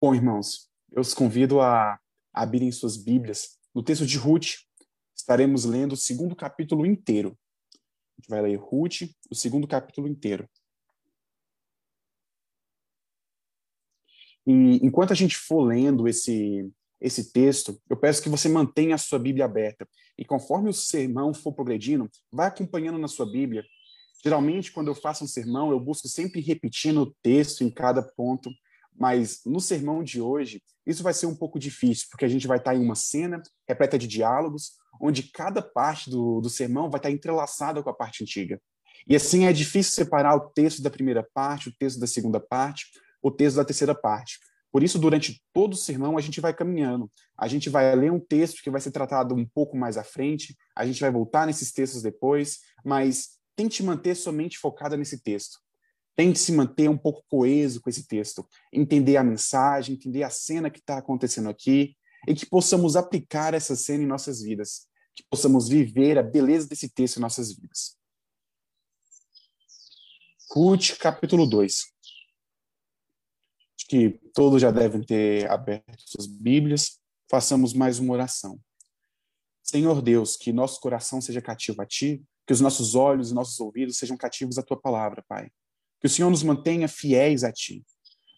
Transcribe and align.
Bom, 0.00 0.14
irmãos, 0.14 0.70
eu 0.92 1.00
os 1.00 1.12
convido 1.12 1.60
a 1.60 1.98
abrirem 2.32 2.70
suas 2.70 2.96
Bíblias. 2.96 3.58
No 3.74 3.82
texto 3.82 4.06
de 4.06 4.16
Ruth, 4.16 4.58
estaremos 5.12 5.64
lendo 5.64 5.94
o 5.94 5.96
segundo 5.96 6.36
capítulo 6.36 6.86
inteiro. 6.86 7.36
A 7.72 8.20
gente 8.20 8.28
vai 8.28 8.40
ler 8.42 8.60
Ruth, 8.60 9.10
o 9.28 9.34
segundo 9.34 9.66
capítulo 9.66 10.06
inteiro. 10.06 10.48
E 14.46 14.76
enquanto 14.86 15.10
a 15.10 15.16
gente 15.16 15.36
for 15.36 15.64
lendo 15.64 16.06
esse, 16.06 16.72
esse 17.00 17.32
texto, 17.32 17.76
eu 17.90 17.96
peço 17.96 18.22
que 18.22 18.28
você 18.28 18.48
mantenha 18.48 18.94
a 18.94 18.98
sua 18.98 19.18
Bíblia 19.18 19.46
aberta. 19.46 19.84
E 20.16 20.24
conforme 20.24 20.70
o 20.70 20.72
sermão 20.72 21.34
for 21.34 21.52
progredindo, 21.52 22.08
vai 22.30 22.46
acompanhando 22.46 22.98
na 22.98 23.08
sua 23.08 23.26
Bíblia. 23.26 23.64
Geralmente, 24.22 24.70
quando 24.70 24.86
eu 24.86 24.94
faço 24.94 25.24
um 25.24 25.28
sermão, 25.28 25.72
eu 25.72 25.80
busco 25.80 26.06
sempre 26.06 26.40
repetindo 26.40 27.02
o 27.02 27.14
texto 27.20 27.64
em 27.64 27.70
cada 27.70 28.00
ponto 28.00 28.48
mas 28.98 29.40
no 29.46 29.60
sermão 29.60 30.02
de 30.02 30.20
hoje, 30.20 30.62
isso 30.86 31.02
vai 31.02 31.14
ser 31.14 31.26
um 31.26 31.36
pouco 31.36 31.58
difícil, 31.58 32.06
porque 32.10 32.24
a 32.24 32.28
gente 32.28 32.46
vai 32.46 32.58
estar 32.58 32.74
em 32.74 32.80
uma 32.80 32.94
cena 32.94 33.42
repleta 33.68 33.98
de 33.98 34.06
diálogos, 34.06 34.72
onde 35.00 35.22
cada 35.22 35.62
parte 35.62 36.10
do, 36.10 36.40
do 36.40 36.50
sermão 36.50 36.90
vai 36.90 36.98
estar 36.98 37.10
entrelaçada 37.10 37.82
com 37.82 37.90
a 37.90 37.94
parte 37.94 38.22
antiga. 38.22 38.60
E 39.06 39.14
assim 39.14 39.46
é 39.46 39.52
difícil 39.52 39.92
separar 39.92 40.34
o 40.34 40.50
texto 40.50 40.82
da 40.82 40.90
primeira 40.90 41.26
parte, 41.32 41.68
o 41.68 41.74
texto 41.78 42.00
da 42.00 42.06
segunda 42.06 42.40
parte, 42.40 42.86
o 43.22 43.30
texto 43.30 43.56
da 43.56 43.64
terceira 43.64 43.94
parte. 43.94 44.38
Por 44.70 44.82
isso, 44.82 44.98
durante 44.98 45.42
todo 45.52 45.72
o 45.72 45.76
sermão, 45.76 46.18
a 46.18 46.20
gente 46.20 46.40
vai 46.40 46.52
caminhando. 46.52 47.10
A 47.38 47.48
gente 47.48 47.70
vai 47.70 47.94
ler 47.94 48.12
um 48.12 48.20
texto 48.20 48.62
que 48.62 48.70
vai 48.70 48.80
ser 48.80 48.90
tratado 48.90 49.34
um 49.34 49.46
pouco 49.46 49.76
mais 49.76 49.96
à 49.96 50.04
frente, 50.04 50.54
a 50.76 50.84
gente 50.84 51.00
vai 51.00 51.10
voltar 51.10 51.46
nesses 51.46 51.72
textos 51.72 52.02
depois, 52.02 52.58
mas 52.84 53.38
tente 53.56 53.82
manter 53.82 54.14
somente 54.14 54.58
focada 54.58 54.96
nesse 54.96 55.22
texto. 55.22 55.58
Tente 56.18 56.40
se 56.40 56.50
manter 56.50 56.90
um 56.90 56.98
pouco 56.98 57.22
coeso 57.28 57.80
com 57.80 57.88
esse 57.88 58.04
texto, 58.04 58.44
entender 58.72 59.16
a 59.16 59.22
mensagem, 59.22 59.94
entender 59.94 60.24
a 60.24 60.30
cena 60.30 60.68
que 60.68 60.80
está 60.80 60.98
acontecendo 60.98 61.48
aqui, 61.48 61.96
e 62.26 62.34
que 62.34 62.44
possamos 62.44 62.96
aplicar 62.96 63.54
essa 63.54 63.76
cena 63.76 64.02
em 64.02 64.06
nossas 64.08 64.42
vidas, 64.42 64.88
que 65.14 65.22
possamos 65.30 65.68
viver 65.68 66.18
a 66.18 66.22
beleza 66.24 66.66
desse 66.66 66.88
texto 66.88 67.18
em 67.18 67.20
nossas 67.20 67.54
vidas. 67.54 67.96
Ruth, 70.50 70.98
capítulo 70.98 71.46
2. 71.46 71.86
Acho 73.78 73.86
que 73.88 74.18
todos 74.34 74.60
já 74.60 74.72
devem 74.72 75.00
ter 75.04 75.48
aberto 75.48 76.02
suas 76.04 76.26
Bíblias. 76.26 76.98
Façamos 77.30 77.72
mais 77.72 78.00
uma 78.00 78.14
oração. 78.14 78.60
Senhor 79.62 80.02
Deus, 80.02 80.36
que 80.36 80.52
nosso 80.52 80.80
coração 80.80 81.20
seja 81.20 81.40
cativo 81.40 81.80
a 81.80 81.86
Ti, 81.86 82.24
que 82.44 82.52
os 82.52 82.60
nossos 82.60 82.96
olhos 82.96 83.30
e 83.30 83.34
nossos 83.34 83.60
ouvidos 83.60 83.98
sejam 83.98 84.16
cativos 84.16 84.58
à 84.58 84.64
Tua 84.64 84.80
palavra, 84.80 85.24
Pai. 85.28 85.48
Que 86.00 86.06
o 86.06 86.10
Senhor 86.10 86.30
nos 86.30 86.42
mantenha 86.42 86.88
fiéis 86.88 87.44
a 87.44 87.52
Ti. 87.52 87.84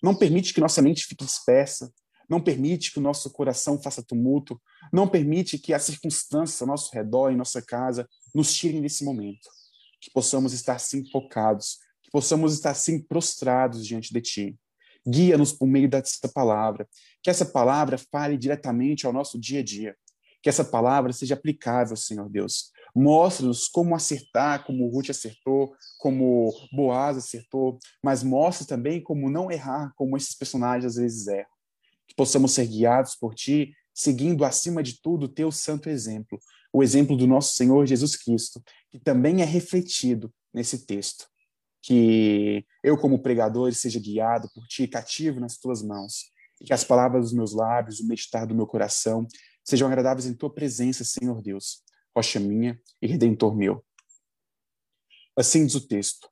Não 0.03 0.15
permite 0.15 0.55
que 0.55 0.61
nossa 0.61 0.81
mente 0.81 1.05
fique 1.05 1.25
dispersa. 1.25 1.93
Não 2.29 2.41
permite 2.41 2.93
que 2.93 2.99
o 2.99 3.03
nosso 3.03 3.31
coração 3.31 3.81
faça 3.83 4.03
tumulto. 4.03 4.61
Não 4.93 5.09
permite 5.09 5.59
que 5.59 5.75
as 5.75 5.83
circunstâncias 5.83 6.61
ao 6.63 6.69
nosso 6.69 6.95
redor, 6.95 7.31
em 7.31 7.37
nossa 7.37 7.61
casa, 7.61 8.09
nos 8.35 8.55
tirem 8.55 8.81
desse 8.81 9.05
momento. 9.05 9.49
Que 10.01 10.11
possamos 10.11 10.53
estar 10.53 10.79
sim 10.79 11.05
focados. 11.11 11.79
Que 12.03 12.11
possamos 12.11 12.55
estar 12.55 12.75
sim 12.75 13.03
prostrados 13.03 13.87
diante 13.87 14.13
de 14.13 14.21
Ti. 14.21 14.59
Guia-nos 15.07 15.53
por 15.53 15.67
meio 15.67 15.89
dessa 15.89 16.29
palavra. 16.33 16.89
Que 17.23 17.31
essa 17.31 17.45
palavra 17.45 17.99
fale 17.99 18.39
diretamente 18.39 19.07
ao 19.07 19.13
nosso 19.13 19.39
dia 19.39 19.61
a 19.61 19.65
dia. 19.65 19.97
Que 20.43 20.49
essa 20.49 20.65
palavra 20.65 21.13
seja 21.13 21.35
aplicável, 21.35 21.97
Senhor 21.97 22.29
Deus, 22.31 22.71
Mostra-nos 22.95 23.69
como 23.69 23.95
acertar, 23.95 24.65
como 24.65 24.89
Ruth 24.89 25.11
acertou, 25.11 25.75
como 25.99 26.53
Boaz 26.73 27.17
acertou, 27.17 27.79
mas 28.03 28.23
mostra 28.23 28.67
também 28.67 29.03
como 29.03 29.31
não 29.31 29.51
errar, 29.51 29.93
como 29.97 30.17
esses 30.17 30.35
personagens 30.35 30.85
às 30.85 30.97
vezes 30.97 31.27
erram. 31.27 31.51
Que 32.09 32.15
possamos 32.15 32.53
ser 32.53 32.67
guiados 32.67 33.15
por 33.15 33.35
Ti, 33.35 33.73
seguindo 33.95 34.45
acima 34.45 34.83
de 34.83 35.01
tudo 35.01 35.25
o 35.25 35.29
Teu 35.29 35.53
santo 35.53 35.89
exemplo, 35.89 36.39
o 36.73 36.83
exemplo 36.83 37.17
do 37.17 37.27
nosso 37.27 37.55
Senhor 37.55 37.87
Jesus 37.87 38.17
Cristo, 38.17 38.63
que 38.91 38.99
também 38.99 39.43
é 39.43 39.45
refletido 39.45 40.33
nesse 40.53 40.85
texto. 40.87 41.29
Que 41.83 42.65
eu, 42.83 42.99
como 42.99 43.23
pregador, 43.23 43.73
seja 43.73 44.01
guiado 44.01 44.51
por 44.55 44.67
Ti, 44.67 44.87
cativo 44.87 45.41
nas 45.41 45.57
Tuas 45.57 45.83
mãos, 45.83 46.31
e 46.61 46.65
que 46.65 46.73
as 46.73 46.85
palavras 46.85 47.25
dos 47.25 47.33
meus 47.33 47.55
lábios, 47.55 48.01
o 48.01 48.07
meditar 48.07 48.47
do 48.47 48.55
meu 48.55 48.67
coração, 48.67 49.27
sejam 49.65 49.89
agradáveis 49.89 50.27
em 50.27 50.35
Tua 50.35 50.53
presença, 50.53 51.05
Senhor 51.05 51.41
Deus 51.41 51.83
rocha 52.15 52.41
minha 52.41 52.81
e 53.01 53.07
redentor 53.07 53.55
meu. 53.55 53.85
Assim 55.37 55.65
diz 55.65 55.75
o 55.75 55.87
texto. 55.87 56.29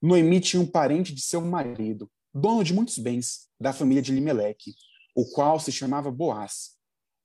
Noemi 0.00 0.40
tinha 0.40 0.60
um 0.60 0.66
parente 0.66 1.14
de 1.14 1.20
seu 1.20 1.40
marido, 1.40 2.10
dono 2.34 2.64
de 2.64 2.74
muitos 2.74 2.98
bens, 2.98 3.48
da 3.60 3.72
família 3.72 4.02
de 4.02 4.12
Limeleque, 4.12 4.74
o 5.14 5.24
qual 5.26 5.60
se 5.60 5.70
chamava 5.70 6.10
Boaz. 6.10 6.76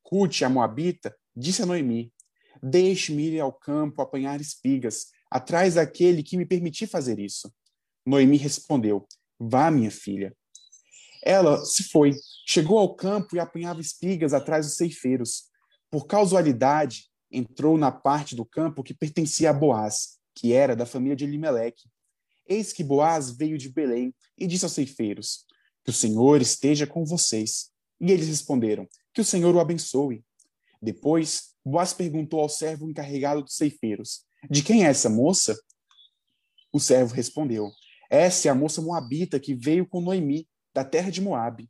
Ruth, 0.05 0.41
a 0.43 0.49
moabita, 0.49 1.15
disse 1.35 1.63
a 1.63 1.65
Noemi: 1.65 2.13
Deixe-me 2.61 3.29
ir 3.29 3.39
ao 3.39 3.51
campo 3.51 4.01
apanhar 4.01 4.39
espigas, 4.39 5.07
atrás 5.29 5.75
daquele 5.75 6.23
que 6.23 6.37
me 6.37 6.45
permitir 6.45 6.87
fazer 6.87 7.19
isso. 7.19 7.51
Noemi 8.05 8.37
respondeu: 8.37 9.07
Vá, 9.39 9.71
minha 9.71 9.91
filha. 9.91 10.35
Ela 11.23 11.63
se 11.65 11.83
foi, 11.83 12.13
chegou 12.45 12.77
ao 12.77 12.95
campo 12.95 13.35
e 13.35 13.39
apanhava 13.39 13.81
espigas 13.81 14.33
atrás 14.33 14.65
dos 14.65 14.75
ceifeiros. 14.75 15.45
Por 15.89 16.05
casualidade, 16.05 17.09
entrou 17.31 17.77
na 17.77 17.91
parte 17.91 18.35
do 18.35 18.45
campo 18.45 18.83
que 18.83 18.93
pertencia 18.93 19.49
a 19.49 19.53
Boaz, 19.53 20.17
que 20.35 20.53
era 20.53 20.75
da 20.75 20.85
família 20.85 21.15
de 21.15 21.23
Elimeleque. 21.23 21.89
Eis 22.47 22.71
que 22.71 22.83
Boaz 22.83 23.31
veio 23.31 23.57
de 23.57 23.69
Belém 23.69 24.13
e 24.37 24.47
disse 24.47 24.65
aos 24.65 24.73
ceifeiros: 24.73 25.45
Que 25.83 25.91
o 25.91 25.93
Senhor 25.93 26.41
esteja 26.41 26.87
com 26.87 27.05
vocês. 27.05 27.71
E 27.99 28.11
eles 28.11 28.27
responderam: 28.27 28.87
Que 29.13 29.21
o 29.21 29.25
Senhor 29.25 29.55
o 29.55 29.59
abençoe. 29.59 30.23
Depois, 30.81 31.55
Boaz 31.65 31.93
perguntou 31.93 32.39
ao 32.39 32.49
servo 32.49 32.89
encarregado 32.89 33.43
dos 33.43 33.55
ceifeiros: 33.55 34.23
De 34.49 34.63
quem 34.63 34.85
é 34.85 34.89
essa 34.89 35.09
moça? 35.09 35.57
O 36.71 36.79
servo 36.79 37.13
respondeu: 37.13 37.69
Essa 38.09 38.47
é 38.47 38.51
a 38.51 38.55
moça 38.55 38.81
moabita 38.81 39.39
que 39.39 39.53
veio 39.53 39.85
com 39.85 40.01
Noemi, 40.01 40.47
da 40.73 40.85
terra 40.85 41.09
de 41.09 41.19
Moabe. 41.19 41.69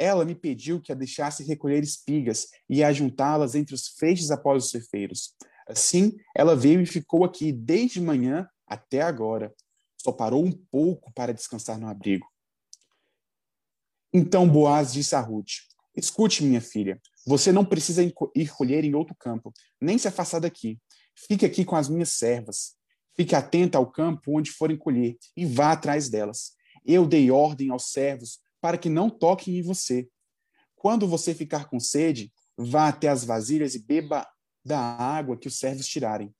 Ela 0.00 0.24
me 0.24 0.34
pediu 0.34 0.80
que 0.80 0.90
a 0.90 0.94
deixasse 0.94 1.44
recolher 1.44 1.82
espigas 1.82 2.46
e 2.70 2.82
a 2.82 2.90
juntá-las 2.90 3.54
entre 3.54 3.74
os 3.74 3.86
feixes 3.86 4.30
após 4.30 4.64
os 4.64 4.70
cefeiros. 4.70 5.34
Assim, 5.68 6.16
ela 6.34 6.56
veio 6.56 6.80
e 6.80 6.86
ficou 6.86 7.22
aqui 7.22 7.52
desde 7.52 8.00
manhã 8.00 8.48
até 8.66 9.02
agora. 9.02 9.54
Só 9.98 10.10
parou 10.10 10.42
um 10.42 10.50
pouco 10.50 11.12
para 11.12 11.34
descansar 11.34 11.78
no 11.78 11.86
abrigo. 11.86 12.26
Então 14.10 14.48
Boaz 14.48 14.90
disse 14.90 15.14
a 15.14 15.20
Ruth: 15.20 15.50
Escute, 15.94 16.42
minha 16.44 16.62
filha, 16.62 16.98
você 17.26 17.52
não 17.52 17.62
precisa 17.62 18.02
ir 18.02 18.48
colher 18.48 18.84
em 18.84 18.94
outro 18.94 19.14
campo, 19.14 19.52
nem 19.78 19.98
se 19.98 20.08
afastar 20.08 20.40
daqui. 20.40 20.78
Fique 21.14 21.44
aqui 21.44 21.62
com 21.62 21.76
as 21.76 21.90
minhas 21.90 22.12
servas. 22.12 22.74
Fique 23.14 23.34
atenta 23.34 23.76
ao 23.76 23.90
campo 23.90 24.38
onde 24.38 24.50
forem 24.50 24.78
colher 24.78 25.18
e 25.36 25.44
vá 25.44 25.72
atrás 25.72 26.08
delas. 26.08 26.52
Eu 26.86 27.06
dei 27.06 27.30
ordem 27.30 27.70
aos 27.70 27.90
servos 27.90 28.40
para 28.60 28.78
que 28.78 28.88
não 28.88 29.08
toquem 29.08 29.58
em 29.58 29.62
você. 29.62 30.08
Quando 30.76 31.06
você 31.06 31.34
ficar 31.34 31.68
com 31.68 31.78
sede, 31.78 32.32
vá 32.56 32.88
até 32.88 33.08
as 33.08 33.24
vasilhas 33.24 33.74
e 33.74 33.78
beba 33.78 34.26
da 34.64 34.78
água 34.78 35.36
que 35.36 35.48
os 35.48 35.58
servos 35.58 35.86
tirarem. 35.86 36.34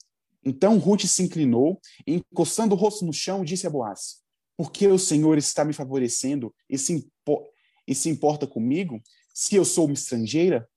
Então 0.44 0.78
Ruth 0.78 1.04
se 1.04 1.22
inclinou 1.22 1.80
e, 2.06 2.22
encostando 2.32 2.74
o 2.74 2.78
rosto 2.78 3.04
no 3.04 3.12
chão, 3.12 3.44
disse 3.44 3.66
a 3.66 3.70
Boaz: 3.70 4.22
Por 4.56 4.72
que 4.72 4.86
o 4.86 4.98
Senhor 4.98 5.36
está 5.36 5.64
me 5.64 5.72
favorecendo 5.72 6.54
e 6.68 6.78
se, 6.78 6.92
impo 6.94 7.46
e 7.86 7.94
se 7.94 8.08
importa 8.08 8.46
comigo, 8.46 9.02
se 9.34 9.56
eu 9.56 9.64
sou 9.64 9.86
uma 9.86 9.94
estrangeira? 9.94 10.68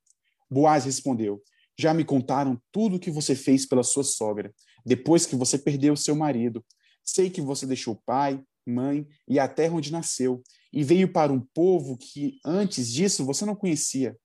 Boaz 0.50 0.86
respondeu: 0.86 1.42
Já 1.78 1.94
me 1.94 2.04
contaram 2.04 2.62
tudo 2.72 2.98
o 2.98 3.00
que 3.00 3.12
você 3.12 3.36
fez 3.36 3.66
pela 3.66 3.84
sua 3.84 4.04
sogra, 4.04 4.54
depois 4.86 5.26
que 5.26 5.36
você 5.36 5.58
perdeu 5.58 5.96
seu 5.96 6.16
marido. 6.16 6.64
Sei 7.04 7.30
que 7.30 7.42
você 7.42 7.66
deixou 7.66 8.02
pai, 8.06 8.42
mãe 8.66 9.06
e 9.28 9.40
a 9.40 9.48
terra 9.48 9.76
onde 9.76 9.92
nasceu, 9.92 10.42
e 10.74 10.84
veio 10.84 11.08
para 11.08 11.32
um 11.32 11.40
povo 11.40 11.96
que 11.96 12.40
antes 12.44 12.92
disso 12.92 13.24
você 13.24 13.46
não 13.46 13.56
conhecia. 13.56 14.18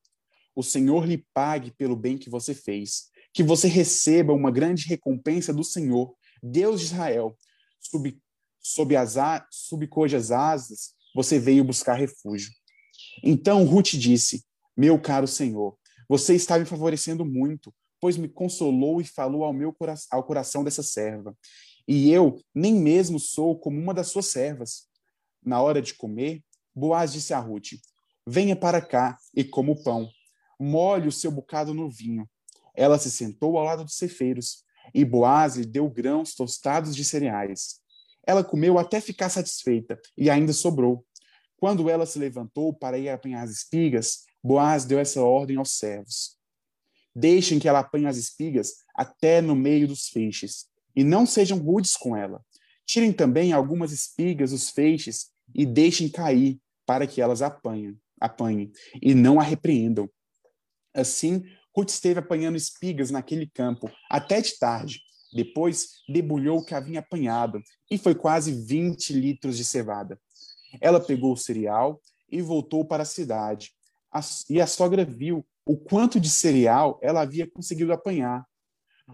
O 0.57 0.63
Senhor 0.63 1.07
lhe 1.07 1.25
pague 1.35 1.71
pelo 1.73 1.95
bem 1.95 2.17
que 2.17 2.31
você 2.31 2.55
fez, 2.55 3.11
que 3.35 3.43
você 3.43 3.69
receba 3.69 4.33
uma 4.33 4.51
grande 4.51 4.87
recompensa 4.89 5.53
do 5.53 5.63
Senhor, 5.63 6.15
Deus 6.43 6.81
de 6.81 6.87
Israel, 6.87 7.37
sob, 7.79 8.19
sob, 8.59 8.97
as, 8.97 9.17
sob 9.51 9.87
cujas 9.87 10.31
asas 10.31 10.95
você 11.15 11.39
veio 11.39 11.63
buscar 11.63 11.95
refúgio. 11.95 12.51
Então 13.23 13.65
Ruth 13.65 13.91
disse: 13.91 14.45
Meu 14.77 14.99
caro 15.01 15.29
Senhor, 15.29 15.77
você 16.09 16.35
está 16.35 16.59
me 16.59 16.65
favorecendo 16.65 17.25
muito, 17.25 17.73
pois 18.01 18.17
me 18.17 18.29
consolou 18.29 19.01
e 19.01 19.05
falou 19.05 19.45
ao 19.45 19.53
meu 19.53 19.77
ao 20.11 20.25
coração 20.25 20.65
dessa 20.65 20.83
serva. 20.83 21.37
E 21.87 22.11
eu 22.11 22.41
nem 22.55 22.75
mesmo 22.75 23.19
sou 23.19 23.59
como 23.59 23.79
uma 23.79 23.95
das 23.95 24.09
suas 24.09 24.27
servas. 24.27 24.88
Na 25.45 25.61
hora 25.63 25.81
de 25.81 25.95
comer, 25.95 26.43
Boaz 26.75 27.13
disse 27.13 27.33
a 27.33 27.39
Ruth: 27.39 27.73
Venha 28.27 28.55
para 28.55 28.81
cá 28.81 29.17
e 29.35 29.43
coma 29.45 29.73
o 29.73 29.83
pão. 29.83 30.09
Molhe 30.61 31.09
o 31.09 31.13
seu 31.13 31.31
bocado 31.31 31.73
no 31.73 31.89
vinho. 31.91 32.29
Ela 32.75 32.99
se 32.99 33.11
sentou 33.11 33.57
ao 33.59 33.65
lado 33.65 33.85
dos 33.85 33.97
cefeiros, 33.97 34.65
e 34.95 35.05
Boaz 35.05 35.57
lhe 35.57 35.67
deu 35.67 35.89
grãos 35.89 36.35
tostados 36.35 36.95
de 36.95 37.05
cereais. 37.05 37.81
Ela 38.27 38.45
comeu 38.45 38.79
até 38.79 39.01
ficar 39.01 39.29
satisfeita, 39.29 39.99
e 40.17 40.29
ainda 40.31 40.53
sobrou. 40.53 41.05
Quando 41.57 41.91
ela 41.91 42.07
se 42.07 42.19
levantou 42.19 42.73
para 42.73 42.99
ir 42.99 43.09
apanhar 43.09 43.43
as 43.43 43.51
espigas, 43.51 44.25
Boaz 44.43 44.85
deu 44.85 44.99
essa 44.99 45.23
ordem 45.23 45.57
aos 45.57 45.73
servos: 45.77 46.37
Deixem 47.15 47.59
que 47.59 47.69
ela 47.69 47.81
apanhe 47.81 48.07
as 48.07 48.17
espigas 48.17 48.75
até 48.95 49.41
no 49.41 49.57
meio 49.57 49.89
dos 49.89 50.09
feixes, 50.09 50.67
e 50.95 51.03
não 51.03 51.27
sejam 51.27 51.59
rudes 51.59 51.97
com 51.97 52.17
ela. 52.17 52.45
Tirem 52.89 53.13
também 53.13 53.53
algumas 53.53 53.93
espigas 53.93 54.51
dos 54.51 54.71
feixes 54.71 55.27
e 55.55 55.67
deixem 55.67 56.09
cair 56.09 56.59
para 56.87 57.07
que 57.07 57.21
elas 57.21 57.43
apanhem, 57.43 58.01
apanhem 58.19 58.73
e 59.03 59.15
não 59.15 59.39
a 59.39 59.43
repreendam. 59.43 60.09
Assim, 60.95 61.45
Ruth 61.77 61.91
esteve 61.91 62.19
apanhando 62.19 62.57
espigas 62.57 63.11
naquele 63.11 63.47
campo 63.47 63.93
até 64.11 64.41
de 64.41 64.59
tarde. 64.59 65.03
Depois, 65.35 66.03
debulhou 66.09 66.61
o 66.61 66.65
que 66.65 66.75
havia 66.75 67.01
apanhado 67.01 67.63
e 67.91 67.99
foi 67.99 68.15
quase 68.15 68.53
20 68.65 69.13
litros 69.13 69.59
de 69.59 69.67
cevada. 69.67 70.19
Ela 70.81 70.99
pegou 70.99 71.35
o 71.35 71.37
cereal 71.37 72.01
e 72.31 72.41
voltou 72.41 72.87
para 72.87 73.03
a 73.03 73.07
cidade. 73.07 73.73
e 74.49 74.63
a 74.63 74.67
sogra 74.67 75.05
viu 75.05 75.47
o 75.67 75.77
quanto 75.77 76.19
de 76.19 76.31
cereal 76.31 76.99
ela 77.03 77.21
havia 77.21 77.47
conseguido 77.47 77.93
apanhar. 77.93 78.47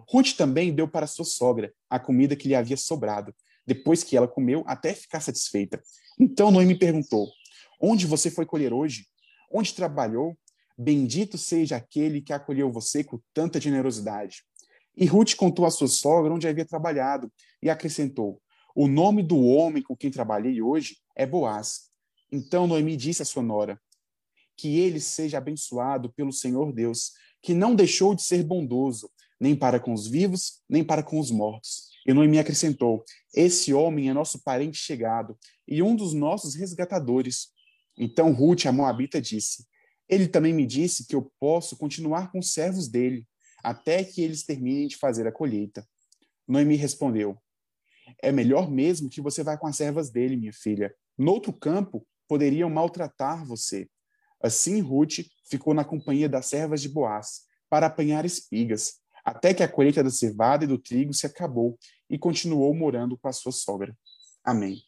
Ruth 0.08 0.36
também 0.36 0.72
deu 0.72 0.86
para 0.86 1.08
sua 1.08 1.24
sogra 1.24 1.74
a 1.90 1.98
comida 1.98 2.36
que 2.36 2.46
lhe 2.46 2.54
havia 2.54 2.76
sobrado, 2.76 3.34
depois 3.66 4.02
que 4.02 4.16
ela 4.16 4.28
comeu 4.28 4.62
até 4.66 4.94
ficar 4.94 5.20
satisfeita. 5.20 5.82
Então 6.18 6.50
Noemi 6.50 6.78
perguntou: 6.78 7.28
Onde 7.80 8.06
você 8.06 8.30
foi 8.30 8.46
colher 8.46 8.72
hoje? 8.72 9.06
Onde 9.52 9.74
trabalhou? 9.74 10.36
Bendito 10.76 11.38
seja 11.38 11.76
aquele 11.76 12.20
que 12.20 12.32
acolheu 12.32 12.70
você 12.70 13.04
com 13.04 13.20
tanta 13.32 13.60
generosidade. 13.60 14.42
E 14.96 15.06
Ruth 15.06 15.34
contou 15.34 15.64
à 15.64 15.70
sua 15.70 15.88
sogra 15.88 16.32
onde 16.32 16.48
havia 16.48 16.64
trabalhado 16.64 17.32
e 17.62 17.70
acrescentou: 17.70 18.40
O 18.74 18.86
nome 18.86 19.22
do 19.22 19.40
homem 19.40 19.82
com 19.82 19.96
quem 19.96 20.10
trabalhei 20.10 20.60
hoje 20.60 20.98
é 21.16 21.26
Boaz. 21.26 21.90
Então 22.30 22.66
Noemi 22.66 22.96
disse 22.96 23.22
à 23.22 23.24
sua 23.24 23.42
nora: 23.42 23.80
Que 24.56 24.78
ele 24.78 25.00
seja 25.00 25.38
abençoado 25.38 26.12
pelo 26.12 26.32
Senhor 26.32 26.72
Deus, 26.72 27.12
que 27.42 27.54
não 27.54 27.74
deixou 27.74 28.14
de 28.14 28.22
ser 28.22 28.42
bondoso, 28.42 29.10
nem 29.38 29.54
para 29.54 29.78
com 29.78 29.92
os 29.92 30.06
vivos, 30.08 30.62
nem 30.68 30.82
para 30.82 31.02
com 31.02 31.18
os 31.18 31.30
mortos. 31.30 31.93
E 32.06 32.12
Noemi 32.12 32.38
acrescentou: 32.38 33.04
Esse 33.34 33.72
homem 33.72 34.08
é 34.08 34.12
nosso 34.12 34.42
parente 34.42 34.78
chegado 34.78 35.38
e 35.66 35.82
um 35.82 35.96
dos 35.96 36.12
nossos 36.12 36.54
resgatadores. 36.54 37.48
Então 37.96 38.32
Ruth, 38.32 38.66
a 38.66 38.72
Moabita, 38.72 39.20
disse: 39.20 39.64
ele 40.08 40.28
também 40.28 40.52
me 40.52 40.66
disse 40.66 41.06
que 41.06 41.14
eu 41.14 41.32
posso 41.40 41.76
continuar 41.76 42.30
com 42.30 42.38
os 42.38 42.52
servos 42.52 42.88
dele, 42.88 43.26
até 43.62 44.04
que 44.04 44.22
eles 44.22 44.44
terminem 44.44 44.86
de 44.86 44.96
fazer 44.96 45.26
a 45.26 45.32
colheita. 45.32 45.86
Noemi 46.46 46.76
respondeu: 46.76 47.38
É 48.22 48.30
melhor 48.30 48.70
mesmo 48.70 49.08
que 49.08 49.20
você 49.20 49.42
vá 49.42 49.56
com 49.56 49.66
as 49.66 49.76
servas 49.76 50.10
dele, 50.10 50.36
minha 50.36 50.52
filha. 50.52 50.94
No 51.16 51.32
outro 51.32 51.52
campo, 51.52 52.06
poderiam 52.28 52.68
maltratar 52.68 53.46
você. 53.46 53.88
Assim, 54.42 54.80
Ruth 54.80 55.20
ficou 55.48 55.72
na 55.72 55.84
companhia 55.84 56.28
das 56.28 56.46
servas 56.46 56.82
de 56.82 56.88
Boaz, 56.88 57.44
para 57.70 57.86
apanhar 57.86 58.26
espigas, 58.26 59.00
até 59.24 59.54
que 59.54 59.62
a 59.62 59.68
colheita 59.68 60.02
da 60.02 60.10
cevada 60.10 60.64
e 60.64 60.68
do 60.68 60.78
trigo 60.78 61.14
se 61.14 61.26
acabou 61.26 61.78
e 62.10 62.18
continuou 62.18 62.74
morando 62.74 63.16
com 63.16 63.28
a 63.28 63.32
sua 63.32 63.52
sogra. 63.52 63.96
Amém. 64.44 64.82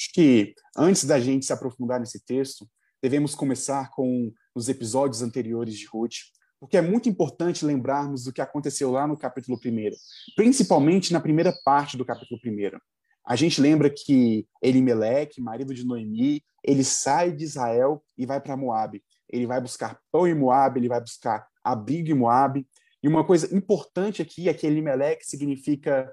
Acho 0.00 0.12
que 0.12 0.54
antes 0.76 1.04
da 1.04 1.20
gente 1.20 1.44
se 1.44 1.52
aprofundar 1.52 2.00
nesse 2.00 2.24
texto, 2.24 2.68
devemos 3.02 3.34
começar 3.34 3.90
com 3.90 4.32
os 4.54 4.68
episódios 4.68 5.20
anteriores 5.20 5.78
de 5.78 5.86
Ruth, 5.86 6.16
porque 6.58 6.76
é 6.76 6.82
muito 6.82 7.08
importante 7.08 7.64
lembrarmos 7.64 8.24
do 8.24 8.32
que 8.32 8.40
aconteceu 8.40 8.90
lá 8.90 9.06
no 9.06 9.16
capítulo 9.16 9.58
1, 9.62 9.90
principalmente 10.34 11.12
na 11.12 11.20
primeira 11.20 11.52
parte 11.64 11.96
do 11.96 12.04
capítulo 12.04 12.40
1. 12.44 12.78
A 13.26 13.36
gente 13.36 13.60
lembra 13.60 13.90
que 13.90 14.46
Elimelec, 14.62 15.40
marido 15.40 15.74
de 15.74 15.84
Noemi, 15.84 16.42
ele 16.62 16.84
sai 16.84 17.32
de 17.32 17.44
Israel 17.44 18.02
e 18.16 18.24
vai 18.24 18.40
para 18.40 18.56
Moabe. 18.56 19.02
Ele 19.28 19.46
vai 19.46 19.60
buscar 19.60 20.00
pão 20.10 20.26
em 20.26 20.34
Moabe, 20.34 20.80
ele 20.80 20.88
vai 20.88 21.00
buscar 21.00 21.46
abrigo 21.62 22.10
em 22.10 22.14
Moabe. 22.14 22.66
E 23.02 23.08
uma 23.08 23.24
coisa 23.24 23.54
importante 23.54 24.22
aqui 24.22 24.48
é 24.48 24.54
que 24.54 24.66
Elimelec 24.66 25.24
significa 25.24 26.12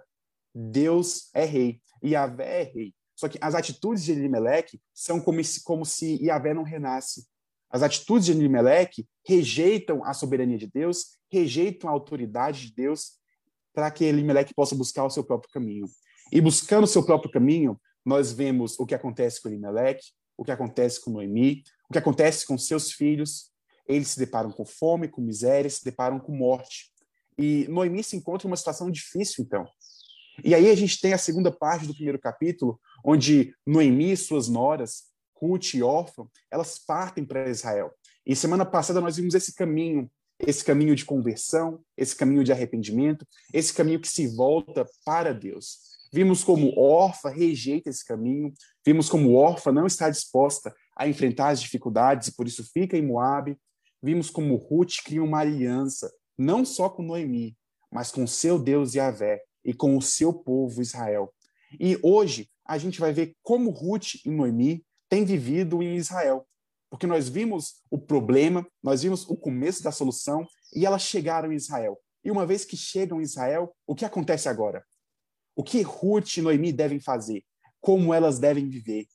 Deus 0.54 1.30
é 1.34 1.46
rei 1.46 1.82
Yahvé 2.04 2.62
é 2.62 2.64
rei. 2.64 2.94
Só 3.16 3.30
que 3.30 3.38
as 3.42 3.56
atitudes 3.56 4.04
de 4.04 4.12
Elimelec 4.12 4.80
são 4.94 5.20
como 5.22 5.44
se, 5.44 5.64
como 5.64 5.86
se 5.86 6.22
Yahvé 6.22 6.54
não 6.54 6.64
renasce. 6.64 7.26
As 7.70 7.82
atitudes 7.82 8.26
de 8.26 8.34
Elimelec 8.34 9.06
rejeitam 9.26 10.04
a 10.04 10.14
soberania 10.14 10.58
de 10.58 10.68
Deus, 10.68 11.18
rejeitam 11.32 11.90
a 11.90 11.94
autoridade 11.94 12.68
de 12.68 12.74
Deus, 12.74 13.14
para 13.74 13.90
que 13.90 14.04
Elimelec 14.04 14.54
possa 14.54 14.76
buscar 14.76 15.06
o 15.06 15.10
seu 15.10 15.24
próprio 15.24 15.52
caminho. 15.52 15.86
E 16.32 16.42
buscando 16.42 16.84
o 16.84 16.88
seu 16.88 17.04
próprio 17.04 17.32
caminho, 17.32 17.80
nós 18.06 18.32
vemos 18.32 18.78
o 18.80 18.86
que 18.86 18.94
acontece 18.94 19.42
com 19.42 19.48
Elimelec, 19.48 20.04
o 20.38 20.44
que 20.44 20.52
acontece 20.52 21.02
com 21.02 21.12
Noemi, 21.12 21.64
que 21.94 22.00
acontece 22.00 22.46
com 22.46 22.58
seus 22.58 22.92
filhos. 22.92 23.52
Eles 23.88 24.10
se 24.10 24.20
deparam 24.20 24.52
com 24.52 24.66
fome, 24.66 25.08
com 25.08 25.22
miséria, 25.22 25.70
se 25.70 25.84
deparam 25.84 26.20
com 26.20 26.36
morte. 26.36 26.92
E 27.38 27.68
Noemi 27.68 28.04
se 28.04 28.16
encontra 28.16 28.48
em 28.48 28.52
uma 28.52 28.58
situação 28.58 28.92
difícil, 28.92 29.44
então. 29.44 29.66
E 30.44 30.56
aí 30.56 30.70
a 30.70 30.76
gente 30.76 31.00
tem 31.00 31.14
a 31.14 31.18
segunda 31.18 31.52
parte 31.52 31.86
do 31.86 31.94
primeiro 31.94 32.20
capítulo, 32.20 32.80
onde 33.06 33.54
Noemi 33.66 34.12
e 34.12 34.18
suas 34.18 34.48
noras, 34.48 35.04
Ruth 35.36 35.74
e 35.74 35.84
Orfa, 35.84 36.26
elas 36.50 36.80
partem 36.80 37.26
para 37.26 37.50
Israel. 37.50 37.92
E 38.26 38.36
semana 38.36 38.66
passada 38.66 39.02
nós 39.02 39.18
vimos 39.18 39.36
esse 39.36 39.54
caminho, 39.54 40.10
esse 40.40 40.64
caminho 40.64 40.96
de 40.96 41.06
conversão, 41.06 41.84
esse 41.98 42.16
caminho 42.16 42.44
de 42.44 42.52
arrependimento, 42.52 43.28
esse 43.54 43.74
caminho 43.74 44.00
que 44.00 44.08
se 44.08 44.28
volta 44.28 44.86
para 45.06 45.34
Deus. 45.34 45.94
Vimos 46.14 46.44
como 46.44 46.78
Orfa 46.80 47.30
rejeita 47.30 47.90
esse 47.90 48.06
caminho, 48.06 48.54
vimos 48.86 49.10
como 49.10 49.34
Orfa 49.34 49.72
não 49.72 49.86
está 49.86 50.10
disposta 50.10 50.74
a 50.96 51.08
enfrentar 51.08 51.50
as 51.50 51.62
dificuldades 51.62 52.28
e 52.28 52.36
por 52.36 52.48
isso 52.48 52.64
fica 52.72 52.98
em 52.98 53.06
Moabe. 53.06 53.58
Vimos 54.02 54.30
como 54.30 54.56
Ruth 54.56 54.98
cria 55.04 55.24
uma 55.24 55.40
aliança, 55.40 56.12
não 56.38 56.66
só 56.66 56.90
com 56.90 57.04
Noemi, 57.04 57.58
mas 57.92 58.12
com 58.12 58.28
seu 58.28 58.60
Deus 58.60 58.96
Yahvé 58.96 59.42
e 59.64 59.74
com 59.74 59.96
o 59.98 60.02
seu 60.02 60.34
povo 60.34 60.82
Israel. 60.82 61.34
E 61.80 61.98
hoje 62.04 62.50
a 62.66 62.78
gente 62.78 63.00
vai 63.00 63.14
ver 63.14 63.36
como 63.42 63.70
Ruth 63.70 64.16
e 64.26 64.30
Noemi 64.30 64.86
têm 65.10 65.26
vivido 65.26 65.82
em 65.82 65.96
Israel. 65.96 66.46
Porque 66.90 67.08
nós 67.08 67.28
vimos 67.28 67.82
o 67.90 67.98
problema, 67.98 68.68
nós 68.82 69.02
vimos 69.02 69.28
o 69.28 69.36
começo 69.36 69.82
da 69.84 69.92
solução 69.92 70.46
e 70.76 70.86
elas 70.86 71.02
chegaram 71.02 71.52
em 71.52 71.56
Israel. 71.56 72.00
E 72.24 72.32
uma 72.32 72.46
vez 72.46 72.64
que 72.64 72.78
chegam 72.78 73.20
em 73.20 73.24
Israel, 73.24 73.76
o 73.86 73.96
que 73.96 74.06
acontece 74.06 74.48
agora? 74.48 74.84
O 75.56 75.64
que 75.64 75.82
Ruth 75.82 76.38
e 76.38 76.42
Noemi 76.42 76.72
devem 76.72 77.00
fazer? 77.00 77.44
Como 77.82 78.14
elas 78.14 78.40
devem 78.40 78.70
viver? 78.70 79.06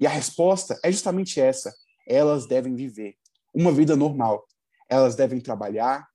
E 0.00 0.06
a 0.06 0.10
resposta 0.10 0.80
é 0.82 0.90
justamente 0.90 1.38
essa: 1.38 1.72
elas 2.08 2.46
devem 2.46 2.74
viver 2.74 3.14
uma 3.54 3.70
vida 3.70 3.94
normal. 3.94 4.44
Elas 4.88 5.14
devem 5.14 5.40
trabalhar, 5.40 6.08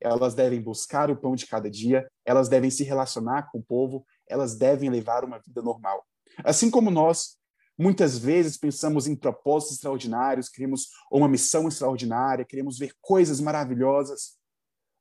elas 0.00 0.34
devem 0.34 0.62
buscar 0.62 1.10
o 1.10 1.16
pão 1.16 1.34
de 1.34 1.46
cada 1.46 1.70
dia, 1.70 2.08
elas 2.24 2.48
devem 2.48 2.70
se 2.70 2.84
relacionar 2.84 3.50
com 3.50 3.58
o 3.58 3.62
povo, 3.62 4.06
elas 4.26 4.56
devem 4.56 4.88
levar 4.88 5.24
uma 5.24 5.38
vida 5.38 5.60
normal. 5.60 6.06
Assim 6.44 6.70
como 6.70 6.90
nós, 6.90 7.36
muitas 7.76 8.16
vezes 8.16 8.56
pensamos 8.56 9.06
em 9.06 9.14
propósitos 9.16 9.76
extraordinários, 9.76 10.48
queremos 10.48 10.88
uma 11.10 11.28
missão 11.28 11.68
extraordinária, 11.68 12.44
queremos 12.44 12.78
ver 12.78 12.92
coisas 13.02 13.40
maravilhosas, 13.40 14.38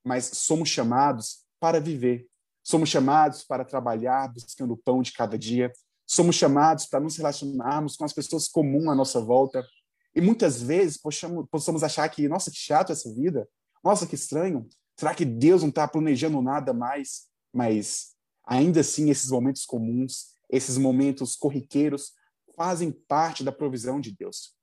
mas 0.04 0.26
somos 0.34 0.68
chamados 0.68 1.46
para 1.60 1.80
viver. 1.80 2.28
Somos 2.64 2.90
chamados 2.90 3.44
para 3.44 3.64
trabalhar 3.64 4.28
buscando 4.34 4.74
o 4.74 4.78
pão 4.78 5.02
de 5.02 5.14
cada 5.14 5.38
dia. 5.38 5.72
Somos 6.06 6.36
chamados 6.36 6.86
para 6.86 7.00
nos 7.00 7.18
relacionarmos 7.18 7.96
com 7.96 8.06
as 8.06 8.14
pessoas 8.14 8.48
comuns 8.48 8.88
à 8.88 8.96
nossa 8.96 9.20
volta. 9.20 9.66
E 10.14 10.22
muitas 10.22 10.62
vezes 10.62 10.98
possamos 10.98 11.84
achar 11.84 12.08
que, 12.10 12.28
nossa, 12.28 12.52
que 12.52 12.58
chato 12.58 12.92
essa 12.92 13.14
vida. 13.14 13.48
Nossa, 13.84 14.06
que 14.08 14.16
estranho. 14.16 14.68
Será 14.98 15.14
que 15.14 15.26
Deus 15.26 15.62
não 15.62 15.70
está 15.70 15.88
planejando 15.88 16.42
nada 16.42 16.74
mais? 16.74 17.28
Mas 17.54 18.16
ainda 18.46 18.80
assim, 18.82 19.10
esses 19.10 19.30
momentos 19.30 19.66
comuns, 19.66 20.28
esses 20.50 20.78
momentos 20.78 21.36
corriqueiros, 21.36 22.14
fazem 22.56 22.92
parte 22.92 23.44
da 23.44 23.52
provisão 23.52 24.00
de 24.00 24.16
Deus, 24.16 24.54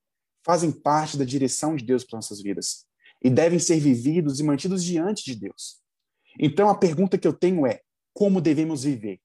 fazem 0.44 0.72
parte 0.72 1.18
da 1.18 1.24
direção 1.24 1.76
de 1.76 1.84
Deus 1.84 2.04
para 2.04 2.16
nossas 2.16 2.40
vidas 2.40 2.86
e 3.22 3.28
devem 3.28 3.58
ser 3.58 3.78
vividos 3.78 4.40
e 4.40 4.42
mantidos 4.42 4.82
diante 4.82 5.24
de 5.24 5.36
Deus. 5.36 5.80
Então, 6.38 6.68
a 6.68 6.74
pergunta 6.74 7.18
que 7.18 7.28
eu 7.28 7.32
tenho 7.32 7.66
é: 7.66 7.80
como 8.14 8.40
devemos 8.40 8.84
viver? 8.84 9.20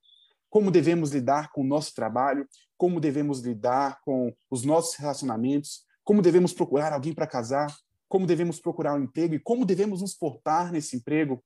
Como 0.49 0.71
devemos 0.71 1.11
lidar 1.11 1.51
com 1.51 1.61
o 1.61 1.67
nosso 1.67 1.93
trabalho? 1.93 2.47
Como 2.77 2.99
devemos 2.99 3.39
lidar 3.41 3.99
com 4.01 4.33
os 4.49 4.63
nossos 4.63 4.95
relacionamentos? 4.95 5.83
Como 6.03 6.21
devemos 6.21 6.53
procurar 6.53 6.93
alguém 6.93 7.13
para 7.13 7.27
casar? 7.27 7.73
como 8.07 8.25
devemos 8.25 8.59
procurar 8.59 8.95
um 8.95 9.03
emprego 9.03 9.35
e 9.35 9.39
como 9.39 9.65
devemos 9.65 10.01
nos 10.01 10.15
portar 10.15 10.71
nesse 10.71 10.95
emprego, 10.95 11.43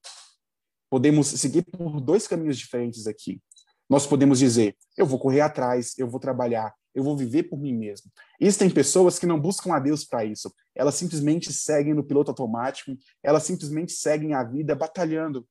podemos 0.89 1.27
seguir 1.27 1.63
por 1.63 1.99
dois 1.99 2.27
caminhos 2.27 2.57
diferentes 2.57 3.07
aqui. 3.07 3.41
Nós 3.89 4.05
podemos 4.05 4.39
dizer: 4.39 4.75
eu 4.97 5.05
vou 5.05 5.19
correr 5.19 5.41
atrás, 5.41 5.97
eu 5.97 6.07
vou 6.07 6.19
trabalhar, 6.19 6.73
eu 6.93 7.03
vou 7.03 7.17
viver 7.17 7.43
por 7.43 7.59
mim 7.59 7.73
mesmo. 7.73 8.11
Existem 8.39 8.69
pessoas 8.69 9.17
que 9.17 9.25
não 9.25 9.39
buscam 9.39 9.73
a 9.73 9.79
Deus 9.79 10.05
para 10.05 10.23
isso. 10.23 10.53
Elas 10.75 10.95
simplesmente 10.95 11.51
seguem 11.51 11.93
no 11.93 12.03
piloto 12.03 12.31
automático, 12.31 12.95
elas 13.23 13.43
simplesmente 13.43 13.91
seguem 13.91 14.33
a 14.33 14.43
vida 14.43 14.75
batalhando. 14.75 15.47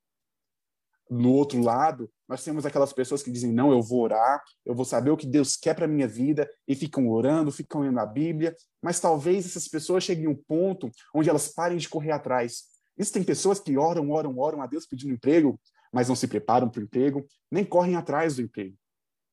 No 1.11 1.33
outro 1.33 1.61
lado, 1.61 2.09
nós 2.31 2.45
temos 2.45 2.65
aquelas 2.65 2.93
pessoas 2.93 3.25
que 3.25 3.31
dizem: 3.31 3.53
não, 3.53 3.73
eu 3.73 3.83
vou 3.83 4.03
orar, 4.03 4.41
eu 4.65 4.73
vou 4.73 4.85
saber 4.85 5.11
o 5.11 5.17
que 5.17 5.27
Deus 5.27 5.57
quer 5.57 5.75
para 5.75 5.89
minha 5.89 6.07
vida, 6.07 6.49
e 6.67 6.77
ficam 6.77 7.09
orando, 7.09 7.51
ficam 7.51 7.81
lendo 7.81 7.99
a 7.99 8.07
Bíblia, 8.07 8.55
mas 8.81 9.01
talvez 9.01 9.45
essas 9.45 9.67
pessoas 9.67 10.05
cheguem 10.05 10.27
a 10.27 10.31
um 10.31 10.37
ponto 10.37 10.89
onde 11.13 11.29
elas 11.29 11.49
parem 11.49 11.77
de 11.77 11.89
correr 11.89 12.13
atrás. 12.13 12.67
Existem 12.97 13.25
pessoas 13.25 13.59
que 13.59 13.77
oram, 13.77 14.11
oram, 14.11 14.39
oram 14.39 14.63
a 14.63 14.69
Deus 14.69 14.87
pedindo 14.87 15.13
emprego, 15.13 15.59
mas 15.93 16.09
não 16.09 16.15
se 16.15 16.29
preparam 16.29 16.69
para 16.69 16.81
o 16.81 16.85
emprego, 16.85 17.27
nem 17.51 17.65
correm 17.65 17.97
atrás 17.97 18.37
do 18.37 18.43
emprego. 18.43 18.77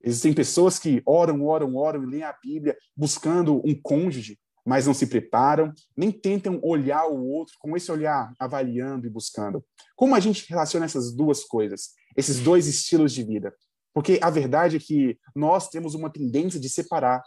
Existem 0.04 0.34
pessoas 0.34 0.80
que 0.80 1.04
oram, 1.06 1.46
oram, 1.46 1.76
oram 1.76 2.02
e 2.02 2.08
leem 2.08 2.24
a 2.24 2.34
Bíblia 2.34 2.76
buscando 2.96 3.62
um 3.64 3.80
cônjuge, 3.80 4.40
mas 4.68 4.86
não 4.86 4.94
se 4.94 5.08
preparam, 5.08 5.74
nem 5.96 6.12
tentam 6.12 6.60
olhar 6.62 7.08
o 7.08 7.26
outro 7.26 7.56
com 7.58 7.78
esse 7.78 7.90
olhar 7.90 8.34
avaliando 8.38 9.08
e 9.08 9.10
buscando. 9.10 9.64
Como 9.96 10.14
a 10.14 10.20
gente 10.20 10.46
relaciona 10.50 10.86
essas 10.86 11.14
duas 11.14 11.46
coisas, 11.46 11.92
esses 12.18 12.42
dois 12.42 12.68
estilos 12.68 13.14
de 13.14 13.24
vida? 13.24 13.56
Porque 13.94 14.20
a 14.22 14.30
verdade 14.30 14.76
é 14.76 14.80
que 14.80 15.18
nós 15.34 15.70
temos 15.70 15.96
uma 15.96 16.10
tendência 16.10 16.60
de 16.60 16.68
separar. 16.68 17.24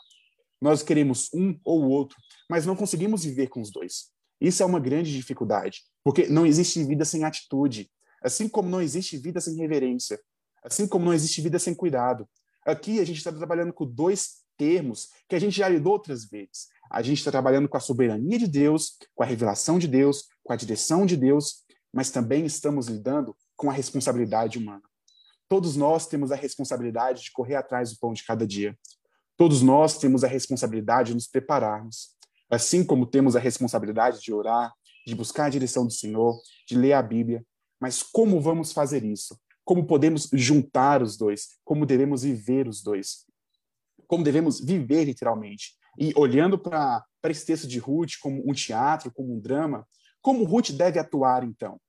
Nós 0.61 0.83
queremos 0.83 1.31
um 1.33 1.59
ou 1.65 1.83
o 1.83 1.89
outro, 1.89 2.19
mas 2.47 2.67
não 2.67 2.77
conseguimos 2.77 3.25
viver 3.25 3.49
com 3.49 3.63
os 3.63 3.73
dois. 3.73 4.11
Isso 4.39 4.63
é 4.63 4.67
uma 4.67 4.79
grande 4.79 5.11
dificuldade, 5.11 5.81
porque 6.05 6.27
não 6.27 6.45
existe 6.45 6.85
vida 6.85 7.07
sem 7.07 7.25
atitude, 7.25 7.91
assim 8.23 8.51
como 8.51 8.69
não 8.69 8.83
existe 8.83 9.17
vida 9.17 9.41
sem 9.41 9.57
reverência, 9.57 10.21
assim 10.63 10.87
como 10.87 11.07
não 11.07 11.15
existe 11.15 11.41
vida 11.41 11.59
sem 11.59 11.75
cuidado. 11.75 12.29
Aqui 12.67 13.01
a 13.01 13.05
gente 13.05 13.17
está 13.17 13.33
trabalhando 13.33 13.73
com 13.73 13.87
dois 13.87 14.41
termos 14.59 15.09
que 15.27 15.35
a 15.35 15.39
gente 15.39 15.57
já 15.57 15.71
lidou 15.71 15.95
outras 15.95 16.27
vezes. 16.27 16.69
A 16.91 17.03
gente 17.03 17.19
está 17.19 17.31
trabalhando 17.31 17.69
com 17.69 17.77
a 17.77 17.81
soberania 17.81 18.37
de 18.37 18.49
Deus, 18.49 18.97
com 19.15 19.23
a 19.23 19.27
revelação 19.27 19.79
de 19.79 19.87
Deus, 19.87 20.25
com 20.43 20.53
a 20.53 20.57
direção 20.57 21.07
de 21.07 21.17
Deus, 21.17 21.63
mas 21.93 22.11
também 22.11 22.45
estamos 22.45 22.89
lidando 22.89 23.37
com 23.57 23.71
a 23.71 23.73
responsabilidade 23.73 24.59
humana. 24.59 24.83
Todos 25.49 25.77
nós 25.77 26.07
temos 26.07 26.33
a 26.33 26.37
responsabilidade 26.37 27.23
de 27.23 27.33
correr 27.33 27.55
atrás 27.55 27.93
do 27.93 27.99
pão 27.99 28.13
de 28.13 28.25
cada 28.25 28.47
dia. 28.47 28.77
Todos 29.37 29.63
nós 29.63 29.99
temos 29.99 30.25
a 30.25 30.29
responsabilidade 30.29 31.09
de 31.09 31.15
nos 31.15 31.29
prepararmos. 31.29 32.11
Assim 32.51 32.85
como 32.85 33.07
temos 33.07 33.37
a 33.37 33.41
responsabilidade 33.41 34.21
de 34.21 34.33
orar, 34.33 34.73
de 35.07 35.15
buscar 35.15 35.47
a 35.47 35.51
direção 35.51 35.87
do 35.87 35.93
Senhor, 35.93 36.41
de 36.69 36.77
ler 36.77 36.93
a 36.93 37.03
Bíblia. 37.03 37.45
Mas 37.81 38.03
como 38.03 38.41
vamos 38.41 38.73
fazer 38.73 39.05
isso? 39.05 39.39
Como 39.65 39.87
podemos 39.87 40.29
juntar 40.33 41.03
os 41.03 41.17
dois? 41.17 41.59
Como 41.65 41.87
devemos 41.87 42.23
viver 42.23 42.67
os 42.67 42.83
dois? 42.83 43.25
Como 44.07 44.25
devemos 44.25 44.61
viver 44.61 45.05
literalmente? 45.05 45.79
E 45.99 46.13
olhando 46.17 46.59
para 46.59 47.05
esse 47.25 47.45
texto 47.45 47.67
de 47.67 47.79
Ruth 47.79 48.13
como 48.21 48.43
um 48.49 48.53
teatro, 48.53 49.13
como 49.13 49.35
um 49.35 49.41
drama, 49.41 49.87
como 50.23 50.45
Ruth 50.45 50.71
deve 50.71 50.99
atuar 50.99 51.45
então? 51.45 51.81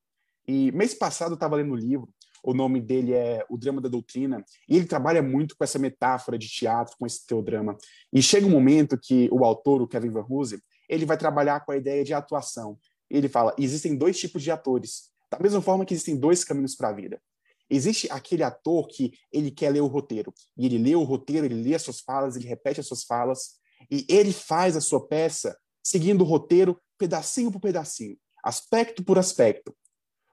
E 0.48 0.72
mês 0.72 0.94
passado 0.94 1.32
eu 1.32 1.36
estava 1.36 1.56
lendo 1.56 1.72
o 1.72 1.74
um 1.74 1.78
livro, 1.78 2.10
o 2.44 2.54
nome 2.54 2.82
dele 2.82 3.14
é 3.14 3.46
O 3.50 3.58
Drama 3.58 3.80
da 3.80 3.88
Doutrina, 3.88 4.44
e 4.68 4.76
ele 4.76 4.86
trabalha 4.86 5.22
muito 5.22 5.56
com 5.56 5.64
essa 5.64 5.78
metáfora 5.78 6.38
de 6.38 6.48
teatro, 6.48 6.96
com 6.98 7.06
esse 7.06 7.26
teodrama. 7.26 7.78
E 8.12 8.22
chega 8.22 8.48
um 8.48 8.50
momento 8.50 8.98
que 8.98 9.30
o 9.32 9.46
autor, 9.46 9.82
o 9.82 9.88
Kevin 9.88 10.10
Van 10.10 10.26
Hoosen, 10.28 10.60
ele 10.90 11.06
vai 11.06 11.18
trabalhar 11.18 11.64
com 11.64 11.72
a 11.72 11.78
ideia 11.78 12.04
de 12.04 12.14
atuação. 12.14 12.78
Ele 13.10 13.30
fala, 13.30 13.54
existem 13.58 13.96
dois 13.96 14.20
tipos 14.20 14.42
de 14.42 14.52
atores, 14.52 15.12
da 15.32 15.40
mesma 15.40 15.62
forma 15.62 15.86
que 15.86 15.94
existem 15.94 16.18
dois 16.18 16.44
caminhos 16.44 16.76
para 16.76 16.90
a 16.90 16.94
vida. 16.94 17.22
Existe 17.70 18.12
aquele 18.12 18.44
ator 18.44 18.88
que 18.88 19.14
ele 19.32 19.52
quer 19.52 19.70
ler 19.70 19.82
o 19.82 19.88
roteiro, 19.88 20.34
e 20.58 20.66
ele 20.66 20.78
lê 20.78 20.96
o 20.96 21.04
roteiro, 21.04 21.46
ele 21.46 21.62
lê 21.62 21.76
as 21.76 21.84
suas 21.84 22.02
falas, 22.02 22.36
ele 22.36 22.48
repete 22.48 22.80
as 22.80 22.88
suas 22.88 23.04
falas, 23.04 23.61
e 23.90 24.06
ele 24.10 24.32
faz 24.32 24.76
a 24.76 24.82
sua 24.82 25.08
peça 25.08 25.58
seguindo 25.84 26.22
o 26.22 26.26
roteiro 26.26 26.80
pedacinho 26.98 27.52
por 27.52 27.60
pedacinho, 27.60 28.18
aspecto 28.44 29.04
por 29.04 29.18
aspecto. 29.18 29.76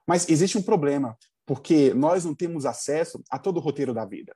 Mas 0.07 0.27
existe 0.29 0.57
um 0.57 0.61
problema, 0.61 1.17
porque 1.45 1.93
nós 1.93 2.25
não 2.25 2.35
temos 2.35 2.65
acesso 2.65 3.23
a 3.29 3.39
todo 3.39 3.57
o 3.57 3.59
roteiro 3.59 3.93
da 3.93 4.05
vida. 4.05 4.35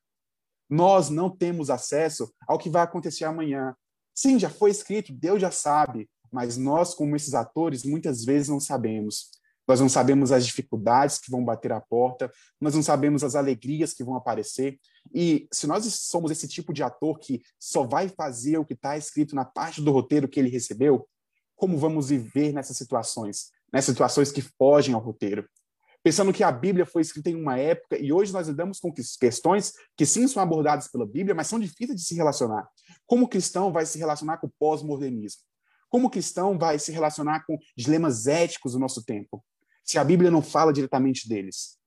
Nós 0.70 1.10
não 1.10 1.30
temos 1.30 1.70
acesso 1.70 2.34
ao 2.48 2.58
que 2.58 2.70
vai 2.70 2.82
acontecer 2.82 3.26
amanhã. 3.26 3.76
Sim, 4.16 4.40
já 4.40 4.50
foi 4.50 4.72
escrito, 4.72 5.14
Deus 5.14 5.42
já 5.42 5.52
sabe, 5.52 6.10
mas 6.32 6.58
nós, 6.58 6.96
como 6.96 7.16
esses 7.16 7.34
atores, 7.34 7.84
muitas 7.84 8.26
vezes 8.26 8.50
não 8.50 8.60
sabemos. 8.60 9.30
Nós 9.68 9.80
não 9.80 9.88
sabemos 9.88 10.32
as 10.32 10.46
dificuldades 10.46 11.20
que 11.20 11.32
vão 11.32 11.44
bater 11.44 11.72
à 11.72 11.80
porta, 11.80 12.32
nós 12.60 12.76
não 12.76 12.84
sabemos 12.84 13.24
as 13.24 13.36
alegrias 13.36 13.94
que 13.94 14.04
vão 14.04 14.16
aparecer. 14.16 14.80
E 15.14 15.48
se 15.52 15.68
nós 15.68 15.86
somos 15.94 16.32
esse 16.32 16.48
tipo 16.48 16.74
de 16.74 16.82
ator 16.82 17.20
que 17.20 17.42
só 17.60 17.84
vai 17.84 18.10
fazer 18.10 18.58
o 18.58 18.66
que 18.66 18.74
está 18.74 18.98
escrito 18.98 19.36
na 19.36 19.46
parte 19.46 19.82
do 19.82 19.92
roteiro 19.92 20.28
que 20.28 20.40
ele 20.40 20.50
recebeu, 20.50 21.08
como 21.56 21.78
vamos 21.78 22.10
viver 22.10 22.52
nessas 22.52 22.78
situações? 22.78 23.52
Nessas 23.72 23.94
situações 23.94 24.32
que 24.32 24.42
fogem 24.42 24.94
ao 24.94 25.02
roteiro. 25.02 25.48
Pensando 26.04 26.34
que 26.34 26.44
a 26.44 26.52
Bíblia 26.52 26.86
foi 26.86 27.02
escrita 27.02 27.30
em 27.30 27.36
uma 27.36 27.58
época 27.58 27.98
e 27.98 28.12
hoje 28.12 28.34
nós 28.34 28.48
lidamos 28.48 28.80
com 28.80 28.92
questões 28.92 29.74
que 29.96 30.06
sim 30.06 30.28
são 30.28 30.44
abordadas 30.44 30.90
pela 30.90 31.06
Bíblia, 31.06 31.34
mas 31.34 31.48
são 31.48 31.60
difíceis 31.60 32.02
de 32.02 32.06
se 32.06 32.16
relacionar. 32.16 32.68
Como 33.06 33.26
o 33.26 33.28
cristão 33.30 33.72
vai 33.72 33.86
se 33.86 33.98
relacionar 33.98 34.38
com 34.38 34.48
o 34.48 34.54
pós-modernismo? 34.60 35.42
Como 35.90 36.08
o 36.08 36.10
cristão 36.10 36.58
vai 36.58 36.78
se 36.78 36.92
relacionar 36.92 37.46
com 37.46 37.58
dilemas 37.78 38.28
éticos 38.28 38.74
do 38.74 38.80
nosso 38.80 39.04
tempo? 39.06 39.44
se 39.84 40.00
a 40.00 40.04
Bíblia 40.04 40.32
não 40.32 40.42
fala 40.42 40.72
diretamente 40.72 41.28
deles? 41.28 41.78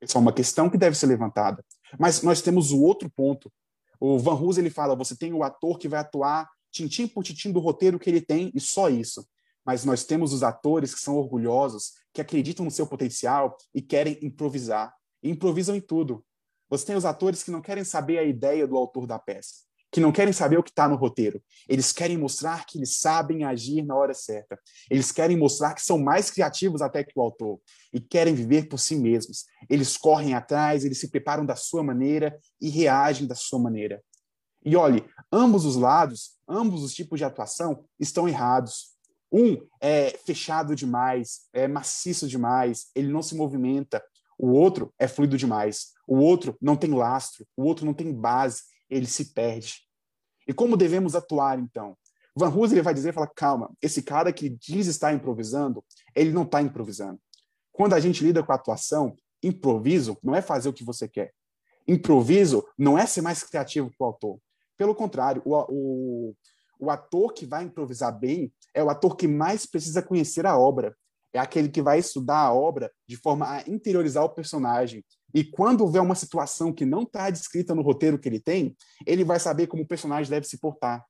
Essa 0.00 0.18
é 0.18 0.20
uma 0.20 0.32
questão 0.32 0.68
que 0.68 0.78
deve 0.78 0.96
ser 0.96 1.06
levantada. 1.06 1.64
Mas 1.98 2.22
nós 2.22 2.42
temos 2.42 2.72
o 2.72 2.80
outro 2.80 3.10
ponto. 3.10 3.52
O 3.98 4.18
Van 4.18 4.34
Hus 4.34 4.58
ele 4.58 4.70
fala: 4.70 4.94
você 4.94 5.16
tem 5.16 5.32
o 5.32 5.42
ator 5.42 5.78
que 5.78 5.88
vai 5.88 6.00
atuar 6.00 6.48
tintim 6.70 7.06
por 7.06 7.24
tintim 7.24 7.50
do 7.50 7.60
roteiro 7.60 7.98
que 7.98 8.08
ele 8.08 8.20
tem 8.20 8.50
e 8.54 8.60
só 8.60 8.88
isso. 8.88 9.26
Mas 9.64 9.84
nós 9.84 10.04
temos 10.04 10.32
os 10.32 10.42
atores 10.42 10.94
que 10.94 11.00
são 11.00 11.16
orgulhosos, 11.16 11.92
que 12.12 12.20
acreditam 12.20 12.64
no 12.64 12.70
seu 12.70 12.86
potencial 12.86 13.56
e 13.74 13.82
querem 13.82 14.18
improvisar. 14.22 14.94
E 15.22 15.30
improvisam 15.30 15.76
em 15.76 15.80
tudo. 15.80 16.24
Você 16.68 16.86
tem 16.86 16.96
os 16.96 17.04
atores 17.04 17.42
que 17.42 17.50
não 17.50 17.60
querem 17.60 17.84
saber 17.84 18.18
a 18.18 18.24
ideia 18.24 18.66
do 18.66 18.76
autor 18.76 19.06
da 19.06 19.18
peça 19.18 19.69
que 19.90 20.00
não 20.00 20.12
querem 20.12 20.32
saber 20.32 20.58
o 20.58 20.62
que 20.62 20.70
está 20.70 20.88
no 20.88 20.96
roteiro. 20.96 21.42
Eles 21.68 21.92
querem 21.92 22.16
mostrar 22.16 22.64
que 22.64 22.78
eles 22.78 22.98
sabem 22.98 23.44
agir 23.44 23.82
na 23.82 23.96
hora 23.96 24.14
certa. 24.14 24.58
Eles 24.88 25.10
querem 25.10 25.36
mostrar 25.36 25.74
que 25.74 25.82
são 25.82 25.98
mais 25.98 26.30
criativos 26.30 26.80
até 26.80 27.02
que 27.02 27.12
o 27.16 27.22
autor 27.22 27.60
e 27.92 28.00
querem 28.00 28.34
viver 28.34 28.68
por 28.68 28.78
si 28.78 28.94
mesmos. 28.94 29.46
Eles 29.68 29.96
correm 29.96 30.34
atrás, 30.34 30.84
eles 30.84 31.00
se 31.00 31.10
preparam 31.10 31.44
da 31.44 31.56
sua 31.56 31.82
maneira 31.82 32.38
e 32.60 32.68
reagem 32.68 33.26
da 33.26 33.34
sua 33.34 33.58
maneira. 33.58 34.02
E 34.64 34.76
olhe, 34.76 35.04
ambos 35.32 35.64
os 35.64 35.76
lados, 35.76 36.36
ambos 36.48 36.82
os 36.82 36.94
tipos 36.94 37.18
de 37.18 37.24
atuação 37.24 37.84
estão 37.98 38.28
errados. 38.28 38.90
Um 39.32 39.56
é 39.80 40.10
fechado 40.26 40.74
demais, 40.74 41.42
é 41.52 41.66
maciço 41.66 42.28
demais, 42.28 42.88
ele 42.94 43.08
não 43.08 43.22
se 43.22 43.34
movimenta. 43.34 44.02
O 44.38 44.50
outro 44.50 44.92
é 44.98 45.06
fluido 45.08 45.36
demais. 45.36 45.92
O 46.06 46.16
outro 46.16 46.56
não 46.60 46.76
tem 46.76 46.90
lastro, 46.90 47.46
o 47.56 47.64
outro 47.64 47.86
não 47.86 47.94
tem 47.94 48.12
base, 48.12 48.62
ele 48.90 49.06
se 49.06 49.26
perde. 49.32 49.82
E 50.46 50.52
como 50.52 50.76
devemos 50.76 51.14
atuar, 51.14 51.58
então? 51.58 51.96
Van 52.36 52.48
Hooser 52.48 52.82
vai 52.82 52.94
dizer, 52.94 53.12
fala, 53.12 53.26
calma, 53.26 53.70
esse 53.80 54.02
cara 54.02 54.32
que 54.32 54.48
diz 54.48 54.86
estar 54.86 55.12
improvisando, 55.12 55.84
ele 56.14 56.32
não 56.32 56.42
está 56.42 56.60
improvisando. 56.62 57.20
Quando 57.72 57.94
a 57.94 58.00
gente 58.00 58.24
lida 58.24 58.42
com 58.42 58.52
a 58.52 58.56
atuação, 58.56 59.14
improviso 59.42 60.18
não 60.22 60.34
é 60.34 60.42
fazer 60.42 60.68
o 60.68 60.72
que 60.72 60.84
você 60.84 61.08
quer. 61.08 61.32
Improviso 61.86 62.66
não 62.76 62.98
é 62.98 63.06
ser 63.06 63.22
mais 63.22 63.42
criativo 63.42 63.90
que 63.90 63.96
o 64.00 64.04
autor. 64.04 64.38
Pelo 64.76 64.94
contrário, 64.94 65.42
o, 65.44 65.54
o, 65.68 66.36
o 66.78 66.90
ator 66.90 67.32
que 67.32 67.46
vai 67.46 67.64
improvisar 67.64 68.16
bem 68.18 68.52
é 68.74 68.82
o 68.82 68.90
ator 68.90 69.16
que 69.16 69.28
mais 69.28 69.66
precisa 69.66 70.02
conhecer 70.02 70.46
a 70.46 70.58
obra. 70.58 70.96
É 71.32 71.38
aquele 71.38 71.68
que 71.68 71.82
vai 71.82 71.98
estudar 71.98 72.38
a 72.38 72.52
obra 72.52 72.90
de 73.06 73.16
forma 73.16 73.48
a 73.48 73.62
interiorizar 73.68 74.24
o 74.24 74.30
personagem, 74.30 75.04
e 75.34 75.44
quando 75.44 75.82
houver 75.82 76.00
uma 76.00 76.14
situação 76.14 76.72
que 76.72 76.84
não 76.84 77.02
está 77.02 77.30
descrita 77.30 77.74
no 77.74 77.82
roteiro 77.82 78.18
que 78.18 78.28
ele 78.28 78.40
tem, 78.40 78.76
ele 79.06 79.24
vai 79.24 79.38
saber 79.38 79.66
como 79.66 79.82
o 79.82 79.86
personagem 79.86 80.30
deve 80.30 80.46
se 80.46 80.58
portar. 80.58 81.04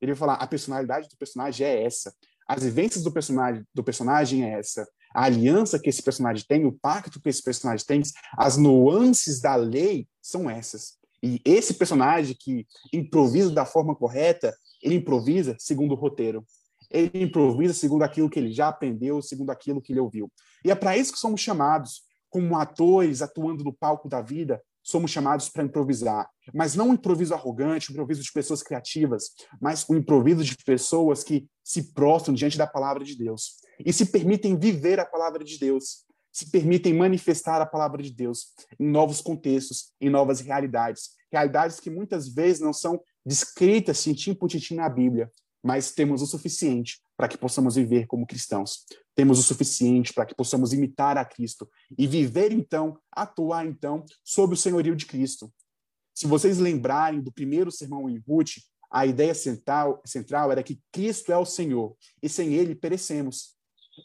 Ele 0.00 0.12
vai 0.12 0.18
falar: 0.18 0.34
a 0.34 0.46
personalidade 0.46 1.08
do 1.08 1.16
personagem 1.16 1.66
é 1.66 1.84
essa, 1.84 2.14
as 2.48 2.62
vivências 2.62 3.04
do 3.04 3.12
personagem, 3.12 3.64
do 3.74 3.84
personagem 3.84 4.44
é 4.44 4.58
essa, 4.58 4.88
a 5.14 5.24
aliança 5.24 5.78
que 5.78 5.88
esse 5.88 6.02
personagem 6.02 6.44
tem, 6.48 6.64
o 6.64 6.72
pacto 6.72 7.20
que 7.20 7.28
esse 7.28 7.42
personagem 7.42 7.84
tem, 7.86 8.02
as 8.36 8.56
nuances 8.56 9.40
da 9.40 9.54
lei 9.54 10.08
são 10.22 10.48
essas. 10.48 10.96
E 11.22 11.40
esse 11.44 11.74
personagem 11.74 12.36
que 12.38 12.66
improvisa 12.92 13.50
da 13.50 13.66
forma 13.66 13.94
correta, 13.94 14.56
ele 14.82 14.94
improvisa 14.94 15.56
segundo 15.58 15.92
o 15.92 15.96
roteiro. 15.96 16.44
Ele 16.90 17.24
improvisa 17.24 17.74
segundo 17.74 18.02
aquilo 18.02 18.30
que 18.30 18.38
ele 18.38 18.52
já 18.52 18.68
aprendeu, 18.68 19.20
segundo 19.20 19.50
aquilo 19.50 19.82
que 19.82 19.92
ele 19.92 20.00
ouviu. 20.00 20.32
E 20.64 20.70
é 20.70 20.74
para 20.74 20.96
isso 20.96 21.12
que 21.12 21.18
somos 21.18 21.40
chamados 21.40 22.02
como 22.28 22.56
atores 22.56 23.22
atuando 23.22 23.64
no 23.64 23.72
palco 23.72 24.08
da 24.08 24.20
vida, 24.20 24.62
somos 24.82 25.10
chamados 25.10 25.48
para 25.48 25.64
improvisar. 25.64 26.28
Mas 26.54 26.74
não 26.74 26.88
um 26.88 26.94
improviso 26.94 27.34
arrogante, 27.34 27.90
um 27.90 27.92
improviso 27.92 28.22
de 28.22 28.32
pessoas 28.32 28.62
criativas, 28.62 29.30
mas 29.60 29.84
um 29.88 29.96
improviso 29.96 30.42
de 30.42 30.56
pessoas 30.64 31.22
que 31.22 31.46
se 31.62 31.92
prostram 31.92 32.34
diante 32.34 32.56
da 32.56 32.66
palavra 32.66 33.04
de 33.04 33.16
Deus 33.16 33.56
e 33.84 33.92
se 33.92 34.06
permitem 34.06 34.58
viver 34.58 34.98
a 34.98 35.04
palavra 35.04 35.44
de 35.44 35.58
Deus, 35.58 36.04
se 36.32 36.50
permitem 36.50 36.94
manifestar 36.94 37.60
a 37.60 37.66
palavra 37.66 38.02
de 38.02 38.10
Deus 38.10 38.46
em 38.78 38.88
novos 38.88 39.20
contextos, 39.20 39.92
em 40.00 40.08
novas 40.08 40.40
realidades. 40.40 41.10
Realidades 41.30 41.78
que 41.80 41.90
muitas 41.90 42.28
vezes 42.28 42.60
não 42.60 42.72
são 42.72 43.00
descritas 43.24 44.02
tintim 44.02 44.34
por 44.34 44.48
tintim 44.48 44.74
na 44.74 44.88
Bíblia, 44.88 45.30
mas 45.62 45.92
temos 45.92 46.22
o 46.22 46.26
suficiente 46.26 46.98
para 47.16 47.28
que 47.28 47.36
possamos 47.36 47.74
viver 47.74 48.06
como 48.06 48.26
cristãos. 48.26 48.86
Temos 49.18 49.40
o 49.40 49.42
suficiente 49.42 50.12
para 50.12 50.24
que 50.24 50.32
possamos 50.32 50.72
imitar 50.72 51.18
a 51.18 51.24
Cristo 51.24 51.68
e 51.98 52.06
viver 52.06 52.52
então, 52.52 52.96
atuar 53.10 53.66
então, 53.66 54.04
sob 54.22 54.54
o 54.54 54.56
senhorio 54.56 54.94
de 54.94 55.06
Cristo. 55.06 55.52
Se 56.14 56.24
vocês 56.24 56.58
lembrarem 56.58 57.20
do 57.20 57.32
primeiro 57.32 57.72
sermão 57.72 58.08
em 58.08 58.22
Ruth, 58.24 58.58
a 58.88 59.04
ideia 59.04 59.34
central, 59.34 60.00
central 60.06 60.52
era 60.52 60.62
que 60.62 60.80
Cristo 60.92 61.32
é 61.32 61.36
o 61.36 61.44
Senhor 61.44 61.96
e 62.22 62.28
sem 62.28 62.54
ele 62.54 62.76
perecemos. 62.76 63.56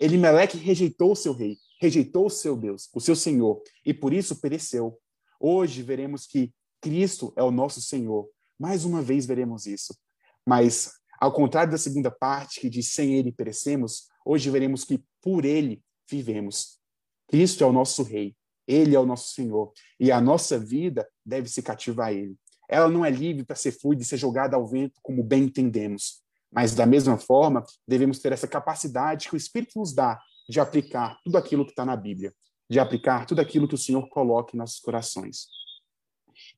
Elimeleque 0.01 0.57
rejeitou 0.57 1.11
o 1.11 1.15
seu 1.15 1.33
rei, 1.33 1.57
rejeitou 1.79 2.25
o 2.25 2.31
seu 2.31 2.57
Deus, 2.57 2.89
o 2.91 2.99
seu 2.99 3.15
Senhor, 3.15 3.61
e 3.85 3.93
por 3.93 4.13
isso 4.13 4.41
pereceu. 4.41 4.99
Hoje 5.39 5.83
veremos 5.83 6.25
que 6.25 6.51
Cristo 6.81 7.31
é 7.35 7.43
o 7.43 7.51
nosso 7.51 7.79
Senhor. 7.83 8.27
Mais 8.59 8.83
uma 8.83 9.03
vez 9.03 9.27
veremos 9.27 9.67
isso. 9.67 9.95
Mas, 10.43 10.91
ao 11.19 11.31
contrário 11.31 11.71
da 11.71 11.77
segunda 11.77 12.09
parte, 12.09 12.59
que 12.59 12.67
diz 12.67 12.87
sem 12.93 13.13
ele 13.13 13.31
perecemos, 13.31 14.11
Hoje 14.25 14.49
veremos 14.49 14.83
que 14.83 15.03
por 15.21 15.45
ele 15.45 15.83
vivemos. 16.09 16.79
Cristo 17.27 17.63
é 17.63 17.67
o 17.67 17.73
nosso 17.73 18.03
rei, 18.03 18.35
ele 18.67 18.95
é 18.95 18.99
o 18.99 19.05
nosso 19.05 19.33
Senhor, 19.33 19.71
e 19.99 20.11
a 20.11 20.21
nossa 20.21 20.59
vida 20.59 21.07
deve 21.25 21.49
se 21.49 21.61
cativar 21.61 22.07
a 22.07 22.13
ele. 22.13 22.35
Ela 22.69 22.89
não 22.89 23.05
é 23.05 23.09
livre 23.09 23.43
para 23.43 23.55
ser 23.55 23.71
fluida 23.71 24.01
e 24.01 24.05
ser 24.05 24.17
jogada 24.17 24.55
ao 24.55 24.67
vento 24.67 24.99
como 25.01 25.23
bem 25.23 25.43
entendemos, 25.43 26.23
mas 26.51 26.75
da 26.75 26.85
mesma 26.85 27.17
forma, 27.17 27.63
devemos 27.87 28.19
ter 28.19 28.31
essa 28.31 28.47
capacidade 28.47 29.27
que 29.27 29.35
o 29.35 29.37
Espírito 29.37 29.79
nos 29.79 29.93
dá 29.93 30.19
de 30.47 30.59
aplicar 30.59 31.19
tudo 31.23 31.37
aquilo 31.37 31.65
que 31.65 31.71
está 31.71 31.83
na 31.83 31.95
Bíblia, 31.95 32.33
de 32.69 32.79
aplicar 32.79 33.25
tudo 33.25 33.41
aquilo 33.41 33.67
que 33.67 33.75
o 33.75 33.77
Senhor 33.77 34.07
coloca 34.09 34.55
em 34.55 34.59
nossos 34.59 34.79
corações. 34.79 35.47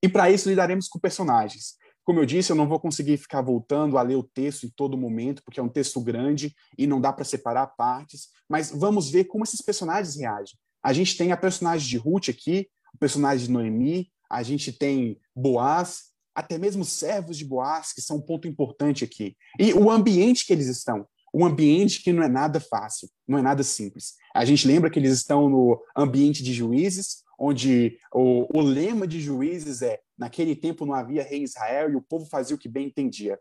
E 0.02 0.10
para 0.10 0.30
isso 0.30 0.50
lidaremos 0.50 0.88
com 0.88 1.00
personagens. 1.00 1.78
Como 2.06 2.20
eu 2.20 2.26
disse, 2.26 2.52
eu 2.52 2.56
não 2.56 2.68
vou 2.68 2.80
conseguir 2.80 3.18
ficar 3.18 3.42
voltando 3.42 3.98
a 3.98 4.02
ler 4.04 4.16
o 4.16 4.24
texto 4.24 4.66
em 4.66 4.70
todo 4.70 4.96
momento, 4.96 5.44
porque 5.44 5.60
é 5.60 5.64
um 5.64 5.68
texto 5.68 6.00
grande 6.00 6.56
e 6.78 6.86
não 6.86 7.02
dá 7.02 7.12
para 7.12 7.26
separar 7.26 7.66
partes, 7.68 8.28
mas 8.48 8.70
vamos 8.70 9.10
ver 9.10 9.26
como 9.26 9.44
esses 9.44 9.60
personagens 9.60 10.16
reagem. 10.16 10.56
A 10.84 10.94
gente 10.94 11.18
tem 11.18 11.32
a 11.32 11.38
personagem 11.38 11.90
de 11.90 11.98
Ruth 11.98 12.30
aqui, 12.30 12.70
o 12.94 12.98
personagem 13.00 13.48
de 13.48 13.52
Noemi, 13.52 14.12
a 14.30 14.44
gente 14.44 14.72
tem 14.72 15.20
Boaz, 15.36 16.12
até 16.36 16.60
mesmo 16.60 16.86
servos 16.86 17.38
de 17.38 17.46
Boaz, 17.46 17.92
que 17.92 18.02
são 18.02 18.18
um 18.18 18.22
ponto 18.22 18.48
importante 18.48 19.04
aqui. 19.04 19.36
E 19.60 19.74
o 19.74 19.90
ambiente 19.90 20.46
que 20.46 20.54
eles 20.54 20.68
estão, 20.68 21.08
um 21.34 21.44
ambiente 21.44 22.04
que 22.04 22.14
não 22.14 22.22
é 22.22 22.30
nada 22.30 22.60
fácil, 22.60 23.10
não 23.28 23.40
é 23.40 23.42
nada 23.42 23.64
simples. 23.64 24.14
A 24.34 24.46
gente 24.46 24.68
lembra 24.68 24.92
que 24.92 25.00
eles 25.00 25.12
estão 25.12 25.50
no 25.50 25.82
ambiente 25.98 26.44
de 26.44 26.54
juízes, 26.54 27.25
onde 27.38 27.98
o, 28.14 28.48
o 28.58 28.62
lema 28.62 29.08
de 29.08 29.20
juízes 29.20 29.82
é: 29.82 30.00
naquele 30.18 30.56
tempo 30.56 30.86
não 30.86 30.94
havia 30.94 31.24
rei 31.24 31.40
em 31.40 31.44
Israel 31.44 31.92
e 31.92 31.96
o 31.96 32.02
povo 32.02 32.26
fazia 32.26 32.56
o 32.56 32.60
que 32.60 32.70
bem 32.70 32.88
entendia. 32.88 33.40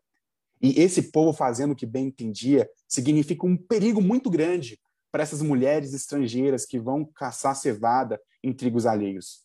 E 0.62 0.80
esse 0.80 1.10
povo 1.10 1.32
fazendo 1.32 1.72
o 1.72 1.76
que 1.76 1.86
bem 1.86 2.06
entendia 2.06 2.68
significa 2.88 3.46
um 3.46 3.56
perigo 3.56 4.00
muito 4.00 4.30
grande 4.30 4.78
para 5.12 5.22
essas 5.22 5.42
mulheres 5.42 5.92
estrangeiras 5.92 6.64
que 6.64 6.78
vão 6.78 7.04
caçar 7.04 7.54
cevada 7.54 8.20
em 8.42 8.52
trigos 8.52 8.86
alheios. 8.86 9.42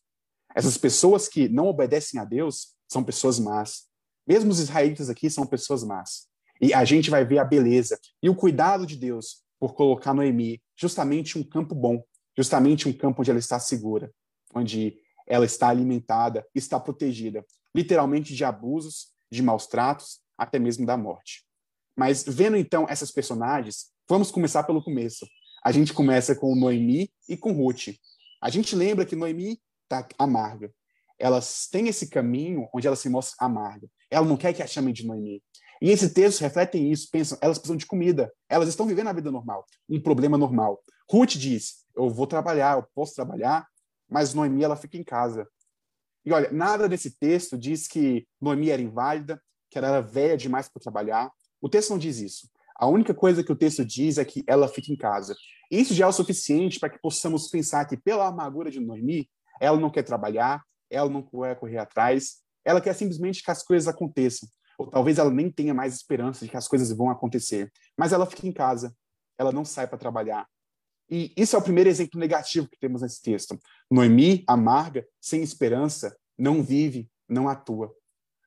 Essas 0.55 0.77
pessoas 0.77 1.27
que 1.27 1.47
não 1.47 1.67
obedecem 1.67 2.19
a 2.19 2.25
Deus 2.25 2.73
são 2.87 3.03
pessoas 3.03 3.39
más. 3.39 3.83
Mesmo 4.27 4.51
os 4.51 4.59
israelitas 4.59 5.09
aqui 5.09 5.29
são 5.29 5.45
pessoas 5.45 5.83
más. 5.83 6.27
E 6.61 6.73
a 6.73 6.83
gente 6.83 7.09
vai 7.09 7.23
ver 7.23 7.39
a 7.39 7.45
beleza 7.45 7.99
e 8.21 8.29
o 8.29 8.35
cuidado 8.35 8.85
de 8.85 8.95
Deus 8.95 9.43
por 9.59 9.73
colocar 9.73 10.13
Noemi 10.13 10.61
justamente 10.75 11.37
um 11.37 11.43
campo 11.43 11.75
bom, 11.75 12.03
justamente 12.37 12.87
um 12.87 12.93
campo 12.93 13.21
onde 13.21 13.29
ela 13.29 13.39
está 13.39 13.59
segura, 13.59 14.11
onde 14.53 14.97
ela 15.27 15.45
está 15.45 15.69
alimentada, 15.69 16.45
está 16.55 16.79
protegida, 16.79 17.45
literalmente 17.73 18.35
de 18.35 18.43
abusos, 18.43 19.09
de 19.31 19.43
maus 19.43 19.67
tratos, 19.67 20.19
até 20.37 20.57
mesmo 20.57 20.85
da 20.85 20.97
morte. 20.97 21.45
Mas 21.95 22.23
vendo 22.23 22.57
então 22.57 22.87
essas 22.89 23.11
personagens, 23.11 23.91
vamos 24.07 24.31
começar 24.31 24.63
pelo 24.63 24.83
começo. 24.83 25.27
A 25.63 25.71
gente 25.71 25.93
começa 25.93 26.35
com 26.35 26.55
Noemi 26.55 27.11
e 27.27 27.37
com 27.37 27.51
Ruth. 27.51 27.89
A 28.41 28.49
gente 28.49 28.75
lembra 28.75 29.05
que 29.05 29.15
Noemi 29.15 29.59
está 29.83 30.07
amarga. 30.17 30.71
Elas 31.19 31.67
têm 31.69 31.89
esse 31.89 32.09
caminho 32.09 32.67
onde 32.73 32.87
ela 32.87 32.95
se 32.95 33.09
mostra 33.09 33.35
amarga. 33.45 33.87
Ela 34.09 34.25
não 34.25 34.37
quer 34.37 34.53
que 34.53 34.63
a 34.63 34.67
chamem 34.67 34.93
de 34.93 35.05
Noemi. 35.05 35.43
E 35.81 35.91
esse 35.91 36.13
texto 36.13 36.41
refletem 36.41 36.91
isso, 36.91 37.09
pensam, 37.11 37.37
elas 37.41 37.57
precisam 37.57 37.77
de 37.77 37.85
comida. 37.85 38.31
Elas 38.49 38.67
estão 38.69 38.85
vivendo 38.85 39.07
a 39.07 39.13
vida 39.13 39.31
normal, 39.31 39.65
um 39.89 40.01
problema 40.01 40.37
normal. 40.37 40.81
Ruth 41.09 41.35
diz: 41.35 41.85
"Eu 41.95 42.09
vou 42.09 42.27
trabalhar, 42.27 42.77
eu 42.77 42.85
posso 42.93 43.13
trabalhar, 43.13 43.67
mas 44.09 44.33
Noemi 44.33 44.63
ela 44.63 44.75
fica 44.75 44.97
em 44.97 45.03
casa. 45.03 45.47
E 46.25 46.33
olha, 46.33 46.51
nada 46.51 46.89
desse 46.89 47.17
texto 47.17 47.57
diz 47.57 47.87
que 47.87 48.27
Noemi 48.41 48.69
era 48.69 48.81
inválida, 48.81 49.41
que 49.69 49.77
ela 49.77 49.87
era 49.87 50.01
velha 50.01 50.35
demais 50.35 50.67
para 50.67 50.81
trabalhar. 50.81 51.31
O 51.61 51.69
texto 51.69 51.91
não 51.91 51.97
diz 51.97 52.19
isso. 52.19 52.49
A 52.75 52.87
única 52.87 53.13
coisa 53.13 53.43
que 53.43 53.51
o 53.51 53.55
texto 53.55 53.85
diz 53.85 54.17
é 54.17 54.25
que 54.25 54.43
ela 54.47 54.67
fica 54.67 54.91
em 54.91 54.95
casa. 54.95 55.35
Isso 55.69 55.93
já 55.93 56.05
é 56.05 56.07
o 56.07 56.13
suficiente 56.13 56.79
para 56.79 56.89
que 56.89 56.99
possamos 56.99 57.49
pensar 57.49 57.85
que, 57.85 57.97
pela 57.97 58.27
amargura 58.27 58.71
de 58.71 58.79
Noemi, 58.79 59.29
ela 59.59 59.77
não 59.77 59.89
quer 59.89 60.03
trabalhar, 60.03 60.63
ela 60.89 61.09
não 61.09 61.21
quer 61.21 61.59
correr 61.59 61.77
atrás, 61.77 62.37
ela 62.65 62.81
quer 62.81 62.93
simplesmente 62.93 63.43
que 63.43 63.51
as 63.51 63.61
coisas 63.61 63.87
aconteçam. 63.87 64.47
Ou 64.77 64.89
talvez 64.89 65.17
ela 65.17 65.29
nem 65.29 65.51
tenha 65.51 65.73
mais 65.73 65.93
esperança 65.93 66.45
de 66.45 66.51
que 66.51 66.57
as 66.57 66.67
coisas 66.67 66.91
vão 66.91 67.09
acontecer. 67.09 67.71
Mas 67.97 68.13
ela 68.13 68.25
fica 68.25 68.47
em 68.47 68.53
casa, 68.53 68.95
ela 69.37 69.51
não 69.51 69.65
sai 69.65 69.87
para 69.87 69.97
trabalhar, 69.97 70.47
e 71.09 71.33
isso 71.35 71.55
é 71.55 71.59
o 71.59 71.61
primeiro 71.61 71.89
exemplo 71.89 72.19
negativo 72.19 72.69
que 72.69 72.79
temos 72.79 73.01
nesse 73.01 73.21
texto. 73.21 73.57
Noemi, 73.89 74.43
amarga, 74.47 75.05
sem 75.19 75.41
esperança, 75.41 76.15
não 76.37 76.63
vive, 76.63 77.09
não 77.27 77.49
atua. 77.49 77.91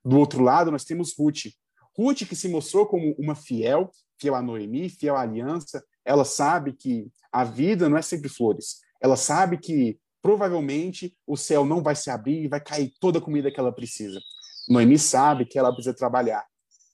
Do 0.05 0.19
outro 0.19 0.43
lado, 0.43 0.71
nós 0.71 0.85
temos 0.85 1.15
Ruth. 1.17 1.53
Ruth, 1.97 2.27
que 2.27 2.37
se 2.37 2.49
mostrou 2.49 2.87
como 2.87 3.15
uma 3.19 3.35
fiel, 3.35 3.91
fiel 4.21 4.35
a 4.35 4.43
Noemi, 4.43 4.89
fiel 4.89 5.17
à 5.17 5.23
aliança, 5.23 5.85
ela 6.05 6.25
sabe 6.25 6.73
que 6.73 7.09
a 7.31 7.45
vida 7.45 7.89
não 7.89 7.97
é 7.97 8.03
sempre 8.03 8.29
flores. 8.29 8.81
Ela 9.01 9.17
sabe 9.17 9.59
que 9.59 9.99
provavelmente 10.21 11.17
o 11.27 11.37
céu 11.37 11.65
não 11.65 11.83
vai 11.83 11.97
se 11.97 12.11
abrir 12.11 12.45
e 12.45 12.49
vai 12.49 12.61
cair 12.61 12.93
toda 13.01 13.19
a 13.19 13.23
comida 13.23 13.51
que 13.51 13.59
ela 13.59 13.73
precisa. 13.73 14.21
Noemi 14.69 14.99
sabe 14.99 15.45
que 15.45 15.59
ela 15.59 15.73
precisa 15.73 15.95
trabalhar. 15.95 16.45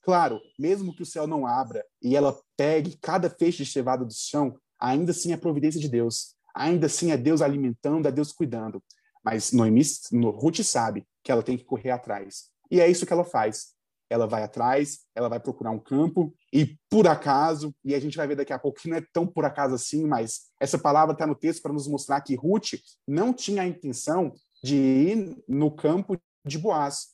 Claro, 0.01 0.39
mesmo 0.57 0.95
que 0.95 1.03
o 1.03 1.05
céu 1.05 1.27
não 1.27 1.45
abra 1.45 1.85
e 2.01 2.15
ela 2.15 2.35
pegue 2.57 2.97
cada 2.99 3.29
feixe 3.29 3.63
de 3.63 3.69
cevada 3.69 4.03
do 4.03 4.13
chão, 4.13 4.57
ainda 4.79 5.11
assim 5.11 5.33
é 5.33 5.37
providência 5.37 5.79
de 5.79 5.89
Deus. 5.89 6.35
Ainda 6.55 6.87
assim 6.87 7.11
é 7.11 7.17
Deus 7.17 7.41
alimentando, 7.41 8.07
é 8.07 8.11
Deus 8.11 8.31
cuidando. 8.31 8.83
Mas 9.23 9.51
Noemi, 9.51 9.81
Ruth 10.13 10.63
sabe 10.63 11.05
que 11.23 11.31
ela 11.31 11.43
tem 11.43 11.57
que 11.57 11.63
correr 11.63 11.91
atrás. 11.91 12.49
E 12.71 12.79
é 12.79 12.87
isso 12.87 13.05
que 13.05 13.13
ela 13.13 13.25
faz. 13.25 13.73
Ela 14.09 14.25
vai 14.25 14.41
atrás, 14.41 15.01
ela 15.13 15.29
vai 15.29 15.39
procurar 15.39 15.69
um 15.69 15.79
campo 15.79 16.33
e 16.51 16.75
por 16.89 17.07
acaso, 17.07 17.75
e 17.85 17.93
a 17.93 17.99
gente 17.99 18.17
vai 18.17 18.27
ver 18.27 18.35
daqui 18.35 18.51
a 18.51 18.57
pouco 18.57 18.79
que 18.79 18.89
não 18.89 18.97
é 18.97 19.05
tão 19.13 19.27
por 19.27 19.45
acaso 19.45 19.75
assim, 19.75 20.07
mas 20.07 20.47
essa 20.59 20.79
palavra 20.79 21.13
está 21.13 21.27
no 21.27 21.35
texto 21.35 21.61
para 21.61 21.73
nos 21.73 21.87
mostrar 21.87 22.19
que 22.21 22.35
Ruth 22.35 22.73
não 23.07 23.31
tinha 23.31 23.61
a 23.61 23.67
intenção 23.67 24.33
de 24.63 24.75
ir 24.75 25.37
no 25.47 25.69
campo 25.69 26.19
de 26.43 26.57
Boaz. 26.57 27.09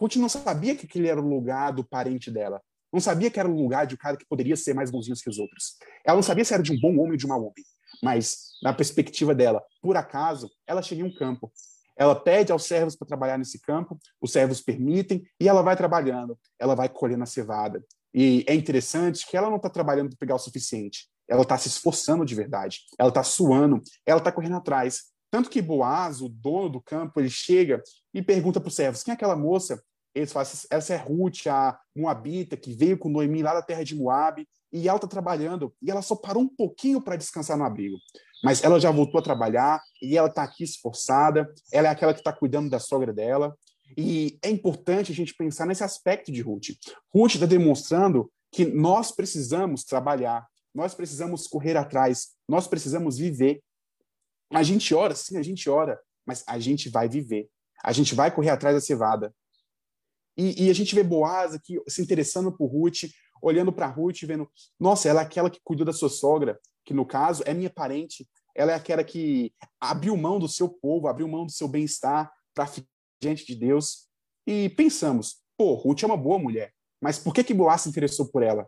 Ruth 0.00 0.16
não 0.16 0.28
sabia 0.28 0.76
que 0.76 0.86
aquele 0.86 1.08
era 1.08 1.20
o 1.20 1.28
lugar 1.28 1.72
do 1.72 1.84
parente 1.84 2.30
dela. 2.30 2.62
Não 2.92 3.00
sabia 3.00 3.30
que 3.30 3.38
era 3.38 3.48
um 3.48 3.54
lugar 3.54 3.86
de 3.86 3.94
um 3.94 3.98
cara 3.98 4.16
que 4.16 4.26
poderia 4.26 4.56
ser 4.56 4.74
mais 4.74 4.90
bonzinho 4.90 5.16
que 5.16 5.30
os 5.30 5.38
outros. 5.38 5.76
Ela 6.04 6.16
não 6.16 6.22
sabia 6.22 6.44
se 6.44 6.52
era 6.52 6.62
de 6.62 6.72
um 6.72 6.80
bom 6.80 6.98
homem 6.98 7.12
ou 7.12 7.16
de 7.16 7.26
um 7.26 7.28
mau 7.28 7.40
homem. 7.40 7.64
Mas, 8.02 8.52
na 8.62 8.72
perspectiva 8.72 9.34
dela, 9.34 9.62
por 9.80 9.96
acaso, 9.96 10.50
ela 10.66 10.82
chega 10.82 11.02
em 11.02 11.04
um 11.04 11.14
campo. 11.14 11.52
Ela 11.96 12.14
pede 12.14 12.50
aos 12.50 12.64
servos 12.64 12.96
para 12.96 13.06
trabalhar 13.06 13.36
nesse 13.36 13.60
campo, 13.60 13.98
os 14.20 14.32
servos 14.32 14.60
permitem, 14.60 15.22
e 15.38 15.48
ela 15.48 15.62
vai 15.62 15.76
trabalhando. 15.76 16.38
Ela 16.58 16.74
vai 16.74 16.88
colhendo 16.88 17.22
a 17.22 17.26
cevada. 17.26 17.84
E 18.12 18.44
é 18.48 18.54
interessante 18.54 19.26
que 19.26 19.36
ela 19.36 19.48
não 19.48 19.56
está 19.56 19.68
trabalhando 19.68 20.08
para 20.08 20.18
pegar 20.18 20.34
o 20.34 20.38
suficiente. 20.38 21.08
Ela 21.28 21.42
está 21.42 21.56
se 21.56 21.68
esforçando 21.68 22.24
de 22.24 22.34
verdade. 22.34 22.80
Ela 22.98 23.10
está 23.10 23.22
suando. 23.22 23.82
Ela 24.04 24.18
está 24.18 24.32
correndo 24.32 24.56
atrás. 24.56 25.10
Tanto 25.30 25.48
que 25.48 25.62
Boaz, 25.62 26.20
o 26.20 26.28
dono 26.28 26.70
do 26.70 26.80
campo, 26.80 27.20
ele 27.20 27.30
chega 27.30 27.80
e 28.12 28.20
pergunta 28.20 28.60
para 28.60 28.68
os 28.68 28.74
servos: 28.74 29.02
quem 29.02 29.12
é 29.12 29.14
aquela 29.14 29.36
moça 29.36 29.80
eles 30.14 30.32
falam, 30.32 30.48
essa 30.70 30.94
é 30.94 30.96
Ruth, 30.96 31.46
a 31.46 31.78
Moabita, 31.94 32.56
que 32.56 32.72
veio 32.72 32.98
com 32.98 33.08
Noemi 33.08 33.42
lá 33.42 33.54
da 33.54 33.62
terra 33.62 33.84
de 33.84 33.94
Moab, 33.94 34.46
e 34.72 34.88
ela 34.88 34.96
está 34.96 35.08
trabalhando, 35.08 35.74
e 35.82 35.90
ela 35.90 36.02
só 36.02 36.14
parou 36.14 36.42
um 36.42 36.48
pouquinho 36.48 37.00
para 37.00 37.16
descansar 37.16 37.56
no 37.56 37.64
abrigo. 37.64 37.96
Mas 38.42 38.62
ela 38.62 38.80
já 38.80 38.90
voltou 38.90 39.20
a 39.20 39.22
trabalhar, 39.22 39.80
e 40.00 40.16
ela 40.16 40.28
está 40.28 40.42
aqui 40.42 40.64
esforçada, 40.64 41.52
ela 41.72 41.88
é 41.88 41.90
aquela 41.90 42.14
que 42.14 42.20
está 42.20 42.32
cuidando 42.32 42.70
da 42.70 42.78
sogra 42.78 43.12
dela, 43.12 43.56
e 43.96 44.38
é 44.42 44.50
importante 44.50 45.12
a 45.12 45.14
gente 45.14 45.34
pensar 45.34 45.66
nesse 45.66 45.82
aspecto 45.82 46.30
de 46.30 46.40
Ruth. 46.40 46.68
Ruth 47.12 47.34
está 47.34 47.46
demonstrando 47.46 48.30
que 48.52 48.64
nós 48.64 49.12
precisamos 49.12 49.84
trabalhar, 49.84 50.46
nós 50.74 50.94
precisamos 50.94 51.46
correr 51.46 51.76
atrás, 51.76 52.28
nós 52.48 52.66
precisamos 52.66 53.18
viver. 53.18 53.60
A 54.52 54.62
gente 54.62 54.94
ora, 54.94 55.14
sim, 55.14 55.36
a 55.36 55.42
gente 55.42 55.68
ora, 55.68 56.00
mas 56.24 56.44
a 56.46 56.58
gente 56.58 56.88
vai 56.88 57.08
viver. 57.08 57.48
A 57.82 57.92
gente 57.92 58.14
vai 58.14 58.32
correr 58.32 58.50
atrás 58.50 58.74
da 58.74 58.80
cevada. 58.80 59.34
E, 60.36 60.66
e, 60.66 60.70
a 60.70 60.72
gente 60.72 60.94
vê 60.94 61.02
Boaz 61.02 61.54
aqui 61.54 61.80
se 61.88 62.00
interessando 62.00 62.50
por 62.52 62.66
Ruth, 62.66 63.10
olhando 63.42 63.72
para 63.72 63.86
Ruth, 63.86 64.22
vendo, 64.22 64.48
nossa, 64.78 65.08
ela 65.08 65.20
é 65.20 65.24
aquela 65.24 65.50
que 65.50 65.60
cuidou 65.62 65.84
da 65.84 65.92
sua 65.92 66.08
sogra, 66.08 66.58
que 66.84 66.94
no 66.94 67.04
caso 67.04 67.42
é 67.46 67.52
minha 67.52 67.70
parente, 67.70 68.28
ela 68.54 68.72
é 68.72 68.74
aquela 68.74 69.04
que 69.04 69.52
abriu 69.80 70.16
mão 70.16 70.38
do 70.38 70.48
seu 70.48 70.68
povo, 70.68 71.08
abriu 71.08 71.28
mão 71.28 71.44
do 71.44 71.52
seu 71.52 71.68
bem-estar 71.68 72.30
para 72.54 72.70
diante 73.20 73.46
de 73.46 73.54
Deus. 73.54 74.08
E 74.46 74.68
pensamos, 74.70 75.42
pô, 75.56 75.74
Ruth 75.74 76.02
é 76.02 76.06
uma 76.06 76.16
boa 76.16 76.38
mulher, 76.38 76.72
mas 77.00 77.18
por 77.18 77.34
que 77.34 77.44
que 77.44 77.54
Boaz 77.54 77.82
se 77.82 77.88
interessou 77.88 78.26
por 78.26 78.42
ela? 78.42 78.66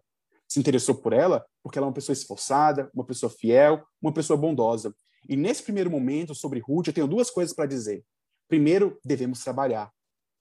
se 0.52 0.60
interessou 0.60 0.94
por 0.94 1.12
ela 1.12 1.44
porque 1.62 1.78
ela 1.78 1.86
é 1.86 1.88
uma 1.88 1.94
pessoa 1.94 2.12
esforçada, 2.12 2.90
uma 2.92 3.04
pessoa 3.04 3.30
fiel, 3.30 3.82
uma 4.00 4.12
pessoa 4.12 4.36
bondosa. 4.36 4.94
E 5.28 5.36
nesse 5.36 5.62
primeiro 5.62 5.90
momento 5.90 6.34
sobre 6.34 6.60
Ruth, 6.60 6.88
eu 6.88 6.92
tenho 6.92 7.06
duas 7.06 7.30
coisas 7.30 7.54
para 7.54 7.66
dizer. 7.66 8.04
Primeiro, 8.48 8.98
devemos 9.04 9.42
trabalhar. 9.42 9.90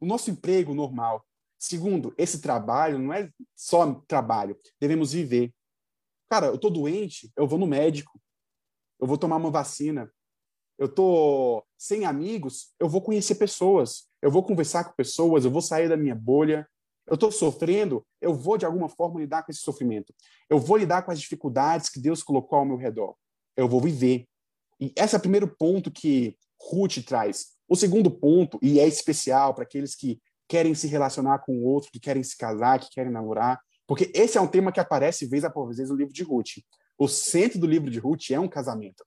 O 0.02 0.06
nosso 0.06 0.32
emprego 0.32 0.74
normal. 0.74 1.26
Segundo, 1.60 2.14
esse 2.18 2.42
trabalho 2.42 2.98
não 2.98 3.14
é 3.14 3.32
só 3.56 3.94
trabalho, 4.08 4.60
devemos 4.80 5.14
viver. 5.14 5.54
Cara, 6.28 6.48
eu 6.48 6.58
tô 6.58 6.72
doente, 6.72 7.32
eu 7.38 7.48
vou 7.48 7.60
no 7.60 7.68
médico. 7.68 8.20
Eu 9.00 9.06
vou 9.06 9.18
tomar 9.18 9.36
uma 9.36 9.52
vacina. 9.52 10.12
Eu 10.78 10.88
tô 10.88 11.64
sem 11.78 12.06
amigos, 12.06 12.74
eu 12.80 12.90
vou 12.90 13.02
conhecer 13.02 13.36
pessoas. 13.36 14.10
Eu 14.22 14.32
vou 14.32 14.44
conversar 14.44 14.86
com 14.86 14.96
pessoas, 14.96 15.46
eu 15.46 15.52
vou 15.52 15.62
sair 15.62 15.88
da 15.88 15.96
minha 15.96 16.16
bolha. 16.16 16.68
Eu 17.06 17.16
estou 17.16 17.32
sofrendo, 17.32 18.06
eu 18.20 18.34
vou 18.34 18.58
de 18.58 18.66
alguma 18.66 18.90
forma 18.90 19.20
lidar 19.20 19.44
com 19.44 19.52
esse 19.52 19.62
sofrimento. 19.62 20.14
Eu 20.50 20.58
vou 20.58 20.78
lidar 20.78 21.04
com 21.04 21.12
as 21.12 21.20
dificuldades 21.20 21.90
que 21.90 22.00
Deus 22.00 22.24
colocou 22.24 22.58
ao 22.58 22.66
meu 22.66 22.78
redor. 22.78 23.16
Eu 23.56 23.68
vou 23.68 23.82
viver. 23.82 24.28
E 24.80 24.92
esse 24.96 25.14
é 25.14 25.18
o 25.18 25.22
primeiro 25.22 25.48
ponto 25.48 25.92
que 25.92 26.36
Ruth 26.60 27.04
traz. 27.06 27.54
O 27.72 27.76
segundo 27.78 28.12
ponto, 28.12 28.60
e 28.62 28.82
é 28.82 28.86
especial 28.86 29.54
para 29.54 29.64
aqueles 29.64 29.96
que 29.96 30.20
querem 30.46 30.76
se 30.76 30.88
relacionar 30.88 31.40
com 31.40 31.54
o 31.54 31.64
outro, 31.64 31.90
que 31.90 32.02
querem 32.02 32.22
se 32.22 32.36
casar, 32.36 32.78
que 32.78 32.90
querem 32.90 33.10
namorar, 33.10 33.62
porque 33.88 34.12
esse 34.14 34.38
é 34.38 34.42
um 34.42 34.48
tema 34.48 34.74
que 34.74 34.80
aparece 34.82 35.26
vez 35.26 35.46
após 35.46 35.78
vez 35.78 35.90
no 35.90 35.96
livro 35.96 36.14
de 36.14 36.22
Ruth. 36.22 36.60
O 36.98 37.08
centro 37.08 37.58
do 37.58 37.66
livro 37.66 37.90
de 37.90 37.98
Ruth 37.98 38.30
é 38.32 38.38
um 38.38 38.50
casamento. 38.50 39.06